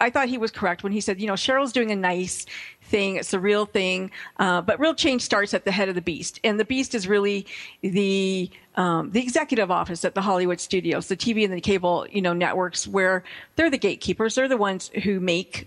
I 0.00 0.10
thought 0.10 0.28
he 0.28 0.38
was 0.38 0.50
correct 0.50 0.82
when 0.82 0.92
he 0.92 1.00
said, 1.00 1.20
you 1.20 1.28
know, 1.28 1.34
Cheryl's 1.34 1.72
doing 1.72 1.92
a 1.92 1.96
nice 1.96 2.44
thing. 2.92 3.16
It's 3.16 3.32
a 3.32 3.40
real 3.40 3.66
thing. 3.66 4.12
Uh, 4.36 4.60
but 4.60 4.78
real 4.78 4.94
change 4.94 5.22
starts 5.22 5.54
at 5.54 5.64
the 5.64 5.72
head 5.72 5.88
of 5.88 5.96
the 5.96 6.02
beast. 6.02 6.38
And 6.44 6.60
the 6.60 6.64
beast 6.64 6.94
is 6.94 7.08
really 7.08 7.46
the, 7.80 8.50
um, 8.76 9.10
the 9.10 9.20
executive 9.20 9.70
office 9.70 10.04
at 10.04 10.14
the 10.14 10.20
Hollywood 10.20 10.60
studios, 10.60 11.08
the 11.08 11.16
TV 11.16 11.44
and 11.44 11.52
the 11.52 11.60
cable, 11.60 12.06
you 12.12 12.22
know, 12.22 12.34
networks 12.34 12.86
where 12.86 13.24
they're 13.56 13.70
the 13.70 13.78
gatekeepers. 13.78 14.36
They're 14.36 14.46
the 14.46 14.56
ones 14.56 14.90
who 15.02 15.18
make, 15.18 15.66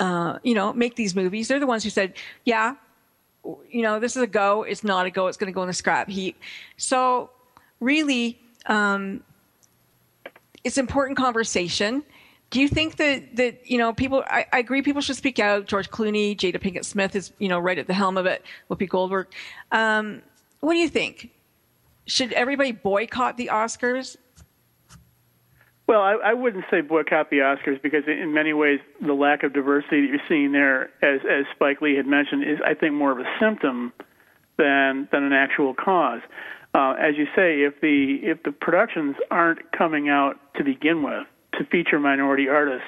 uh, 0.00 0.38
you 0.42 0.54
know, 0.54 0.72
make 0.72 0.94
these 0.96 1.14
movies. 1.14 1.48
They're 1.48 1.60
the 1.60 1.66
ones 1.66 1.84
who 1.84 1.90
said, 1.90 2.14
yeah, 2.44 2.76
you 3.68 3.82
know, 3.82 3.98
this 3.98 4.16
is 4.16 4.22
a 4.22 4.26
go. 4.26 4.62
It's 4.62 4.84
not 4.84 5.04
a 5.04 5.10
go. 5.10 5.26
It's 5.26 5.36
going 5.36 5.52
to 5.52 5.54
go 5.54 5.62
in 5.62 5.68
the 5.68 5.74
scrap 5.74 6.08
heap. 6.08 6.40
So 6.76 7.30
really, 7.80 8.38
um, 8.66 9.24
it's 10.62 10.78
important 10.78 11.16
conversation. 11.18 12.04
Do 12.52 12.60
you 12.60 12.68
think 12.68 12.96
that 12.96 13.36
that 13.36 13.70
you 13.70 13.78
know 13.78 13.94
people? 13.94 14.22
I, 14.28 14.44
I 14.52 14.58
agree. 14.58 14.82
People 14.82 15.00
should 15.00 15.16
speak 15.16 15.38
out. 15.38 15.66
George 15.66 15.90
Clooney, 15.90 16.36
Jada 16.36 16.60
Pinkett 16.60 16.84
Smith 16.84 17.16
is 17.16 17.32
you 17.38 17.48
know 17.48 17.58
right 17.58 17.78
at 17.78 17.86
the 17.86 17.94
helm 17.94 18.18
of 18.18 18.26
it. 18.26 18.44
Whoopi 18.70 18.86
Goldberg. 18.86 19.28
Um, 19.72 20.20
what 20.60 20.74
do 20.74 20.78
you 20.78 20.88
think? 20.90 21.30
Should 22.06 22.34
everybody 22.34 22.72
boycott 22.72 23.38
the 23.38 23.48
Oscars? 23.50 24.16
Well, 25.86 26.02
I, 26.02 26.12
I 26.12 26.34
wouldn't 26.34 26.64
say 26.70 26.82
boycott 26.82 27.30
the 27.30 27.38
Oscars 27.38 27.80
because 27.80 28.04
in 28.06 28.34
many 28.34 28.52
ways 28.52 28.80
the 29.00 29.14
lack 29.14 29.44
of 29.44 29.54
diversity 29.54 30.02
that 30.02 30.08
you're 30.08 30.28
seeing 30.28 30.52
there, 30.52 30.90
as 31.02 31.20
as 31.28 31.46
Spike 31.54 31.80
Lee 31.80 31.96
had 31.96 32.06
mentioned, 32.06 32.44
is 32.44 32.58
I 32.62 32.74
think 32.74 32.92
more 32.92 33.12
of 33.12 33.18
a 33.18 33.24
symptom 33.40 33.94
than 34.58 35.08
than 35.10 35.22
an 35.22 35.32
actual 35.32 35.72
cause. 35.72 36.20
Uh, 36.74 36.96
as 37.00 37.16
you 37.16 37.24
say, 37.34 37.62
if 37.62 37.80
the 37.80 38.20
if 38.22 38.42
the 38.42 38.52
productions 38.52 39.16
aren't 39.30 39.72
coming 39.72 40.10
out 40.10 40.38
to 40.56 40.64
begin 40.64 41.02
with 41.02 41.26
to 41.62 41.70
feature 41.70 41.98
minority 41.98 42.48
artists, 42.48 42.86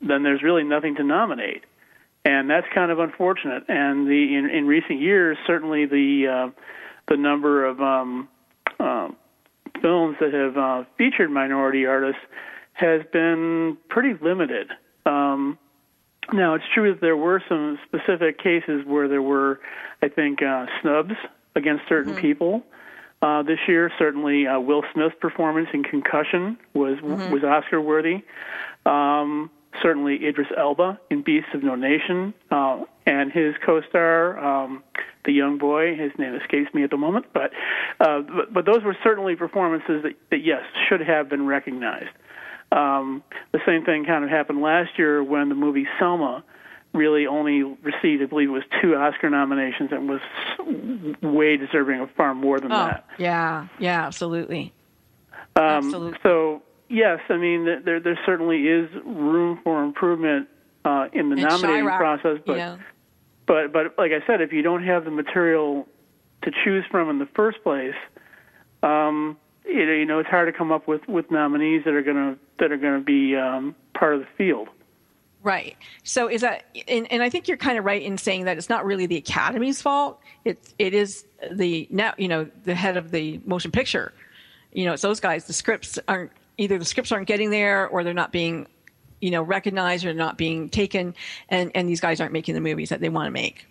then 0.00 0.22
there's 0.22 0.42
really 0.42 0.64
nothing 0.64 0.96
to 0.96 1.04
nominate, 1.04 1.64
and 2.24 2.50
that's 2.50 2.66
kind 2.74 2.90
of 2.90 2.98
unfortunate. 2.98 3.64
And 3.68 4.06
the 4.06 4.36
in, 4.36 4.50
in 4.50 4.66
recent 4.66 5.00
years, 5.00 5.36
certainly 5.46 5.86
the 5.86 6.26
uh, 6.28 6.60
the 7.08 7.16
number 7.16 7.64
of 7.64 7.80
um, 7.80 8.28
uh, 8.80 9.08
films 9.80 10.16
that 10.20 10.32
have 10.32 10.56
uh, 10.56 10.84
featured 10.98 11.30
minority 11.30 11.86
artists 11.86 12.20
has 12.74 13.02
been 13.12 13.76
pretty 13.88 14.14
limited. 14.22 14.70
Um, 15.06 15.58
now, 16.32 16.54
it's 16.54 16.64
true 16.72 16.92
that 16.92 17.00
there 17.00 17.16
were 17.16 17.42
some 17.48 17.78
specific 17.86 18.38
cases 18.38 18.82
where 18.86 19.08
there 19.08 19.22
were, 19.22 19.60
I 20.02 20.08
think, 20.08 20.40
uh, 20.40 20.66
snubs 20.80 21.14
against 21.54 21.82
certain 21.88 22.14
people 22.14 22.62
uh, 23.22 23.42
this 23.42 23.58
year. 23.66 23.90
Certainly, 23.98 24.46
uh, 24.46 24.60
Will 24.60 24.82
Smith's 24.92 25.14
performance 25.20 25.68
in 25.72 25.82
Concussion 25.84 26.58
was 26.74 27.00
was 27.02 27.44
Oscar 27.44 27.80
worthy. 27.80 28.22
Um, 28.84 29.50
certainly, 29.80 30.26
Idris 30.26 30.48
Elba 30.56 31.00
in 31.10 31.22
Beasts 31.22 31.50
of 31.54 31.62
No 31.62 31.74
Nation 31.74 32.34
uh, 32.50 32.84
and 33.06 33.32
his 33.32 33.54
co-star, 33.64 34.38
um, 34.38 34.82
the 35.24 35.32
young 35.32 35.58
boy. 35.58 35.96
His 35.96 36.12
name 36.18 36.34
escapes 36.34 36.74
me 36.74 36.82
at 36.82 36.90
the 36.90 36.96
moment, 36.96 37.26
but 37.32 37.52
uh, 38.00 38.20
but, 38.20 38.52
but 38.52 38.66
those 38.66 38.82
were 38.84 38.96
certainly 39.02 39.36
performances 39.36 40.02
that, 40.02 40.14
that 40.30 40.44
yes 40.44 40.62
should 40.88 41.00
have 41.00 41.28
been 41.28 41.46
recognized. 41.46 42.10
Um, 42.72 43.22
the 43.52 43.60
same 43.66 43.84
thing 43.84 44.04
kind 44.06 44.24
of 44.24 44.30
happened 44.30 44.62
last 44.62 44.98
year 44.98 45.22
when 45.22 45.48
the 45.50 45.54
movie 45.54 45.86
Selma 45.98 46.42
really 46.92 47.26
only 47.26 47.62
received, 47.62 48.22
I 48.22 48.26
believe, 48.26 48.48
it 48.48 48.52
was 48.52 48.64
two 48.82 48.94
Oscar 48.94 49.30
nominations, 49.30 49.90
and 49.92 50.08
was 50.08 50.20
way 51.22 51.56
deserving 51.56 52.00
of 52.00 52.10
far 52.12 52.34
more 52.34 52.60
than 52.60 52.72
Oh, 52.72 52.76
that. 52.86 53.06
yeah, 53.18 53.68
yeah, 53.78 54.06
absolutely. 54.06 54.72
Um, 55.56 55.62
Absolutely. 55.64 56.18
So 56.22 56.62
yes, 56.88 57.20
I 57.28 57.36
mean 57.36 57.64
there 57.84 58.00
there 58.00 58.18
certainly 58.24 58.68
is 58.68 58.88
room 59.04 59.60
for 59.62 59.82
improvement 59.84 60.48
uh, 60.84 61.08
in 61.12 61.28
the 61.28 61.34
And 61.36 61.42
nominating 61.42 61.86
process, 61.86 62.38
but 62.46 62.52
you 62.52 62.58
know. 62.58 62.78
but 63.46 63.72
but 63.72 63.98
like 63.98 64.12
I 64.12 64.26
said, 64.26 64.40
if 64.40 64.52
you 64.52 64.62
don't 64.62 64.84
have 64.84 65.04
the 65.04 65.10
material 65.10 65.86
to 66.42 66.50
choose 66.64 66.84
from 66.90 67.10
in 67.10 67.18
the 67.18 67.28
first 67.34 67.62
place, 67.62 67.94
um, 68.82 69.36
you 69.66 69.84
know, 69.86 69.92
you 69.92 70.04
know 70.06 70.18
it's 70.20 70.28
hard 70.28 70.52
to 70.52 70.56
come 70.56 70.72
up 70.72 70.88
with, 70.88 71.06
with 71.06 71.30
nominees 71.30 71.84
that 71.84 71.92
are 71.94 72.02
gonna 72.02 72.36
that 72.58 72.72
are 72.72 72.78
gonna 72.78 73.00
be 73.00 73.36
um, 73.36 73.74
part 73.94 74.14
of 74.14 74.20
the 74.20 74.26
field. 74.38 74.68
Right. 75.42 75.76
So 76.04 76.28
is 76.28 76.42
that, 76.42 76.64
and, 76.86 77.10
and 77.10 77.22
I 77.22 77.28
think 77.28 77.48
you're 77.48 77.56
kind 77.56 77.76
of 77.76 77.84
right 77.84 78.00
in 78.00 78.16
saying 78.16 78.44
that 78.44 78.58
it's 78.58 78.68
not 78.68 78.84
really 78.84 79.06
the 79.06 79.16
Academy's 79.16 79.82
fault. 79.82 80.20
It 80.44 80.72
it 80.78 80.94
is 80.94 81.24
the 81.50 81.88
now 81.90 82.14
you 82.16 82.28
know 82.28 82.48
the 82.64 82.74
head 82.74 82.96
of 82.96 83.10
the 83.10 83.40
motion 83.44 83.72
picture. 83.72 84.12
You 84.72 84.86
know, 84.86 84.92
it's 84.92 85.02
those 85.02 85.20
guys. 85.20 85.46
The 85.46 85.52
scripts 85.52 85.98
aren't 86.06 86.30
either 86.58 86.78
the 86.78 86.84
scripts 86.84 87.10
aren't 87.10 87.26
getting 87.26 87.50
there 87.50 87.88
or 87.88 88.04
they're 88.04 88.14
not 88.14 88.30
being, 88.30 88.68
you 89.20 89.30
know, 89.30 89.42
recognized 89.42 90.04
or 90.04 90.14
not 90.14 90.38
being 90.38 90.68
taken, 90.68 91.14
and 91.48 91.72
and 91.74 91.88
these 91.88 92.00
guys 92.00 92.20
aren't 92.20 92.32
making 92.32 92.54
the 92.54 92.60
movies 92.60 92.90
that 92.90 93.00
they 93.00 93.08
want 93.08 93.26
to 93.26 93.32
make. 93.32 93.66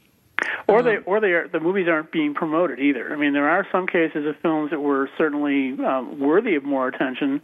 Or 0.68 0.82
they, 0.82 0.98
or 1.06 1.20
they 1.20 1.32
are, 1.32 1.48
the 1.48 1.60
movies 1.60 1.88
aren't 1.90 2.12
being 2.12 2.34
promoted 2.34 2.80
either. 2.80 3.12
I 3.12 3.16
mean, 3.18 3.34
there 3.34 3.50
are 3.50 3.68
some 3.72 3.88
cases 3.88 4.26
of 4.26 4.36
films 4.42 4.72
that 4.72 4.80
were 4.80 5.10
certainly 5.18 5.74
um, 5.86 6.20
worthy 6.20 6.56
of 6.56 6.64
more 6.64 6.88
attention 6.88 7.42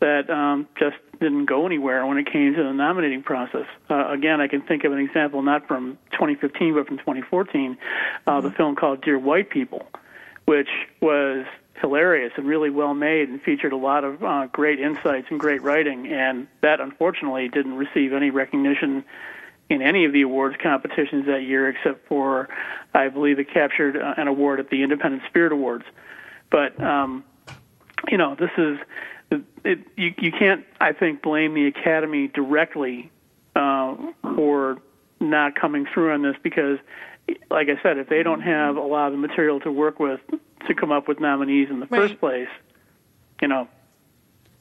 that 0.00 0.30
um, 0.30 0.66
just 0.78 0.96
didn't 1.20 1.44
go 1.46 1.66
anywhere 1.66 2.04
when 2.06 2.18
it 2.18 2.30
came 2.30 2.54
to 2.54 2.62
the 2.62 2.72
nominating 2.72 3.22
process. 3.22 3.66
Uh, 3.88 4.10
again, 4.10 4.40
I 4.40 4.48
can 4.48 4.62
think 4.62 4.84
of 4.84 4.92
an 4.92 4.98
example 4.98 5.42
not 5.42 5.68
from 5.68 5.98
2015 6.12 6.74
but 6.74 6.86
from 6.86 6.98
2014, 6.98 7.76
uh, 8.26 8.40
the 8.40 8.50
film 8.50 8.76
called 8.76 9.02
Dear 9.02 9.18
White 9.18 9.50
People, 9.50 9.86
which 10.46 10.68
was 11.00 11.44
hilarious 11.80 12.32
and 12.36 12.46
really 12.46 12.70
well 12.70 12.94
made 12.94 13.28
and 13.28 13.42
featured 13.42 13.72
a 13.72 13.76
lot 13.76 14.04
of 14.04 14.22
uh, 14.22 14.46
great 14.46 14.80
insights 14.80 15.26
and 15.30 15.38
great 15.38 15.62
writing, 15.62 16.06
and 16.06 16.46
that 16.62 16.80
unfortunately 16.80 17.48
didn't 17.48 17.76
receive 17.76 18.12
any 18.12 18.30
recognition 18.30 19.04
in 19.68 19.82
any 19.82 20.04
of 20.04 20.12
the 20.12 20.22
awards 20.22 20.56
competitions 20.60 21.26
that 21.26 21.42
year, 21.42 21.68
except 21.68 22.06
for, 22.08 22.48
I 22.92 23.08
believe, 23.08 23.38
it 23.38 23.52
captured 23.52 23.96
uh, 23.96 24.14
an 24.16 24.26
award 24.26 24.60
at 24.60 24.68
the 24.68 24.82
Independent 24.82 25.22
Spirit 25.28 25.52
Awards. 25.52 25.84
But 26.50 26.80
um, 26.82 27.24
you 28.08 28.16
know, 28.16 28.34
this 28.34 28.50
is 28.58 28.78
it, 29.30 29.78
you. 29.96 30.14
You 30.18 30.32
can't, 30.32 30.64
I 30.80 30.92
think, 30.92 31.22
blame 31.22 31.54
the 31.54 31.66
Academy 31.66 32.28
directly 32.28 33.10
uh, 33.56 33.96
for 34.34 34.78
not 35.20 35.54
coming 35.54 35.86
through 35.92 36.12
on 36.12 36.22
this 36.22 36.36
because, 36.42 36.78
like 37.50 37.68
I 37.68 37.80
said, 37.82 37.98
if 37.98 38.08
they 38.08 38.22
don't 38.22 38.40
have 38.40 38.76
a 38.76 38.80
lot 38.80 39.06
of 39.08 39.12
the 39.12 39.18
material 39.18 39.60
to 39.60 39.70
work 39.70 40.00
with 40.00 40.20
to 40.66 40.74
come 40.74 40.90
up 40.90 41.08
with 41.08 41.20
nominees 41.20 41.68
in 41.70 41.80
the 41.80 41.86
first 41.86 42.18
place, 42.20 42.48
you 43.40 43.48
know, 43.48 43.68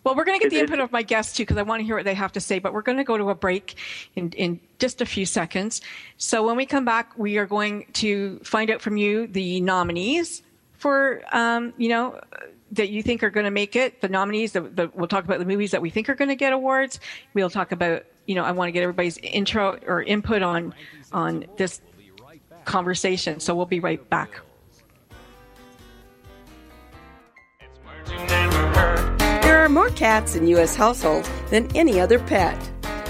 Well, 0.04 0.16
we're 0.16 0.24
going 0.24 0.40
to 0.40 0.44
get 0.44 0.50
the 0.52 0.60
input 0.60 0.80
of 0.80 0.92
my 0.92 1.02
guests 1.02 1.36
too, 1.36 1.44
because 1.44 1.58
I 1.58 1.64
want 1.64 1.82
to 1.82 1.86
hear 1.86 1.96
what 1.96 2.06
they 2.06 2.14
have 2.14 2.32
to 2.34 2.40
say. 2.40 2.60
But 2.60 2.74
we're 2.74 2.82
going 2.82 2.98
to 2.98 3.04
go 3.04 3.18
to 3.18 3.30
a 3.30 3.36
break 3.36 3.76
in, 4.16 4.32
in 4.32 4.60
just 4.80 5.02
a 5.02 5.06
few 5.06 5.26
seconds. 5.26 5.82
So 6.18 6.46
when 6.46 6.56
we 6.56 6.66
come 6.66 6.86
back, 6.86 7.18
we 7.18 7.38
are 7.38 7.46
going 7.46 7.86
to 7.94 8.40
find 8.40 8.72
out 8.72 8.82
from 8.82 8.98
you 8.98 9.28
the 9.28 9.60
nominees 9.62 10.42
for, 10.80 11.22
um, 11.32 11.74
you 11.78 11.90
know, 11.90 12.20
that 12.72 12.90
you 12.90 13.04
think 13.04 13.24
are 13.24 13.30
going 13.30 13.46
to 13.46 13.52
make 13.52 13.76
it. 13.76 14.02
The 14.02 14.10
nominees. 14.10 14.54
The, 14.54 14.92
we'll 14.96 15.08
talk 15.08 15.26
about 15.26 15.40
the 15.40 15.46
movies 15.46 15.72
that 15.72 15.82
we 15.82 15.90
think 15.90 16.10
are 16.10 16.16
going 16.16 16.30
to 16.30 16.36
get 16.36 16.54
awards. 16.54 17.00
We'll 17.34 17.50
talk 17.50 17.72
about, 17.72 18.06
you 18.26 18.36
know, 18.36 18.44
I 18.44 18.52
want 18.52 18.70
to 18.70 18.72
get 18.72 18.82
everybody's 18.82 19.18
intro 19.20 19.78
or 19.86 20.02
input 20.02 20.42
on 20.42 20.74
on 21.12 21.46
this 21.58 21.82
conversation. 22.66 23.40
So 23.40 23.56
we'll 23.56 23.66
be 23.66 23.80
right 23.80 24.08
back. 24.10 24.40
There 28.08 29.64
are 29.64 29.70
more 29.70 29.90
cats 29.90 30.36
in 30.36 30.48
U.S. 30.48 30.76
households 30.76 31.30
than 31.50 31.76
any 31.76 32.00
other 32.00 32.20
pet. 32.20 32.58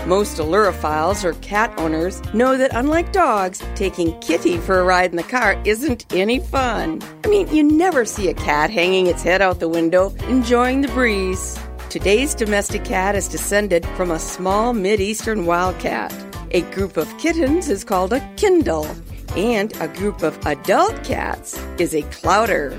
Most 0.06 0.38
ailurophiles 0.38 1.24
or 1.24 1.34
cat 1.42 1.74
owners 1.78 2.24
know 2.34 2.58
that 2.58 2.74
unlike 2.74 3.12
dogs, 3.12 3.62
taking 3.76 4.18
Kitty 4.22 4.58
for 4.58 4.80
a 4.80 4.84
ride 4.84 5.12
in 5.12 5.18
the 5.18 5.24
car 5.24 5.62
isn't 5.66 6.06
any 6.14 6.40
fun. 6.40 7.02
I 7.26 7.28
mean, 7.28 7.54
you 7.54 7.64
never 7.64 8.06
see 8.06 8.30
a 8.30 8.34
cat 8.34 8.70
hanging 8.70 9.08
its 9.08 9.24
head 9.24 9.42
out 9.42 9.60
the 9.60 9.68
window, 9.68 10.16
enjoying 10.30 10.82
the 10.82 10.88
breeze. 10.90 11.60
Today's 11.90 12.34
domestic 12.34 12.86
cat 12.86 13.16
is 13.16 13.28
descended 13.28 13.86
from 13.98 14.10
a 14.10 14.20
small 14.20 14.74
Mid-Eastern 14.74 15.46
wildcat. 15.46 16.14
A 16.52 16.62
group 16.72 16.98
of 16.98 17.16
kittens 17.18 17.70
is 17.70 17.84
called 17.84 18.14
a 18.14 18.22
Kindle, 18.38 18.88
and 19.36 19.76
a 19.82 19.88
group 19.90 20.24
of 20.24 20.40
adult 20.48 21.04
cats 21.04 21.60
is 21.78 21.94
a 21.94 22.04
clowder. 22.04 22.72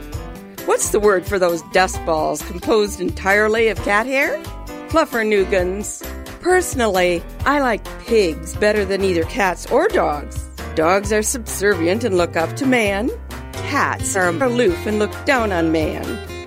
What's 0.64 0.90
the 0.90 1.00
word 1.00 1.26
for 1.26 1.38
those 1.38 1.62
dust 1.72 2.04
balls 2.06 2.42
composed 2.42 3.00
entirely 3.00 3.68
of 3.68 3.78
cat 3.78 4.06
hair? 4.06 4.42
Fluffernuggins. 4.91 6.03
Personally, 6.41 7.22
I 7.47 7.61
like 7.61 7.84
pigs 8.01 8.57
better 8.57 8.84
than 8.84 9.05
either 9.05 9.22
cats 9.22 9.70
or 9.70 9.86
dogs. 9.86 10.43
Dogs 10.74 11.12
are 11.12 11.22
subservient 11.22 12.03
and 12.03 12.16
look 12.16 12.34
up 12.34 12.57
to 12.57 12.66
man. 12.66 13.09
Cats 13.53 14.16
are 14.16 14.30
aloof 14.30 14.86
and 14.86 14.99
look 14.99 15.12
down 15.24 15.53
on 15.53 15.70
man. 15.70 16.05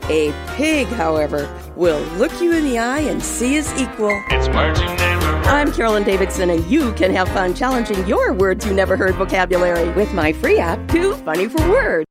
A 0.10 0.34
pig, 0.58 0.88
however, 0.88 1.50
will 1.78 2.02
look 2.18 2.34
you 2.42 2.52
in 2.52 2.66
the 2.66 2.80
eye 2.80 3.00
and 3.00 3.24
see 3.24 3.56
as 3.56 3.74
equal. 3.82 4.12
I'm 4.30 5.72
Carolyn 5.72 6.04
Davidson, 6.04 6.50
and 6.50 6.66
you 6.66 6.92
can 6.96 7.14
have 7.14 7.30
fun 7.30 7.54
challenging 7.54 8.06
your 8.06 8.34
words 8.34 8.66
you 8.66 8.74
never 8.74 8.98
heard 8.98 9.16
vocabulary 9.16 9.90
with 9.94 10.14
my 10.14 10.34
free 10.34 10.60
app, 10.60 10.86
Too 10.90 11.14
Funny 11.14 11.48
for 11.48 11.66
Words. 11.70 12.06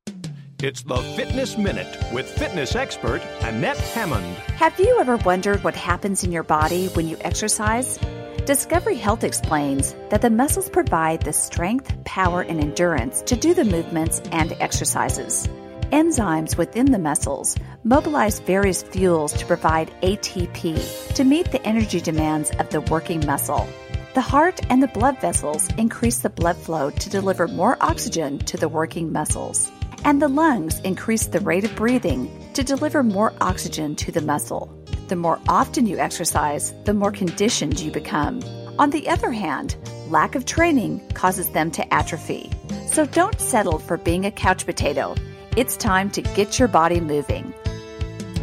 It's 0.63 0.81
the 0.81 0.95
Fitness 1.17 1.57
Minute 1.57 1.93
with 2.13 2.25
fitness 2.25 2.73
expert 2.73 3.21
Annette 3.41 3.75
Hammond. 3.75 4.37
Have 4.55 4.79
you 4.79 4.97
ever 4.97 5.17
wondered 5.17 5.61
what 5.61 5.75
happens 5.75 6.23
in 6.23 6.31
your 6.31 6.43
body 6.43 6.87
when 6.93 7.05
you 7.05 7.17
exercise? 7.19 7.99
Discovery 8.45 8.95
Health 8.95 9.25
explains 9.25 9.93
that 10.09 10.21
the 10.21 10.29
muscles 10.29 10.69
provide 10.69 11.21
the 11.21 11.33
strength, 11.33 11.93
power, 12.05 12.43
and 12.43 12.61
endurance 12.61 13.21
to 13.23 13.35
do 13.35 13.53
the 13.53 13.65
movements 13.65 14.21
and 14.31 14.53
exercises. 14.61 15.49
Enzymes 15.91 16.55
within 16.55 16.93
the 16.93 16.97
muscles 16.97 17.57
mobilize 17.83 18.39
various 18.39 18.83
fuels 18.83 19.33
to 19.33 19.45
provide 19.45 19.91
ATP 19.99 21.13
to 21.15 21.23
meet 21.25 21.51
the 21.51 21.67
energy 21.67 21.99
demands 21.99 22.51
of 22.51 22.69
the 22.69 22.79
working 22.79 23.25
muscle. 23.25 23.67
The 24.13 24.21
heart 24.21 24.61
and 24.69 24.81
the 24.81 24.87
blood 24.87 25.19
vessels 25.19 25.67
increase 25.77 26.19
the 26.19 26.29
blood 26.29 26.55
flow 26.55 26.89
to 26.89 27.09
deliver 27.09 27.49
more 27.49 27.75
oxygen 27.81 28.39
to 28.45 28.55
the 28.55 28.69
working 28.69 29.11
muscles. 29.11 29.69
And 30.05 30.21
the 30.21 30.27
lungs 30.27 30.79
increase 30.81 31.27
the 31.27 31.39
rate 31.39 31.63
of 31.63 31.75
breathing 31.75 32.29
to 32.53 32.63
deliver 32.63 33.03
more 33.03 33.33
oxygen 33.39 33.95
to 33.95 34.11
the 34.11 34.21
muscle. 34.21 34.69
The 35.07 35.15
more 35.15 35.39
often 35.47 35.85
you 35.85 35.97
exercise, 35.97 36.73
the 36.83 36.93
more 36.93 37.11
conditioned 37.11 37.79
you 37.79 37.91
become. 37.91 38.41
On 38.79 38.89
the 38.89 39.07
other 39.07 39.31
hand, 39.31 39.77
lack 40.09 40.35
of 40.35 40.45
training 40.45 41.01
causes 41.13 41.49
them 41.51 41.71
to 41.71 41.93
atrophy. 41.93 42.51
So 42.87 43.05
don't 43.05 43.39
settle 43.39 43.79
for 43.79 43.97
being 43.97 44.25
a 44.25 44.31
couch 44.31 44.65
potato. 44.65 45.15
It's 45.55 45.77
time 45.77 46.09
to 46.11 46.21
get 46.21 46.59
your 46.59 46.67
body 46.67 46.99
moving. 46.99 47.53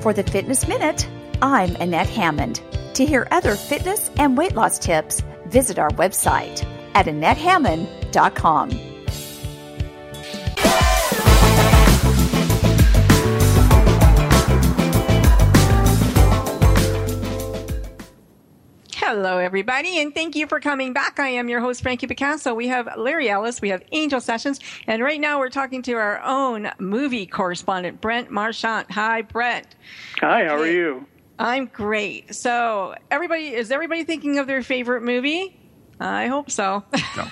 For 0.01 0.13
the 0.13 0.23
Fitness 0.23 0.67
Minute, 0.67 1.09
I'm 1.43 1.77
Annette 1.77 2.09
Hammond. 2.09 2.63
To 2.95 3.07
hear 3.07 3.29
other 3.31 3.55
fitness 3.55 4.11
and 4.19 4.37
weight 4.37 4.55
loss 4.55 4.79
tips, 4.79 5.23
visit 5.47 5.79
our 5.79 5.91
website 5.91 6.65
at 6.95 7.07
AnnetteHammond.com. 7.07 8.90
Hello, 19.13 19.39
everybody, 19.39 19.99
and 20.01 20.15
thank 20.15 20.37
you 20.37 20.47
for 20.47 20.61
coming 20.61 20.93
back. 20.93 21.19
I 21.19 21.31
am 21.31 21.49
your 21.49 21.59
host, 21.59 21.83
Frankie 21.83 22.07
Picasso. 22.07 22.55
We 22.55 22.69
have 22.69 22.89
Larry 22.97 23.29
Ellis, 23.29 23.61
we 23.61 23.69
have 23.71 23.83
Angel 23.91 24.21
Sessions, 24.21 24.61
and 24.87 25.03
right 25.03 25.21
now 25.21 25.41
we're 25.41 25.49
talking 25.51 25.83
to 25.83 25.95
our 25.95 26.21
own 26.23 26.71
movie 26.79 27.27
correspondent, 27.27 28.01
Brent 28.01 28.31
Marchant. 28.31 28.89
Hi, 28.93 29.23
Brent. 29.23 29.67
hi, 30.21 30.45
how 30.45 30.55
are 30.55 30.65
you? 30.69 31.09
I'm 31.41 31.67
great. 31.67 32.33
So, 32.37 32.95
everybody, 33.11 33.49
is 33.49 33.73
everybody 33.73 34.05
thinking 34.05 34.39
of 34.39 34.47
their 34.47 34.63
favorite 34.63 35.03
movie? 35.03 35.59
I 35.99 36.29
hope 36.29 36.49
so. 36.49 36.85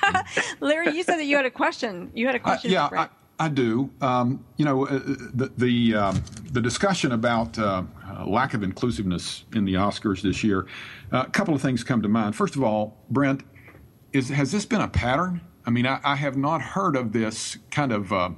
Larry, 0.60 0.96
you 0.96 1.04
said 1.04 1.18
that 1.18 1.26
you 1.26 1.36
had 1.36 1.46
a 1.46 1.50
question. 1.50 2.10
You 2.12 2.26
had 2.26 2.34
a 2.34 2.38
Uh, 2.40 2.42
question. 2.42 2.72
yeah, 2.72 2.88
for 2.88 2.96
Brent. 2.96 3.10
I, 3.38 3.48
do. 3.48 3.90
Um, 4.00 4.44
you 4.56 4.64
know, 4.64 4.86
uh, 4.86 4.98
the 4.98 5.52
the, 5.56 5.94
um, 5.94 6.22
the 6.50 6.60
discussion 6.60 7.12
about 7.12 7.58
uh, 7.58 7.82
uh, 8.06 8.26
lack 8.26 8.54
of 8.54 8.62
inclusiveness 8.62 9.44
in 9.54 9.64
the 9.64 9.74
Oscars 9.74 10.22
this 10.22 10.42
year. 10.42 10.66
Uh, 11.12 11.24
a 11.26 11.30
couple 11.30 11.54
of 11.54 11.62
things 11.62 11.84
come 11.84 12.02
to 12.02 12.08
mind. 12.08 12.36
First 12.36 12.56
of 12.56 12.62
all, 12.62 12.96
Brent, 13.10 13.42
is 14.12 14.28
has 14.28 14.52
this 14.52 14.64
been 14.64 14.80
a 14.80 14.88
pattern? 14.88 15.40
I 15.66 15.70
mean, 15.70 15.86
I, 15.86 16.00
I 16.02 16.16
have 16.16 16.36
not 16.36 16.60
heard 16.60 16.96
of 16.96 17.12
this 17.12 17.58
kind 17.70 17.92
of. 17.92 18.12
Uh, 18.12 18.30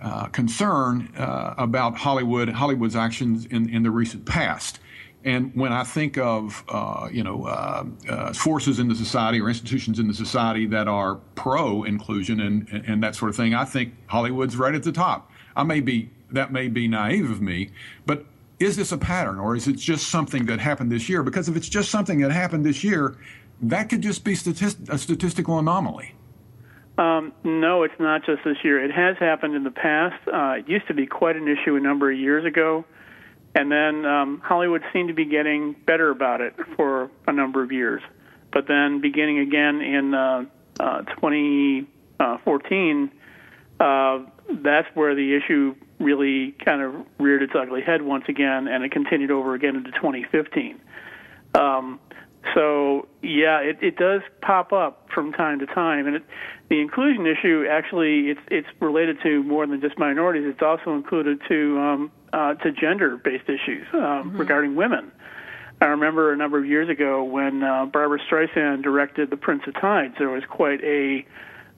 uh, 0.00 0.26
concern 0.26 1.12
uh, 1.18 1.54
about 1.58 1.96
Hollywood, 1.96 2.48
Hollywood's 2.48 2.94
actions 2.94 3.46
in, 3.46 3.68
in 3.68 3.82
the 3.82 3.90
recent 3.90 4.24
past. 4.24 4.78
And 5.24 5.52
when 5.54 5.72
I 5.72 5.82
think 5.82 6.16
of 6.16 6.64
uh, 6.68 7.08
you 7.10 7.24
know 7.24 7.44
uh, 7.44 7.84
uh, 8.08 8.32
forces 8.32 8.78
in 8.78 8.88
the 8.88 8.94
society 8.94 9.40
or 9.40 9.48
institutions 9.48 9.98
in 9.98 10.06
the 10.06 10.14
society 10.14 10.66
that 10.66 10.88
are 10.88 11.16
pro 11.34 11.84
inclusion 11.84 12.40
and, 12.40 12.68
and 12.86 13.02
that 13.02 13.14
sort 13.14 13.30
of 13.30 13.36
thing, 13.36 13.54
I 13.54 13.64
think 13.64 13.94
Hollywood's 14.06 14.56
right 14.56 14.74
at 14.74 14.82
the 14.82 14.92
top. 14.92 15.30
I 15.56 15.64
may 15.64 15.80
be 15.80 16.10
that 16.30 16.52
may 16.52 16.68
be 16.68 16.88
naive 16.88 17.30
of 17.30 17.40
me, 17.40 17.70
but 18.06 18.26
is 18.60 18.76
this 18.76 18.92
a 18.92 18.98
pattern 18.98 19.38
or 19.38 19.56
is 19.56 19.68
it 19.68 19.76
just 19.76 20.08
something 20.08 20.46
that 20.46 20.60
happened 20.60 20.90
this 20.90 21.08
year? 21.08 21.22
Because 21.22 21.48
if 21.48 21.56
it's 21.56 21.68
just 21.68 21.90
something 21.90 22.20
that 22.20 22.30
happened 22.30 22.64
this 22.64 22.82
year, 22.82 23.16
that 23.62 23.88
could 23.88 24.02
just 24.02 24.24
be 24.24 24.34
statist- 24.34 24.88
a 24.88 24.98
statistical 24.98 25.58
anomaly. 25.58 26.14
Um, 26.98 27.32
no, 27.44 27.84
it's 27.84 27.98
not 28.00 28.26
just 28.26 28.42
this 28.44 28.56
year. 28.64 28.84
It 28.84 28.90
has 28.90 29.16
happened 29.18 29.54
in 29.54 29.62
the 29.62 29.70
past. 29.70 30.16
Uh, 30.26 30.56
it 30.58 30.68
used 30.68 30.88
to 30.88 30.94
be 30.94 31.06
quite 31.06 31.36
an 31.36 31.46
issue 31.46 31.76
a 31.76 31.80
number 31.80 32.10
of 32.10 32.18
years 32.18 32.44
ago, 32.44 32.84
and 33.54 33.72
then 33.72 34.04
um, 34.04 34.40
Hollywood 34.44 34.82
seemed 34.92 35.08
to 35.08 35.14
be 35.14 35.24
getting 35.24 35.74
better 35.86 36.10
about 36.10 36.40
it 36.40 36.54
for 36.76 37.10
a 37.26 37.32
number 37.32 37.62
of 37.62 37.72
years. 37.72 38.02
But 38.52 38.66
then, 38.66 39.00
beginning 39.00 39.40
again 39.40 39.80
in 39.80 40.14
uh, 40.14 40.44
uh, 40.80 41.02
2014, 41.02 43.10
uh, 43.80 44.18
that's 44.48 44.88
where 44.94 45.14
the 45.14 45.36
issue 45.36 45.74
really 45.98 46.52
kind 46.64 46.82
of 46.82 47.06
reared 47.18 47.42
its 47.42 47.52
ugly 47.54 47.82
head 47.82 48.02
once 48.02 48.24
again, 48.28 48.68
and 48.68 48.84
it 48.84 48.92
continued 48.92 49.30
over 49.30 49.54
again 49.54 49.76
into 49.76 49.90
2015. 49.92 50.80
Um, 51.54 52.00
so 52.54 53.08
yeah, 53.22 53.60
it, 53.60 53.78
it 53.82 53.96
does 53.96 54.22
pop 54.40 54.72
up 54.72 55.08
from 55.12 55.32
time 55.32 55.58
to 55.58 55.66
time, 55.66 56.06
and 56.06 56.16
it, 56.16 56.22
the 56.68 56.80
inclusion 56.80 57.26
issue 57.26 57.66
actually 57.68 58.30
it's 58.30 58.40
it's 58.50 58.68
related 58.80 59.20
to 59.22 59.42
more 59.42 59.66
than 59.66 59.80
just 59.80 59.98
minorities. 59.98 60.44
It's 60.46 60.62
also 60.62 60.94
included 60.94 61.40
to 61.48 61.78
um, 61.78 62.12
uh, 62.32 62.54
to 62.54 62.72
gender-based 62.72 63.48
issues 63.48 63.86
um, 63.92 64.00
Mm-hmm. 64.00 64.36
regarding 64.38 64.74
women. 64.76 65.12
I 65.80 65.86
remember 65.86 66.32
a 66.32 66.36
number 66.36 66.58
of 66.58 66.66
years 66.66 66.88
ago 66.88 67.22
when 67.22 67.62
uh, 67.62 67.86
Barbra 67.86 68.18
Streisand 68.28 68.82
directed 68.82 69.30
The 69.30 69.36
Prince 69.36 69.62
of 69.68 69.74
Tides. 69.74 70.14
There 70.18 70.28
was 70.28 70.42
quite 70.48 70.82
a 70.82 71.24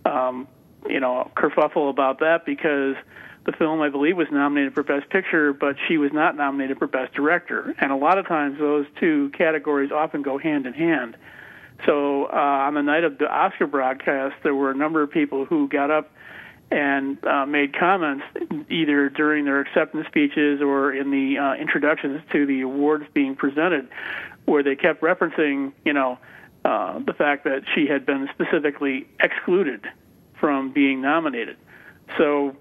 um, 0.07 0.49
you 0.89 1.01
know 1.01 1.31
kerfuffle 1.37 1.91
about 1.91 2.21
that 2.21 2.47
because 2.47 2.97
the 3.45 3.53
film, 3.53 3.81
I 3.81 3.89
believe, 3.91 4.17
was 4.17 4.29
nominated 4.31 4.75
for 4.75 4.83
Best 4.83 5.11
Picture, 5.11 5.53
but 5.53 5.77
she 5.89 5.99
was 5.99 6.13
not 6.13 6.37
nominated 6.37 6.79
for 6.79 6.87
Best 6.87 7.15
Director. 7.15 7.75
And 7.79 7.93
a 7.93 7.97
lot 7.97 8.19
of 8.19 8.27
times, 8.27 8.59
those 8.59 8.87
two 8.99 9.31
categories 9.37 9.91
often 9.93 10.23
go 10.23 10.39
hand 10.39 10.67
in 10.67 10.73
hand. 10.73 11.17
So 11.87 12.27
uh, 12.27 12.37
on 12.67 12.75
the 12.75 12.83
night 12.83 13.05
of 13.05 13.19
the 13.19 13.27
Oscar 13.27 13.67
broadcast, 13.67 14.37
there 14.43 14.55
were 14.55 14.71
a 14.71 14.75
number 14.77 15.03
of 15.03 15.11
people 15.11 15.47
who 15.47 15.69
got 15.69 15.91
up 15.91 16.11
and 16.71 17.23
uh, 17.25 17.47
made 17.47 17.77
comments 17.77 18.25
either 18.69 19.09
during 19.09 19.45
their 19.45 19.61
acceptance 19.61 20.07
speeches 20.07 20.61
or 20.63 20.93
in 20.93 21.11
the 21.11 21.39
uh, 21.39 21.55
introductions 21.55 22.21
to 22.33 22.47
the 22.47 22.61
awards 22.61 23.05
being 23.13 23.35
presented, 23.35 23.89
where 24.45 24.63
they 24.63 24.77
kept 24.77 25.03
referencing, 25.03 25.73
you 25.85 25.93
know, 25.93 26.19
uh, 26.65 26.99
the 27.01 27.13
fact 27.13 27.45
that 27.45 27.63
she 27.75 27.87
had 27.87 28.07
been 28.07 28.29
specifically 28.33 29.07
excluded 29.21 29.87
from 30.39 30.73
being 30.73 31.01
nominated. 31.01 31.57
So, 32.17 32.57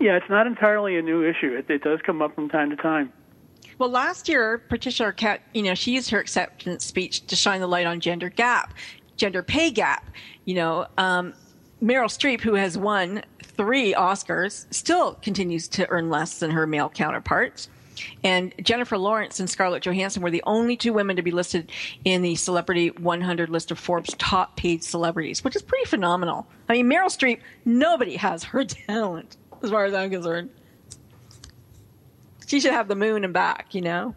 yeah, 0.00 0.16
it's 0.16 0.28
not 0.28 0.46
entirely 0.46 0.96
a 0.96 1.02
new 1.02 1.24
issue. 1.24 1.54
It, 1.56 1.70
it 1.70 1.82
does 1.82 2.00
come 2.04 2.20
up 2.20 2.34
from 2.34 2.48
time 2.48 2.70
to 2.70 2.76
time. 2.76 3.12
Well, 3.78 3.88
last 3.88 4.28
year, 4.28 4.58
Patricia 4.58 5.04
Arquette, 5.04 5.40
you 5.52 5.62
know, 5.62 5.74
she 5.74 5.92
used 5.92 6.10
her 6.10 6.20
acceptance 6.20 6.84
speech 6.84 7.26
to 7.26 7.36
shine 7.36 7.60
the 7.60 7.66
light 7.66 7.86
on 7.86 8.00
gender 8.00 8.28
gap, 8.28 8.74
gender 9.16 9.42
pay 9.42 9.70
gap. 9.70 10.10
You 10.44 10.54
know, 10.54 10.86
um, 10.98 11.34
Meryl 11.84 12.06
Streep, 12.06 12.40
who 12.40 12.54
has 12.54 12.78
won 12.78 13.22
three 13.42 13.92
Oscars, 13.94 14.66
still 14.72 15.14
continues 15.14 15.68
to 15.68 15.88
earn 15.90 16.08
less 16.08 16.38
than 16.38 16.50
her 16.52 16.66
male 16.66 16.88
counterparts. 16.88 17.68
And 18.24 18.52
Jennifer 18.60 18.98
Lawrence 18.98 19.38
and 19.38 19.48
Scarlett 19.48 19.82
Johansson 19.84 20.22
were 20.22 20.30
the 20.30 20.42
only 20.46 20.76
two 20.76 20.92
women 20.92 21.14
to 21.16 21.22
be 21.22 21.30
listed 21.30 21.70
in 22.04 22.22
the 22.22 22.34
Celebrity 22.36 22.88
100 22.88 23.50
list 23.50 23.70
of 23.70 23.78
Forbes 23.78 24.14
top 24.18 24.56
paid 24.56 24.82
celebrities, 24.82 25.44
which 25.44 25.54
is 25.54 25.62
pretty 25.62 25.84
phenomenal. 25.84 26.46
I 26.68 26.72
mean, 26.72 26.86
Meryl 26.90 27.06
Streep, 27.06 27.40
nobody 27.64 28.16
has 28.16 28.42
her 28.44 28.64
talent, 28.64 29.36
as 29.62 29.70
far 29.70 29.84
as 29.84 29.94
I'm 29.94 30.10
concerned. 30.10 30.50
She 32.46 32.60
should 32.60 32.72
have 32.72 32.88
the 32.88 32.96
moon 32.96 33.24
and 33.24 33.32
back, 33.32 33.74
you 33.74 33.80
know? 33.80 34.14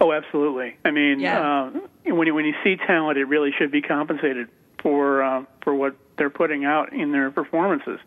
Oh, 0.00 0.12
absolutely. 0.12 0.76
I 0.84 0.90
mean, 0.90 1.20
Yeah. 1.20 1.70
uh, 1.74 1.80
when 2.14 2.26
you 2.26 2.34
when 2.34 2.44
you 2.46 2.54
see 2.64 2.76
talent, 2.76 3.18
it 3.18 3.24
really 3.24 3.52
should 3.58 3.70
be 3.70 3.82
compensated 3.82 4.48
for 4.82 5.22
uh, 5.22 5.44
for 5.62 5.74
what 5.74 5.94
they're 6.18 6.30
putting 6.30 6.64
out 6.64 6.92
in 6.92 7.12
their 7.12 7.30
performances, 7.30 8.00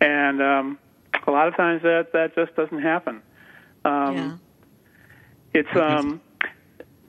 and 0.00 0.40
um, 0.40 0.78
a 1.26 1.30
lot 1.30 1.48
of 1.48 1.56
times 1.56 1.82
that 1.82 2.12
that 2.12 2.34
just 2.34 2.54
doesn't 2.54 2.82
happen. 2.82 3.22
Um, 3.84 4.40
It's 5.54 5.76
um, 5.76 6.20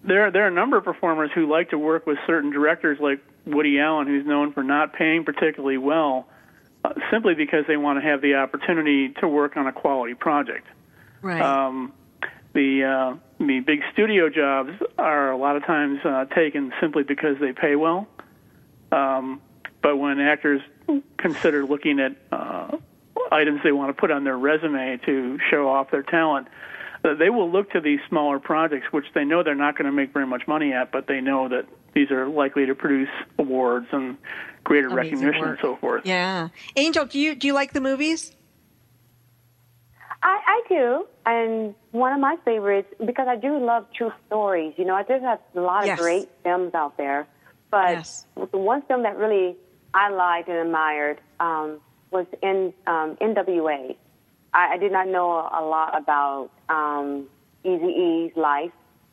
there 0.04 0.32
there 0.32 0.46
are 0.46 0.48
a 0.48 0.52
number 0.52 0.78
of 0.78 0.84
performers 0.84 1.30
who 1.34 1.48
like 1.48 1.70
to 1.72 1.78
work 1.78 2.08
with 2.08 2.18
certain 2.26 2.52
directors, 2.52 2.98
like 3.00 3.20
Woody 3.46 3.80
Allen, 3.80 4.08
who's 4.08 4.26
known 4.26 4.54
for 4.54 4.64
not 4.64 4.94
paying 4.94 5.24
particularly 5.24 5.78
well, 5.78 6.28
uh, 6.84 6.94
simply 7.12 7.36
because 7.36 7.66
they 7.68 7.78
want 7.78 8.02
to 8.02 8.08
have 8.10 8.22
the 8.22 8.36
opportunity 8.36 9.10
to 9.20 9.28
work 9.28 9.58
on 9.58 9.68
a 9.68 9.74
quality 9.74 10.14
project. 10.14 10.66
Right. 11.22 11.42
Um, 11.42 11.94
the 12.54 12.84
uh, 12.84 13.46
the 13.46 13.60
big 13.60 13.82
studio 13.94 14.30
jobs 14.30 14.72
are 14.98 15.32
a 15.32 15.38
lot 15.38 15.56
of 15.56 15.66
times 15.66 16.00
uh, 16.06 16.26
taken 16.26 16.74
simply 16.80 17.04
because 17.04 17.38
they 17.40 17.52
pay 17.52 17.76
well. 17.76 18.08
Um, 18.92 19.42
but 19.82 19.98
when 19.98 20.20
actors 20.20 20.62
consider 21.18 21.66
looking 21.66 22.00
at 22.00 22.16
uh, 22.32 22.78
items 23.32 23.62
they 23.64 23.72
want 23.72 23.90
to 23.96 24.00
put 24.00 24.12
on 24.12 24.24
their 24.24 24.38
resume 24.38 24.98
to 25.06 25.38
show 25.50 25.70
off 25.70 25.92
their 25.92 26.04
talent, 26.04 26.48
uh, 27.04 27.14
they 27.14 27.30
will 27.30 27.50
look 27.50 27.72
to 27.72 27.80
these 27.82 28.00
smaller 28.10 28.40
projects, 28.40 28.88
which 28.92 29.06
they 29.14 29.24
know 29.24 29.44
they're 29.44 29.56
not 29.56 29.78
going 29.78 29.86
to 29.86 29.92
make 29.92 30.12
very 30.14 30.28
much 30.28 30.48
money 30.48 30.74
at, 30.74 30.92
but 30.92 31.08
they 31.08 31.22
know 31.22 31.48
that 31.48 31.66
these 31.94 32.12
are 32.12 32.28
likely 32.28 32.66
to 32.66 32.76
produce 32.76 33.10
awards 33.38 33.88
and 33.92 34.18
greater 34.64 34.88
Amazing 34.90 35.14
recognition 35.20 35.42
work. 35.42 35.50
and 35.52 35.58
so 35.62 35.76
forth. 35.78 36.02
Yeah. 36.06 36.50
Angel, 36.76 37.06
do 37.06 37.18
you 37.20 37.36
do 37.36 37.48
you 37.48 37.54
like 37.54 37.74
the 37.74 37.82
movies? 37.82 38.32
I, 40.22 40.40
I 40.46 40.62
do, 40.68 41.08
and 41.26 41.74
one 41.92 42.12
of 42.12 42.20
my 42.20 42.36
favorites 42.44 42.94
because 43.06 43.28
I 43.30 43.38
do 43.38 43.58
love 43.66 43.86
true 43.96 44.12
stories. 44.28 44.74
You 44.76 44.84
know, 44.84 44.94
I 44.96 45.04
just 45.04 45.24
have 45.24 45.40
a 45.56 45.62
lot 45.62 45.84
of 45.84 45.88
Yes. 45.88 46.00
great 46.00 46.30
films 46.44 46.74
out 46.76 46.98
there, 46.98 47.26
but 47.72 48.06
the 48.52 48.58
one 48.58 48.82
film 48.84 49.04
that 49.04 49.16
really 49.18 49.56
I 49.94 50.10
liked 50.10 50.50
and 50.50 50.58
admired 50.58 51.20
um, 51.40 51.80
was 52.12 52.26
in 52.42 52.74
um, 52.88 53.16
NWA. 53.18 53.96
I, 54.54 54.74
I 54.74 54.78
did 54.78 54.92
not 54.92 55.08
know 55.08 55.32
a 55.32 55.64
lot 55.64 55.98
about 55.98 56.50
um, 56.70 57.28
Eazy-E's 57.66 58.36
life. 58.36 58.72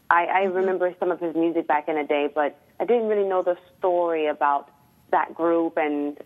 I, 0.08 0.26
I 0.26 0.42
remember 0.44 0.94
some 1.00 1.10
of 1.10 1.20
his 1.20 1.34
music 1.34 1.66
back 1.66 1.88
in 1.88 1.96
the 1.96 2.04
day, 2.04 2.28
but 2.32 2.58
I 2.78 2.84
didn't 2.84 3.08
really 3.08 3.28
know 3.28 3.42
the 3.42 3.56
story 3.78 4.26
about 4.26 4.70
that 5.10 5.34
group 5.34 5.76
and 5.76 6.16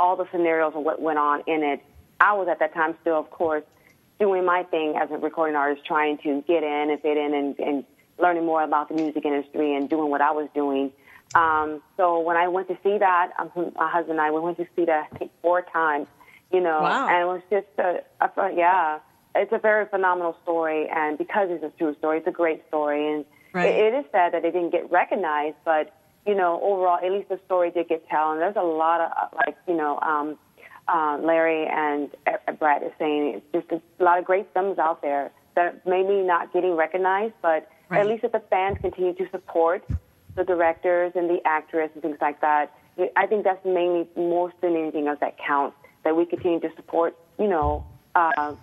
all 0.00 0.16
the 0.16 0.26
scenarios 0.32 0.72
of 0.74 0.82
what 0.82 1.00
went 1.00 1.18
on 1.18 1.42
in 1.46 1.62
it. 1.62 1.80
I 2.20 2.32
was 2.34 2.48
at 2.48 2.58
that 2.58 2.74
time 2.74 2.96
still, 3.00 3.18
of 3.18 3.30
course, 3.30 3.64
doing 4.18 4.44
my 4.44 4.62
thing 4.64 4.96
as 4.96 5.10
a 5.10 5.18
recording 5.18 5.56
artist, 5.56 5.84
trying 5.84 6.18
to 6.18 6.42
get 6.46 6.62
in 6.62 6.90
and 6.90 7.00
fit 7.00 7.16
in 7.16 7.34
and, 7.34 7.58
and 7.58 7.84
learning 8.18 8.44
more 8.44 8.62
about 8.62 8.88
the 8.88 8.94
music 8.94 9.24
industry 9.24 9.74
and 9.74 9.88
doing 9.88 10.10
what 10.10 10.20
I 10.20 10.30
was 10.30 10.48
doing. 10.54 10.92
Um, 11.34 11.82
so 11.96 12.20
when 12.20 12.36
I 12.36 12.48
went 12.48 12.68
to 12.68 12.76
see 12.82 12.98
that, 12.98 13.30
um, 13.38 13.50
my 13.76 13.90
husband 13.90 14.18
and 14.18 14.20
I, 14.20 14.30
we 14.30 14.40
went 14.40 14.58
to 14.58 14.66
see 14.76 14.84
that 14.84 15.08
I 15.12 15.18
think 15.18 15.30
four 15.40 15.62
times, 15.62 16.06
you 16.52 16.60
know, 16.60 16.82
Wow. 16.82 17.08
and 17.08 17.22
it 17.22 17.26
was 17.26 17.42
just 17.50 17.66
a, 17.78 18.02
a, 18.20 18.50
yeah, 18.54 18.98
it's 19.34 19.52
a 19.52 19.58
very 19.58 19.86
phenomenal 19.86 20.36
story. 20.42 20.88
And 20.88 21.16
because 21.16 21.48
it's 21.50 21.64
a 21.64 21.72
true 21.78 21.94
story, 21.98 22.18
it's 22.18 22.26
a 22.26 22.32
great 22.32 22.62
story. 22.68 23.12
And 23.12 23.24
Right. 23.54 23.68
it, 23.68 23.94
it 23.94 23.98
is 23.98 24.04
sad 24.12 24.32
that 24.34 24.44
it 24.44 24.52
didn't 24.52 24.70
get 24.70 24.90
recognized, 24.90 25.56
but, 25.64 25.94
you 26.26 26.34
know, 26.34 26.60
overall, 26.62 26.98
at 27.04 27.10
least 27.10 27.28
the 27.28 27.40
story 27.46 27.70
did 27.70 27.88
get 27.88 28.08
told. 28.10 28.34
And 28.34 28.40
there's 28.42 28.56
a 28.56 28.62
lot 28.62 29.00
of, 29.00 29.10
uh, 29.12 29.28
like, 29.34 29.56
you 29.66 29.74
know, 29.74 29.98
um, 30.00 30.38
uh, 30.88 31.18
Larry 31.22 31.66
and 31.66 32.10
uh, 32.26 32.52
Brad 32.52 32.82
is 32.82 32.92
saying, 32.98 33.40
it's 33.52 33.66
just 33.70 33.82
a 33.98 34.04
lot 34.04 34.18
of 34.18 34.24
great 34.24 34.48
films 34.52 34.78
out 34.78 35.00
there 35.00 35.30
that 35.54 35.86
maybe 35.86 36.22
not 36.22 36.52
getting 36.52 36.76
recognized, 36.76 37.34
but 37.42 37.68
Right. 37.88 38.00
at 38.00 38.06
least 38.06 38.24
if 38.24 38.32
the 38.32 38.40
fans 38.48 38.78
continue 38.80 39.12
to 39.14 39.28
support 39.30 39.84
the 40.36 40.44
directors 40.44 41.12
and 41.14 41.28
the 41.28 41.40
actress 41.44 41.90
and 41.94 42.02
things 42.02 42.18
like 42.20 42.40
that, 42.40 42.74
I 43.16 43.26
think 43.26 43.44
that's 43.44 43.64
mainly 43.64 44.08
most 44.16 44.54
than 44.60 44.76
anything 44.76 45.08
else 45.08 45.18
that 45.20 45.36
counts. 45.38 45.76
That 46.04 46.16
we 46.16 46.26
continue 46.26 46.58
to 46.60 46.70
support, 46.74 47.16
you 47.38 47.46
know, 47.46 47.86
uh, 48.14 48.54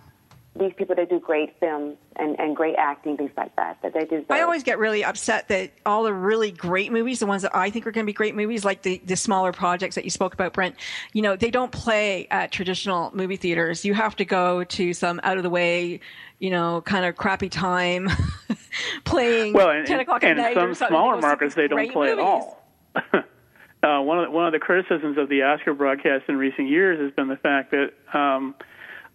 these 0.58 0.72
people 0.76 0.96
that 0.96 1.08
do 1.08 1.20
great 1.20 1.58
films 1.60 1.96
and, 2.16 2.38
and 2.40 2.56
great 2.56 2.74
acting, 2.76 3.16
things 3.16 3.30
like 3.36 3.54
that. 3.54 3.78
That 3.82 3.94
they 3.94 4.04
deserve. 4.04 4.26
I 4.30 4.40
always 4.42 4.64
get 4.64 4.78
really 4.78 5.04
upset 5.04 5.46
that 5.48 5.70
all 5.86 6.02
the 6.02 6.12
really 6.12 6.50
great 6.50 6.90
movies, 6.90 7.20
the 7.20 7.26
ones 7.26 7.42
that 7.42 7.54
I 7.54 7.70
think 7.70 7.86
are 7.86 7.92
going 7.92 8.04
to 8.04 8.08
be 8.08 8.12
great 8.12 8.34
movies, 8.34 8.64
like 8.64 8.82
the, 8.82 9.00
the 9.04 9.16
smaller 9.16 9.52
projects 9.52 9.94
that 9.94 10.04
you 10.04 10.10
spoke 10.10 10.34
about, 10.34 10.52
Brent, 10.52 10.74
you 11.12 11.22
know, 11.22 11.36
they 11.36 11.50
don't 11.52 11.70
play 11.70 12.26
at 12.30 12.50
traditional 12.50 13.14
movie 13.14 13.36
theaters. 13.36 13.84
You 13.84 13.94
have 13.94 14.16
to 14.16 14.24
go 14.24 14.64
to 14.64 14.92
some 14.92 15.20
out 15.22 15.36
of 15.36 15.44
the 15.44 15.50
way, 15.50 16.00
you 16.40 16.50
know, 16.50 16.80
kind 16.80 17.04
of 17.04 17.16
crappy 17.16 17.48
time 17.48 18.08
playing 19.04 19.52
well, 19.52 19.70
and, 19.70 19.86
10 19.86 20.00
o'clock 20.00 20.24
and 20.24 20.38
at 20.38 20.54
night. 20.54 20.54
some 20.54 20.74
smaller 20.74 21.14
to 21.14 21.16
go 21.16 21.20
see 21.20 21.26
markets 21.26 21.54
they 21.54 21.68
don't 21.68 21.92
play 21.92 22.08
movies. 22.08 22.18
at 22.18 22.18
all. 22.18 22.64
uh, 22.96 24.02
one 24.02 24.18
of 24.18 24.24
the, 24.26 24.30
one 24.32 24.46
of 24.46 24.52
the 24.52 24.58
criticisms 24.58 25.16
of 25.16 25.28
the 25.28 25.42
Oscar 25.42 25.74
broadcast 25.74 26.24
in 26.28 26.36
recent 26.36 26.68
years 26.68 26.98
has 27.00 27.12
been 27.12 27.28
the 27.28 27.36
fact 27.36 27.70
that 27.70 27.92
um, 28.12 28.56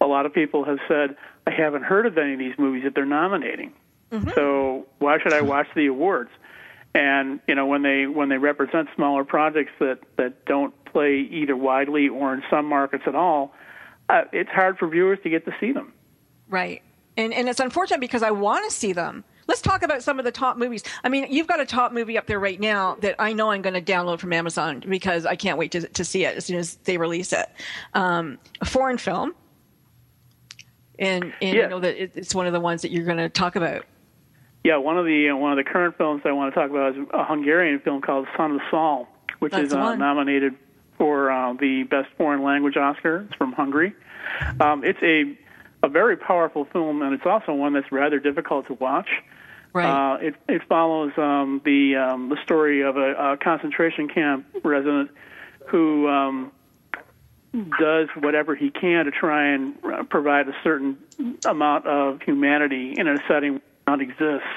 a 0.00 0.06
lot 0.06 0.26
of 0.26 0.34
people 0.34 0.64
have 0.64 0.78
said, 0.88 1.16
"I 1.46 1.50
haven't 1.50 1.84
heard 1.84 2.06
of 2.06 2.16
any 2.18 2.34
of 2.34 2.38
these 2.38 2.58
movies 2.58 2.84
that 2.84 2.94
they're 2.94 3.04
nominating." 3.04 3.72
So 4.34 4.86
why 4.98 5.18
should 5.20 5.32
I 5.32 5.40
watch 5.40 5.66
the 5.74 5.86
awards? 5.86 6.30
And 6.94 7.40
you 7.46 7.54
know 7.54 7.66
when 7.66 7.82
they 7.82 8.06
when 8.06 8.28
they 8.28 8.38
represent 8.38 8.88
smaller 8.94 9.24
projects 9.24 9.72
that 9.80 9.98
that 10.16 10.44
don't 10.46 10.72
play 10.86 11.18
either 11.30 11.56
widely 11.56 12.08
or 12.08 12.32
in 12.32 12.42
some 12.48 12.66
markets 12.66 13.04
at 13.06 13.14
all, 13.14 13.52
uh, 14.08 14.22
it's 14.32 14.50
hard 14.50 14.78
for 14.78 14.88
viewers 14.88 15.18
to 15.22 15.28
get 15.28 15.44
to 15.44 15.54
see 15.60 15.72
them. 15.72 15.92
Right. 16.48 16.82
And 17.16 17.34
and 17.34 17.48
it's 17.48 17.60
unfortunate 17.60 18.00
because 18.00 18.22
I 18.22 18.30
want 18.30 18.64
to 18.70 18.74
see 18.74 18.92
them. 18.92 19.24
Let's 19.46 19.60
talk 19.60 19.82
about 19.82 20.02
some 20.02 20.18
of 20.18 20.24
the 20.24 20.32
top 20.32 20.56
movies. 20.56 20.82
I 21.04 21.08
mean, 21.08 21.26
you've 21.30 21.46
got 21.46 21.60
a 21.60 21.66
top 21.66 21.92
movie 21.92 22.18
up 22.18 22.26
there 22.26 22.40
right 22.40 22.58
now 22.58 22.96
that 23.00 23.14
I 23.18 23.32
know 23.32 23.50
I'm 23.50 23.62
going 23.62 23.74
to 23.74 23.92
download 23.92 24.18
from 24.18 24.32
Amazon 24.32 24.82
because 24.88 25.24
I 25.24 25.36
can't 25.36 25.56
wait 25.56 25.70
to, 25.72 25.86
to 25.86 26.04
see 26.04 26.24
it 26.24 26.36
as 26.36 26.46
soon 26.46 26.56
as 26.58 26.76
they 26.84 26.98
release 26.98 27.32
it. 27.32 27.46
Um, 27.94 28.38
a 28.60 28.64
foreign 28.64 28.98
film. 28.98 29.34
And, 30.98 31.32
and 31.42 31.56
Yeah. 31.56 31.64
I 31.64 31.68
know 31.68 31.80
that 31.80 31.96
it's 31.96 32.34
one 32.34 32.46
of 32.46 32.52
the 32.52 32.60
ones 32.60 32.82
that 32.82 32.90
you're 32.90 33.04
going 33.04 33.18
to 33.18 33.28
talk 33.28 33.56
about. 33.56 33.84
Yeah, 34.64 34.78
one 34.78 34.98
of 34.98 35.04
the 35.04 35.30
uh, 35.30 35.36
one 35.36 35.56
of 35.56 35.64
the 35.64 35.70
current 35.70 35.96
films 35.96 36.22
I 36.24 36.32
want 36.32 36.52
to 36.52 36.60
talk 36.60 36.70
about 36.70 36.96
is 36.96 37.06
a 37.12 37.24
Hungarian 37.24 37.78
film 37.80 38.02
called 38.02 38.26
Son 38.36 38.56
of 38.56 38.60
Saul, 38.70 39.06
which 39.38 39.52
That's 39.52 39.68
is 39.68 39.72
uh, 39.72 39.94
nominated 39.94 40.54
for 40.98 41.30
uh, 41.30 41.52
the 41.52 41.84
Best 41.84 42.08
Foreign 42.16 42.42
Language 42.42 42.76
Oscar. 42.76 43.26
It's 43.28 43.34
from 43.36 43.52
Hungary. 43.52 43.94
Um, 44.58 44.82
it's 44.82 44.98
a 45.02 45.38
a 45.84 45.88
very 45.88 46.16
powerful 46.16 46.64
film, 46.72 47.02
and 47.02 47.14
it's 47.14 47.26
also 47.26 47.52
one 47.52 47.74
that's 47.74 47.92
rather 47.92 48.18
difficult 48.18 48.66
to 48.66 48.74
watch. 48.74 49.08
Right. 49.72 50.14
Uh, 50.14 50.16
it 50.16 50.34
it 50.48 50.62
follows 50.68 51.12
um, 51.16 51.60
the 51.64 51.94
um, 51.94 52.28
the 52.28 52.38
story 52.42 52.82
of 52.82 52.96
a, 52.96 53.12
a 53.12 53.36
concentration 53.36 54.08
camp 54.08 54.46
resident 54.64 55.10
who 55.68 56.08
um, 56.08 56.50
does 57.52 58.08
whatever 58.20 58.54
he 58.54 58.70
can 58.70 59.06
to 59.06 59.10
try 59.10 59.54
and 59.54 59.74
uh, 59.84 60.02
provide 60.04 60.48
a 60.48 60.54
certain 60.62 60.98
amount 61.44 61.86
of 61.86 62.20
humanity 62.22 62.94
in 62.96 63.08
a 63.08 63.16
setting 63.28 63.60
that 63.86 64.00
exists. 64.00 64.48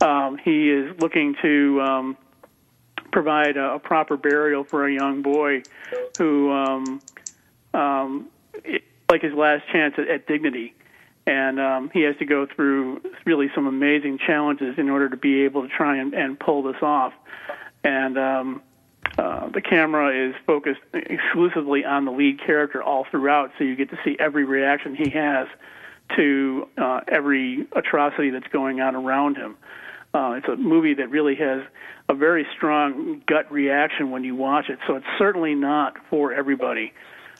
Um, 0.00 0.38
he 0.38 0.70
is 0.70 1.00
looking 1.00 1.34
to 1.42 1.80
um, 1.80 2.16
provide 3.10 3.56
a, 3.56 3.74
a 3.74 3.78
proper 3.78 4.16
burial 4.16 4.64
for 4.64 4.86
a 4.86 4.92
young 4.92 5.22
boy 5.22 5.62
who, 6.18 6.52
um, 6.52 7.00
um, 7.74 8.28
it, 8.64 8.82
like 9.10 9.22
his 9.22 9.32
last 9.32 9.64
chance 9.72 9.94
at, 9.98 10.08
at 10.08 10.26
dignity. 10.26 10.74
And 11.26 11.60
um, 11.60 11.90
he 11.92 12.02
has 12.02 12.16
to 12.18 12.24
go 12.24 12.46
through 12.46 13.02
really 13.26 13.48
some 13.54 13.66
amazing 13.66 14.18
challenges 14.26 14.78
in 14.78 14.88
order 14.88 15.10
to 15.10 15.16
be 15.16 15.42
able 15.42 15.62
to 15.62 15.68
try 15.68 15.98
and, 15.98 16.14
and 16.14 16.38
pull 16.38 16.62
this 16.62 16.80
off. 16.80 17.12
And 17.84 18.18
um, 18.18 18.62
uh, 19.18 19.48
the 19.48 19.60
camera 19.60 20.28
is 20.28 20.34
focused 20.46 20.80
exclusively 20.94 21.84
on 21.84 22.04
the 22.04 22.12
lead 22.12 22.40
character 22.40 22.82
all 22.82 23.04
throughout, 23.10 23.50
so 23.58 23.64
you 23.64 23.74
get 23.74 23.90
to 23.90 23.98
see 24.04 24.16
every 24.18 24.44
reaction 24.44 24.94
he 24.94 25.10
has 25.10 25.48
to 26.16 26.68
uh, 26.78 27.00
every 27.08 27.66
atrocity 27.72 28.30
that's 28.30 28.46
going 28.48 28.80
on 28.80 28.94
around 28.94 29.36
him. 29.36 29.56
Uh, 30.14 30.34
it's 30.38 30.48
a 30.48 30.56
movie 30.56 30.94
that 30.94 31.10
really 31.10 31.34
has 31.34 31.62
a 32.08 32.14
very 32.14 32.46
strong 32.56 33.20
gut 33.26 33.50
reaction 33.52 34.10
when 34.10 34.24
you 34.24 34.34
watch 34.34 34.70
it, 34.70 34.78
so 34.86 34.94
it's 34.96 35.06
certainly 35.18 35.54
not 35.54 35.96
for 36.08 36.32
everybody. 36.32 36.92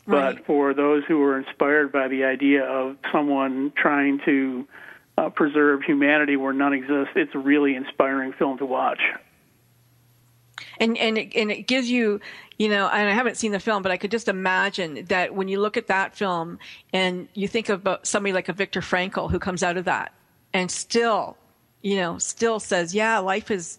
But 0.07 0.35
Right. 0.37 0.47
for 0.47 0.75
those 0.75 1.05
who 1.07 1.23
are 1.23 1.39
inspired 1.39 1.93
by 1.93 2.09
the 2.09 2.25
idea 2.25 2.65
of 2.65 2.97
someone 3.13 3.73
trying 3.77 4.21
to 4.25 4.67
uh, 5.17 5.29
preserve 5.31 5.83
humanity 5.83 6.37
where 6.37 6.53
none 6.53 6.73
exists, 6.73 7.13
it's 7.15 7.35
a 7.35 7.39
really 7.39 7.75
inspiring 7.75 8.33
film 8.33 8.59
to 8.59 8.67
watch. 8.67 9.01
And 10.81 10.97
and 10.99 11.19
it, 11.19 11.35
and 11.35 11.51
it 11.51 11.67
gives 11.67 11.91
you 11.91 12.21
you 12.59 12.69
know 12.69 12.89
and 12.89 13.09
i 13.09 13.13
haven't 13.13 13.37
seen 13.37 13.53
the 13.53 13.61
film 13.61 13.83
but 13.83 13.91
i 13.91 13.97
could 13.97 14.11
just 14.11 14.29
imagine 14.29 15.05
that 15.07 15.35
when 15.35 15.49
you 15.49 15.61
look 15.61 15.77
at 15.77 15.89
that 15.89 16.17
film 16.17 16.59
and 16.93 17.29
you 17.35 17.49
think 17.49 17.69
about 17.69 18.07
somebody 18.07 18.33
like 18.33 18.49
a 18.49 18.53
Viktor 18.53 18.81
Frankl 18.81 19.31
who 19.31 19.39
comes 19.39 19.63
out 19.63 19.77
of 19.77 19.85
that 19.87 20.13
and 20.53 20.71
still 20.71 21.37
you 21.83 21.97
know 21.97 22.19
still 22.19 22.61
says 22.61 22.95
yeah 22.95 23.19
life 23.19 23.51
is 23.51 23.79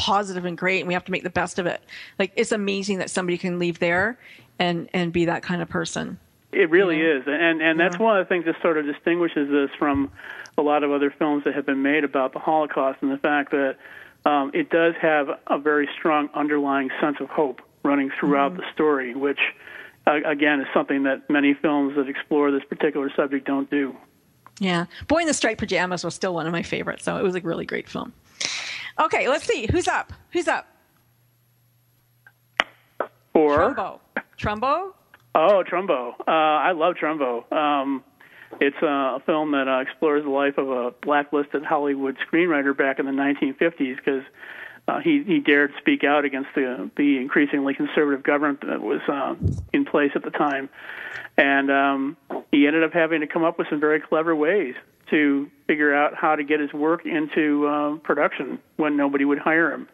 positive 0.00 0.46
and 0.46 0.56
great 0.56 0.80
and 0.80 0.88
we 0.88 0.94
have 0.94 1.04
to 1.04 1.12
make 1.12 1.22
the 1.22 1.30
best 1.30 1.58
of 1.58 1.66
it. 1.66 1.82
Like 2.18 2.32
it's 2.34 2.52
amazing 2.52 2.98
that 2.98 3.10
somebody 3.10 3.36
can 3.36 3.58
leave 3.58 3.78
there 3.78 4.18
and 4.58 4.88
and 4.94 5.12
be 5.12 5.26
that 5.26 5.42
kind 5.42 5.60
of 5.60 5.68
person. 5.68 6.18
It 6.52 6.70
really 6.70 7.00
is, 7.00 7.24
and 7.26 7.62
and 7.62 7.78
that's 7.78 7.98
one 7.98 8.18
of 8.18 8.26
the 8.26 8.28
things 8.28 8.46
that 8.46 8.56
sort 8.60 8.76
of 8.76 8.86
distinguishes 8.86 9.48
this 9.50 9.70
from 9.78 10.10
a 10.58 10.62
lot 10.62 10.82
of 10.82 10.90
other 10.90 11.14
films 11.16 11.44
that 11.44 11.54
have 11.54 11.64
been 11.64 11.82
made 11.82 12.02
about 12.02 12.32
the 12.32 12.40
Holocaust, 12.40 12.98
and 13.02 13.12
the 13.12 13.18
fact 13.18 13.52
that 13.52 13.76
um, 14.24 14.50
it 14.54 14.70
does 14.70 14.94
have 15.00 15.28
a 15.46 15.58
very 15.58 15.88
strong 15.98 16.28
underlying 16.34 16.90
sense 17.00 17.16
of 17.20 17.28
hope 17.28 17.60
running 17.82 18.10
throughout 18.18 18.56
the 18.56 18.62
story, 18.74 19.14
which 19.14 19.38
uh, 20.06 20.16
again 20.26 20.60
is 20.60 20.66
something 20.74 21.02
that 21.04 21.28
many 21.30 21.54
films 21.54 21.96
that 21.96 22.08
explore 22.08 22.50
this 22.50 22.62
particular 22.68 23.10
subject 23.16 23.46
don't 23.46 23.70
do. 23.70 23.94
yeah. 24.58 24.86
Boy 25.08 25.20
in 25.20 25.26
the 25.26 25.34
striped 25.34 25.58
pajamas 25.60 26.04
was 26.04 26.14
still 26.14 26.34
one 26.34 26.46
of 26.46 26.52
my 26.52 26.62
favorites 26.62 27.04
so 27.04 27.16
it 27.16 27.22
was 27.22 27.34
a 27.34 27.40
really 27.40 27.64
great 27.64 27.88
film. 27.88 28.12
Okay 29.02 29.28
let's 29.28 29.44
see. 29.46 29.66
Who's 29.70 29.88
up? 29.88 30.12
Who's 30.32 30.48
up? 30.48 30.66
Or 33.34 33.74
trumbo. 33.74 34.00
Trumbo? 34.38 34.92
Oh, 35.34 35.62
Trumbo. 35.70 36.12
Uh, 36.26 36.30
I 36.30 36.72
love 36.72 36.96
Trumbo. 37.00 37.50
Um, 37.52 38.02
it's 38.58 38.76
a 38.82 39.20
film 39.26 39.52
that 39.52 39.68
uh, 39.68 39.80
explores 39.80 40.24
the 40.24 40.30
life 40.30 40.58
of 40.58 40.68
a 40.68 40.90
blacklisted 41.02 41.64
Hollywood 41.64 42.16
screenwriter 42.26 42.76
back 42.76 42.98
in 42.98 43.06
the 43.06 43.12
1950s 43.12 43.96
because 43.96 44.24
uh, 44.88 44.98
he 45.00 45.22
he 45.22 45.38
dared 45.38 45.72
speak 45.78 46.02
out 46.02 46.24
against 46.24 46.48
the 46.54 46.90
the 46.96 47.18
increasingly 47.18 47.74
conservative 47.74 48.22
government 48.22 48.60
that 48.66 48.80
was 48.80 49.00
uh, 49.08 49.34
in 49.72 49.84
place 49.84 50.10
at 50.14 50.24
the 50.24 50.30
time, 50.30 50.68
and 51.36 51.70
um, 51.70 52.16
he 52.50 52.66
ended 52.66 52.82
up 52.82 52.92
having 52.92 53.20
to 53.20 53.26
come 53.26 53.44
up 53.44 53.58
with 53.58 53.68
some 53.68 53.78
very 53.78 54.00
clever 54.00 54.34
ways 54.34 54.74
to 55.10 55.50
figure 55.66 55.94
out 55.94 56.14
how 56.14 56.34
to 56.34 56.42
get 56.42 56.60
his 56.60 56.72
work 56.72 57.04
into 57.04 57.66
uh, 57.66 57.96
production 57.98 58.58
when 58.76 58.96
nobody 58.96 59.24
would 59.24 59.38
hire 59.38 59.72
him. 59.72 59.88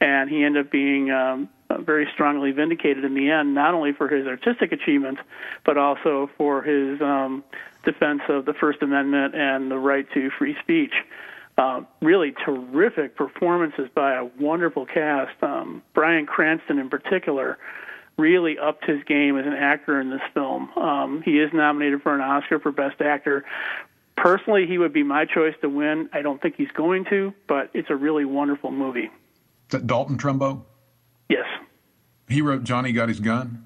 And 0.00 0.28
he 0.30 0.44
ended 0.44 0.66
up 0.66 0.72
being 0.72 1.10
um, 1.10 1.48
uh, 1.70 1.78
very 1.78 2.08
strongly 2.12 2.50
vindicated 2.50 3.04
in 3.04 3.14
the 3.14 3.30
end, 3.30 3.54
not 3.54 3.74
only 3.74 3.92
for 3.92 4.08
his 4.08 4.26
artistic 4.26 4.72
achievements, 4.72 5.20
but 5.64 5.76
also 5.76 6.30
for 6.36 6.62
his 6.62 7.00
um, 7.00 7.44
defense 7.84 8.22
of 8.28 8.44
the 8.44 8.54
First 8.54 8.82
Amendment 8.82 9.34
and 9.34 9.70
the 9.70 9.78
right 9.78 10.06
to 10.14 10.30
free 10.38 10.56
speech. 10.62 10.92
Uh, 11.56 11.82
really 12.00 12.32
terrific 12.44 13.16
performances 13.16 13.88
by 13.92 14.14
a 14.14 14.24
wonderful 14.38 14.86
cast. 14.86 15.42
Um, 15.42 15.82
Bryan 15.92 16.24
Cranston, 16.24 16.78
in 16.78 16.88
particular, 16.88 17.58
really 18.16 18.58
upped 18.58 18.84
his 18.84 19.02
game 19.04 19.36
as 19.36 19.44
an 19.44 19.54
actor 19.54 20.00
in 20.00 20.10
this 20.10 20.20
film. 20.34 20.70
Um, 20.76 21.22
he 21.24 21.40
is 21.40 21.50
nominated 21.52 22.02
for 22.02 22.14
an 22.14 22.20
Oscar 22.20 22.60
for 22.60 22.70
Best 22.70 23.00
Actor. 23.00 23.44
Personally, 24.16 24.66
he 24.66 24.78
would 24.78 24.92
be 24.92 25.02
my 25.02 25.24
choice 25.24 25.54
to 25.62 25.68
win. 25.68 26.08
I 26.12 26.22
don't 26.22 26.40
think 26.40 26.56
he's 26.56 26.70
going 26.72 27.04
to, 27.06 27.32
but 27.46 27.70
it's 27.74 27.90
a 27.90 27.96
really 27.96 28.24
wonderful 28.24 28.70
movie. 28.70 29.10
Dalton 29.68 30.16
Trumbo? 30.16 30.62
Yes. 31.28 31.46
He 32.28 32.42
wrote 32.42 32.64
Johnny 32.64 32.92
Got 32.92 33.08
His 33.08 33.20
Gun. 33.20 33.64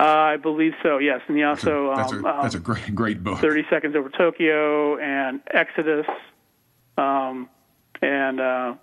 Uh, 0.00 0.04
I 0.04 0.36
believe 0.36 0.74
so. 0.82 0.98
Yes, 0.98 1.20
and 1.26 1.36
he 1.36 1.42
also 1.42 1.92
That's 1.96 2.12
a, 2.12 2.16
um, 2.16 2.22
that's 2.22 2.54
a 2.54 2.58
um, 2.58 2.62
great 2.62 2.94
great 2.94 3.24
book. 3.24 3.40
Thirty 3.40 3.64
Seconds 3.68 3.96
Over 3.96 4.08
Tokyo 4.10 4.96
and 4.98 5.40
Exodus, 5.48 6.06
um, 6.96 7.48
and 8.00 8.40
uh, 8.40 8.74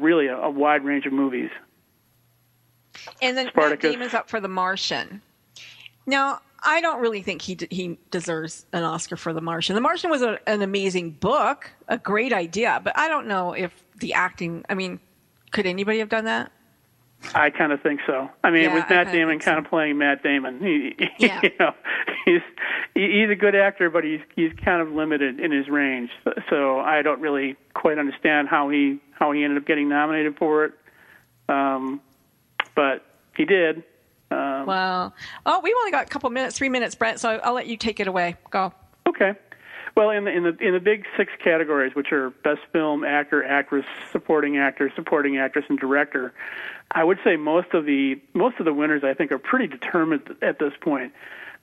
really 0.00 0.28
a, 0.28 0.36
a 0.38 0.50
wide 0.50 0.84
range 0.84 1.04
of 1.04 1.12
movies. 1.12 1.50
And 3.20 3.36
then 3.36 3.46
Matt 3.46 3.54
Spartacus. 3.54 3.92
Damon's 3.92 4.14
up 4.14 4.30
for 4.30 4.40
The 4.40 4.48
Martian. 4.48 5.20
Now, 6.06 6.40
I 6.62 6.80
don't 6.80 7.00
really 7.00 7.20
think 7.22 7.42
he 7.42 7.54
d- 7.56 7.68
he 7.70 7.98
deserves 8.10 8.64
an 8.72 8.84
Oscar 8.84 9.16
for 9.16 9.34
The 9.34 9.40
Martian. 9.42 9.74
The 9.74 9.80
Martian 9.82 10.10
was 10.10 10.22
a, 10.22 10.38
an 10.48 10.62
amazing 10.62 11.10
book, 11.12 11.70
a 11.88 11.98
great 11.98 12.32
idea, 12.32 12.80
but 12.82 12.96
I 12.96 13.08
don't 13.08 13.26
know 13.26 13.52
if 13.52 13.72
the 13.98 14.14
acting. 14.14 14.64
I 14.70 14.74
mean, 14.74 14.98
could 15.50 15.66
anybody 15.66 15.98
have 15.98 16.08
done 16.08 16.24
that? 16.24 16.52
I 17.34 17.50
kind 17.50 17.72
of 17.72 17.80
think 17.82 18.00
so. 18.06 18.28
I 18.42 18.50
mean, 18.50 18.64
Yeah, 18.64 18.74
with 18.74 18.90
Matt 18.90 19.12
Damon 19.12 19.38
kind 19.38 19.58
of 19.58 19.64
playing 19.66 19.98
Matt 19.98 20.22
Damon, 20.22 20.58
he, 20.60 20.96
Yeah. 21.18 21.40
you 21.42 21.50
know, 21.58 21.72
he's 22.24 22.42
he's 22.94 23.30
a 23.30 23.34
good 23.36 23.54
actor, 23.54 23.90
but 23.90 24.04
he's 24.04 24.20
he's 24.34 24.52
kind 24.64 24.82
of 24.82 24.92
limited 24.92 25.40
in 25.40 25.52
his 25.52 25.68
range. 25.68 26.10
So 26.50 26.80
I 26.80 27.02
don't 27.02 27.20
really 27.20 27.56
quite 27.74 27.98
understand 27.98 28.48
how 28.48 28.68
he 28.68 29.00
how 29.12 29.32
he 29.32 29.44
ended 29.44 29.58
up 29.58 29.66
getting 29.66 29.88
nominated 29.88 30.36
for 30.36 30.64
it. 30.64 30.72
Um, 31.48 32.00
but 32.74 33.04
he 33.36 33.44
did. 33.44 33.84
Um, 34.30 34.66
Wow. 34.66 35.12
Oh, 35.44 35.60
we've 35.62 35.74
only 35.78 35.90
got 35.90 36.06
a 36.06 36.08
couple 36.08 36.30
minutes, 36.30 36.56
three 36.56 36.68
minutes, 36.68 36.94
Brent. 36.94 37.20
So 37.20 37.40
I'll 37.44 37.54
let 37.54 37.66
you 37.66 37.76
take 37.76 38.00
it 38.00 38.06
away. 38.06 38.36
Go. 38.50 38.72
Okay. 39.06 39.34
Well, 39.94 40.08
in 40.08 40.24
the 40.24 40.30
in 40.30 40.42
the 40.44 40.56
in 40.58 40.72
the 40.72 40.80
big 40.80 41.04
six 41.18 41.30
categories, 41.44 41.94
which 41.94 42.12
are 42.12 42.30
best 42.30 42.60
film, 42.72 43.04
actor, 43.04 43.44
actress, 43.44 43.84
supporting 44.10 44.56
actor, 44.56 44.90
supporting 44.96 45.36
actress, 45.36 45.66
and 45.68 45.78
director, 45.78 46.32
I 46.94 47.02
would 47.04 47.18
say 47.24 47.36
most 47.36 47.72
of 47.74 47.86
the 47.86 48.20
most 48.34 48.58
of 48.58 48.64
the 48.66 48.72
winners 48.72 49.02
I 49.04 49.14
think 49.14 49.32
are 49.32 49.38
pretty 49.38 49.66
determined 49.66 50.22
at 50.42 50.58
this 50.58 50.72
point. 50.80 51.12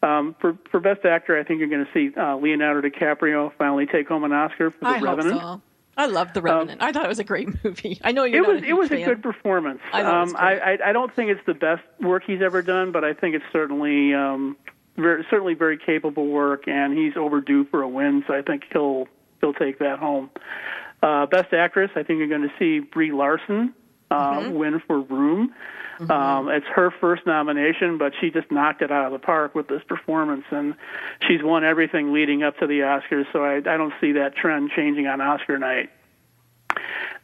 Um, 0.02 0.36
for 0.40 0.58
for 0.72 0.80
best 0.80 1.06
actor, 1.06 1.38
I 1.38 1.44
think 1.44 1.60
you're 1.60 1.70
going 1.70 1.86
to 1.86 1.92
see 1.94 2.16
uh, 2.18 2.36
Leonardo 2.38 2.88
DiCaprio 2.88 3.52
finally 3.58 3.86
take 3.86 4.08
home 4.08 4.24
an 4.24 4.32
Oscar 4.32 4.72
for 4.72 4.80
The 4.80 4.88
I 4.88 4.98
hope 4.98 5.04
Revenant. 5.18 5.40
so. 5.42 5.62
I 5.98 6.06
love 6.06 6.34
The 6.34 6.42
Revenant. 6.42 6.82
I 6.82 6.94
thought 6.94 7.04
it 7.04 7.10
was 7.10 7.20
a 7.20 7.26
great 7.26 7.50
movie. 7.64 8.00
I 8.04 8.14
know 8.14 8.24
you're 8.24 8.44
It 8.44 8.48
was 8.48 8.62
a 8.62 8.66
it 8.66 8.74
was 8.74 8.90
huge 8.90 9.02
a 9.02 9.06
good 9.06 9.22
performance. 9.24 9.82
I 9.92 10.02
thought 10.04 10.18
it 10.18 10.22
was 10.22 10.34
um, 10.34 10.38
I, 10.40 10.60
I 10.60 10.78
I 10.90 10.94
don't 10.94 11.14
think 11.16 11.32
it's 11.32 11.46
the 11.46 11.54
best 11.54 11.84
work 12.00 12.24
he's 12.26 12.42
ever 12.42 12.62
done, 12.62 12.92
but 12.92 13.04
I 13.04 13.14
think 13.14 13.36
it's 13.36 13.46
certainly 13.52 14.14
um, 14.14 14.56
very, 14.96 15.26
certainly 15.30 15.54
very 15.54 15.78
capable 15.78 16.28
work, 16.28 16.68
and 16.68 16.98
he's 16.98 17.18
overdue 17.18 17.66
for 17.66 17.82
a 17.82 17.88
win. 17.88 18.24
So 18.28 18.34
I 18.34 18.42
think 18.42 18.64
he'll 18.72 19.08
she'll 19.42 19.54
take 19.54 19.80
that 19.80 20.00
home. 20.00 20.30
Uh, 21.04 21.26
Best 21.26 21.54
Actress, 21.54 21.92
I 21.96 22.04
think 22.04 22.20
you're 22.20 22.28
going 22.28 22.42
to 22.42 22.54
see 22.60 22.80
Brie 22.80 23.12
Larson 23.12 23.74
uh, 24.12 24.50
win 24.52 24.82
for 24.86 25.02
Room. 25.02 25.54
Um, 26.10 26.48
it's 26.48 26.66
her 26.68 26.92
first 26.92 27.26
nomination, 27.26 27.98
but 27.98 28.14
she 28.22 28.32
just 28.32 28.50
knocked 28.52 28.82
it 28.82 28.90
out 28.90 29.08
of 29.08 29.12
the 29.12 29.20
park 29.20 29.54
with 29.54 29.68
this 29.68 29.84
performance, 29.84 30.46
and 30.50 30.76
she's 31.28 31.44
won 31.44 31.66
everything 31.66 32.14
leading 32.14 32.42
up 32.42 32.58
to 32.60 32.68
the 32.68 32.80
Oscars. 32.80 33.26
So 33.34 33.44
I, 33.44 33.58
I 33.58 33.78
don't 33.78 33.94
see 34.00 34.14
that 34.14 34.36
trend 34.36 34.72
changing 34.74 35.08
on 35.08 35.20
Oscar 35.20 35.58
night. 35.60 35.90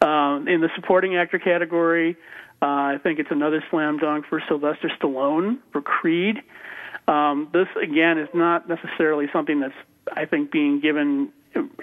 Um, 0.02 0.50
in 0.50 0.60
the 0.60 0.70
supporting 0.76 1.16
actor 1.16 1.40
category, 1.40 2.18
uh, 2.62 2.66
I 2.66 3.00
think 3.02 3.20
it's 3.20 3.32
another 3.32 3.64
slam 3.70 3.98
dunk 3.98 4.26
for 4.28 4.44
Sylvester 4.46 4.92
Stallone 5.00 5.60
for 5.72 5.82
Creed. 5.82 6.42
Um, 7.08 7.50
this 7.54 7.68
again 7.82 8.18
is 8.18 8.30
not 8.34 8.68
necessarily 8.68 9.28
something 9.32 9.62
that's 9.62 9.74
I 10.12 10.26
think 10.26 10.52
being 10.52 10.82
given 10.82 11.32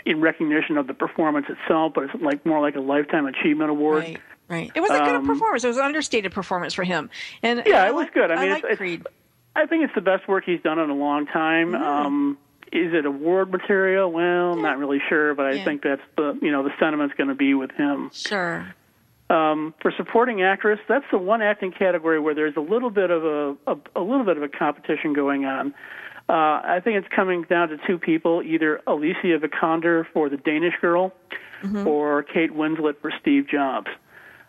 in 0.04 0.20
recognition 0.20 0.76
of 0.78 0.86
the 0.86 0.94
performance 0.94 1.46
itself, 1.48 1.92
but 1.94 2.04
it's 2.04 2.14
like 2.22 2.44
more 2.44 2.60
like 2.60 2.76
a 2.76 2.80
lifetime 2.80 3.26
achievement 3.26 3.70
award. 3.70 4.04
Right, 4.04 4.20
right. 4.48 4.72
It 4.74 4.80
was 4.80 4.90
a 4.90 4.98
good 4.98 5.16
Um, 5.16 5.26
performance. 5.26 5.64
It 5.64 5.68
was 5.68 5.76
an 5.78 5.84
understated 5.84 6.32
performance 6.32 6.74
for 6.74 6.84
him. 6.84 7.10
And 7.42 7.62
Yeah, 7.66 7.80
and 7.82 7.88
it 7.90 7.94
was 7.94 8.08
good. 8.12 8.30
I 8.30 8.40
mean, 8.40 8.50
like 8.50 8.64
it's, 8.68 8.80
it's, 8.80 9.04
I 9.56 9.66
think 9.66 9.84
it's 9.84 9.94
the 9.94 10.00
best 10.00 10.26
work 10.28 10.44
he's 10.44 10.60
done 10.62 10.78
in 10.78 10.90
a 10.90 10.94
long 10.94 11.26
time. 11.26 11.74
Um, 11.74 12.38
is 12.72 12.94
it 12.94 13.04
award 13.04 13.50
material? 13.52 14.10
Well, 14.10 14.56
not 14.56 14.78
really 14.78 15.00
sure, 15.08 15.34
but 15.34 15.46
I 15.46 15.52
Yeah. 15.52 15.64
think 15.64 15.82
that's 15.82 16.02
the 16.16 16.38
you 16.40 16.50
know 16.50 16.62
the 16.62 16.72
sentiment's 16.80 17.14
going 17.16 17.28
to 17.28 17.34
be 17.34 17.54
with 17.54 17.70
him. 17.72 18.10
Sure. 18.14 18.74
Um, 19.30 19.72
for 19.80 19.90
supporting 19.96 20.42
actress, 20.42 20.78
that's 20.88 21.04
the 21.10 21.16
one 21.18 21.40
acting 21.40 21.72
category 21.72 22.20
where 22.20 22.34
there's 22.34 22.56
a 22.56 22.60
little 22.60 22.90
bit 22.90 23.10
of 23.10 23.24
a, 23.24 23.56
a, 23.66 23.76
a 23.96 24.00
little 24.02 24.24
bit 24.24 24.36
of 24.36 24.42
a 24.42 24.48
competition 24.48 25.14
going 25.14 25.46
on. 25.46 25.72
Uh, 26.32 26.62
I 26.64 26.80
think 26.82 26.96
it's 26.96 27.14
coming 27.14 27.44
down 27.48 27.68
to 27.68 27.76
two 27.86 27.98
people: 27.98 28.42
either 28.42 28.80
Alicia 28.86 29.38
Vikander 29.38 30.06
for 30.14 30.30
The 30.30 30.38
Danish 30.38 30.72
Girl, 30.80 31.12
or 31.86 32.22
Kate 32.22 32.52
Winslet 32.52 32.94
for 33.02 33.12
Steve 33.20 33.46
Jobs. 33.48 33.88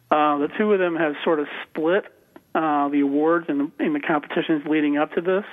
Uh, 0.09 0.37
the 0.37 0.47
two 0.57 0.71
of 0.71 0.79
them 0.79 0.95
have 0.95 1.15
sort 1.25 1.39
of 1.39 1.47
split 1.67 2.05
uh, 2.55 2.87
the 2.87 3.01
awards 3.01 3.47
in 3.49 3.57
the, 3.57 3.85
in 3.85 3.93
the 3.93 3.99
competitions 3.99 4.63
leading 4.65 4.97
up 4.97 5.11
to 5.13 5.21
this. 5.21 5.43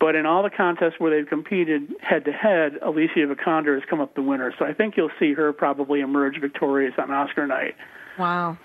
But 0.00 0.14
in 0.14 0.26
all 0.26 0.42
the 0.42 0.50
contests 0.50 0.94
where 0.98 1.14
they've 1.14 1.28
competed 1.28 1.92
head 2.00 2.24
to 2.24 2.32
head, 2.32 2.78
Alicia 2.82 3.26
Vikander 3.28 3.74
has 3.74 3.84
come 3.88 4.00
up 4.00 4.14
the 4.14 4.22
winner. 4.22 4.52
So 4.58 4.64
I 4.64 4.72
think 4.72 4.96
you'll 4.96 5.10
see 5.20 5.34
her 5.34 5.52
probably 5.52 6.00
emerge 6.00 6.40
victorious 6.40 6.94
on 6.98 7.10
Oscar 7.10 7.46
night. 7.46 7.74
Wow. 8.18 8.58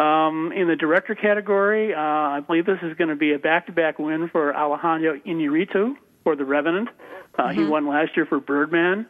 Um, 0.00 0.52
in 0.52 0.66
the 0.66 0.76
director 0.76 1.14
category, 1.14 1.92
uh, 1.92 1.98
I 1.98 2.40
believe 2.40 2.64
this 2.64 2.78
is 2.82 2.96
going 2.96 3.10
to 3.10 3.16
be 3.16 3.34
a 3.34 3.38
back-to-back 3.38 3.98
win 3.98 4.30
for 4.30 4.56
Alejandro 4.56 5.20
Inarritu 5.26 5.94
for 6.24 6.36
The 6.36 6.44
Revenant. 6.44 6.88
Uh, 7.38 7.48
He 7.48 7.64
won 7.64 7.86
last 7.86 8.16
year 8.16 8.24
for 8.24 8.40
Birdman. 8.40 9.06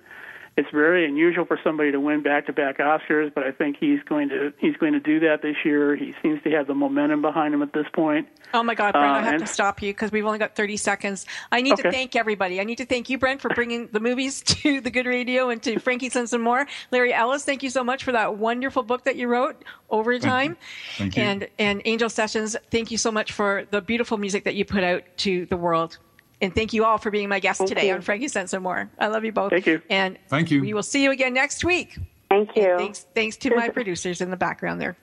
It's 0.57 0.69
very 0.73 1.07
unusual 1.07 1.47
for 1.47 1.59
somebody 1.65 1.91
to 1.93 2.01
win 2.01 2.23
back-to-back 2.23 2.79
Oscars, 2.79 3.33
but 3.33 3.45
I 3.45 3.53
think 3.53 3.77
he's 3.81 4.01
going 4.03 4.29
to 4.31 4.53
he's 4.59 4.77
going 4.77 4.93
to 4.93 5.01
do 5.01 5.21
that 5.21 5.41
this 5.43 5.57
year. 5.65 5.97
He 5.97 6.15
seems 6.23 6.43
to 6.43 6.51
have 6.51 6.67
the 6.67 6.75
momentum 6.75 7.23
behind 7.23 7.55
him 7.55 7.63
at 7.63 7.73
this 7.73 7.87
point. 7.95 8.29
Oh 8.53 8.63
my 8.63 8.75
God, 8.75 8.93
Brent, 8.93 9.07
Uh, 9.07 9.11
I 9.11 9.23
have 9.23 9.35
and- 9.35 9.47
to 9.47 9.47
stop 9.47 9.81
you 9.81 9.93
because 9.93 10.13
we've 10.13 10.27
only 10.27 10.39
got 10.39 10.57
30 10.57 10.77
seconds. 10.77 11.25
I 11.51 11.63
need 11.63 11.77
to 11.77 11.91
thank 11.91 12.15
everybody. 12.17 12.61
I 12.61 12.65
need 12.65 12.79
to 12.79 12.85
thank 12.85 13.09
you, 13.09 13.17
Brent, 13.17 13.41
for 13.41 13.49
bringing 13.51 13.87
the 13.93 14.01
movies 14.01 14.43
to 14.47 14.81
the 14.81 14.91
Good 14.91 15.07
Radio 15.07 15.49
and 15.51 15.63
to 15.63 15.79
Frankie 15.79 16.11
Sense 16.11 16.33
and 16.33 16.43
more. 16.43 16.67
Larry 16.91 17.15
Ellis, 17.15 17.45
thank 17.45 17.63
you 17.63 17.71
so 17.71 17.83
much 17.85 18.05
for 18.05 18.13
that 18.13 18.37
wonderful 18.37 18.83
book 18.83 19.05
that 19.05 19.17
you 19.17 19.29
wrote, 19.29 19.65
Overtime. 19.89 20.57
Thank 20.99 21.17
you. 21.17 21.23
And, 21.23 21.49
and 21.59 21.83
Angel 21.85 22.11
Sessions, 22.11 22.57
thank 22.71 22.91
you 22.91 22.99
so 22.99 23.11
much 23.11 23.33
for 23.33 23.67
the 23.71 23.81
beautiful 23.81 24.19
music 24.19 24.45
that 24.45 24.57
you 24.57 24.65
put 24.65 24.83
out 24.85 25.05
to 25.19 25.47
the 25.47 25.57
world. 25.57 25.99
And 26.41 26.55
thank 26.55 26.73
you 26.73 26.85
all 26.85 26.99
for 26.99 27.11
being 27.11 27.29
my 27.29 27.39
guest 27.39 27.67
today 27.67 27.89
you. 27.89 27.95
on 27.95 28.01
Frankie 28.01 28.29
Sense 28.29 28.53
and 28.53 28.63
more. 28.63 28.91
I 28.99 29.09
love 29.09 29.25
you 29.25 29.33
both. 29.33 29.51
Thank 29.51 29.67
you. 29.67 29.83
And 29.91 30.19
Thank 30.29 30.51
you. 30.51 30.63
we 30.63 30.73
will 30.73 30.83
see 30.83 31.03
you 31.03 31.11
again 31.11 31.35
next 31.35 31.65
week. 31.65 31.99
Thank 32.31 32.57
you. 32.57 32.77
Thanks, 32.79 33.07
thanks 33.15 33.37
to 33.39 33.55
my 33.55 33.69
producers 33.71 34.21
in 34.21 34.31
the 34.31 34.37
background 34.37 34.81
there. 34.81 34.97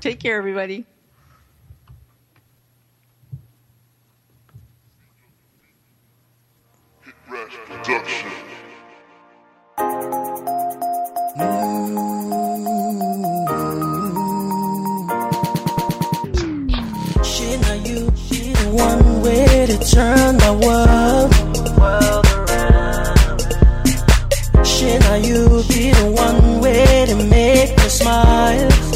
Take 0.00 0.20
care, 0.20 0.36
everybody. 0.36 0.86
Rash 7.28 7.56
Production. 7.66 8.30
She 17.24 17.56
know 17.56 17.74
you, 17.84 18.12
she 18.16 18.52
the 18.52 18.70
one 18.72 18.98
way 18.98 19.04
to 19.04 19.09
turn 19.80 20.36
my 20.36 20.50
world, 20.50 21.30
world 21.78 22.26
around. 22.50 23.40
Shit, 24.66 25.00
now 25.00 25.14
you 25.14 25.62
be 25.68 25.90
the 25.92 26.12
one 26.14 26.60
way 26.60 27.06
to 27.06 27.14
make 27.16 27.76
me 27.76 27.88
smile. 27.88 28.89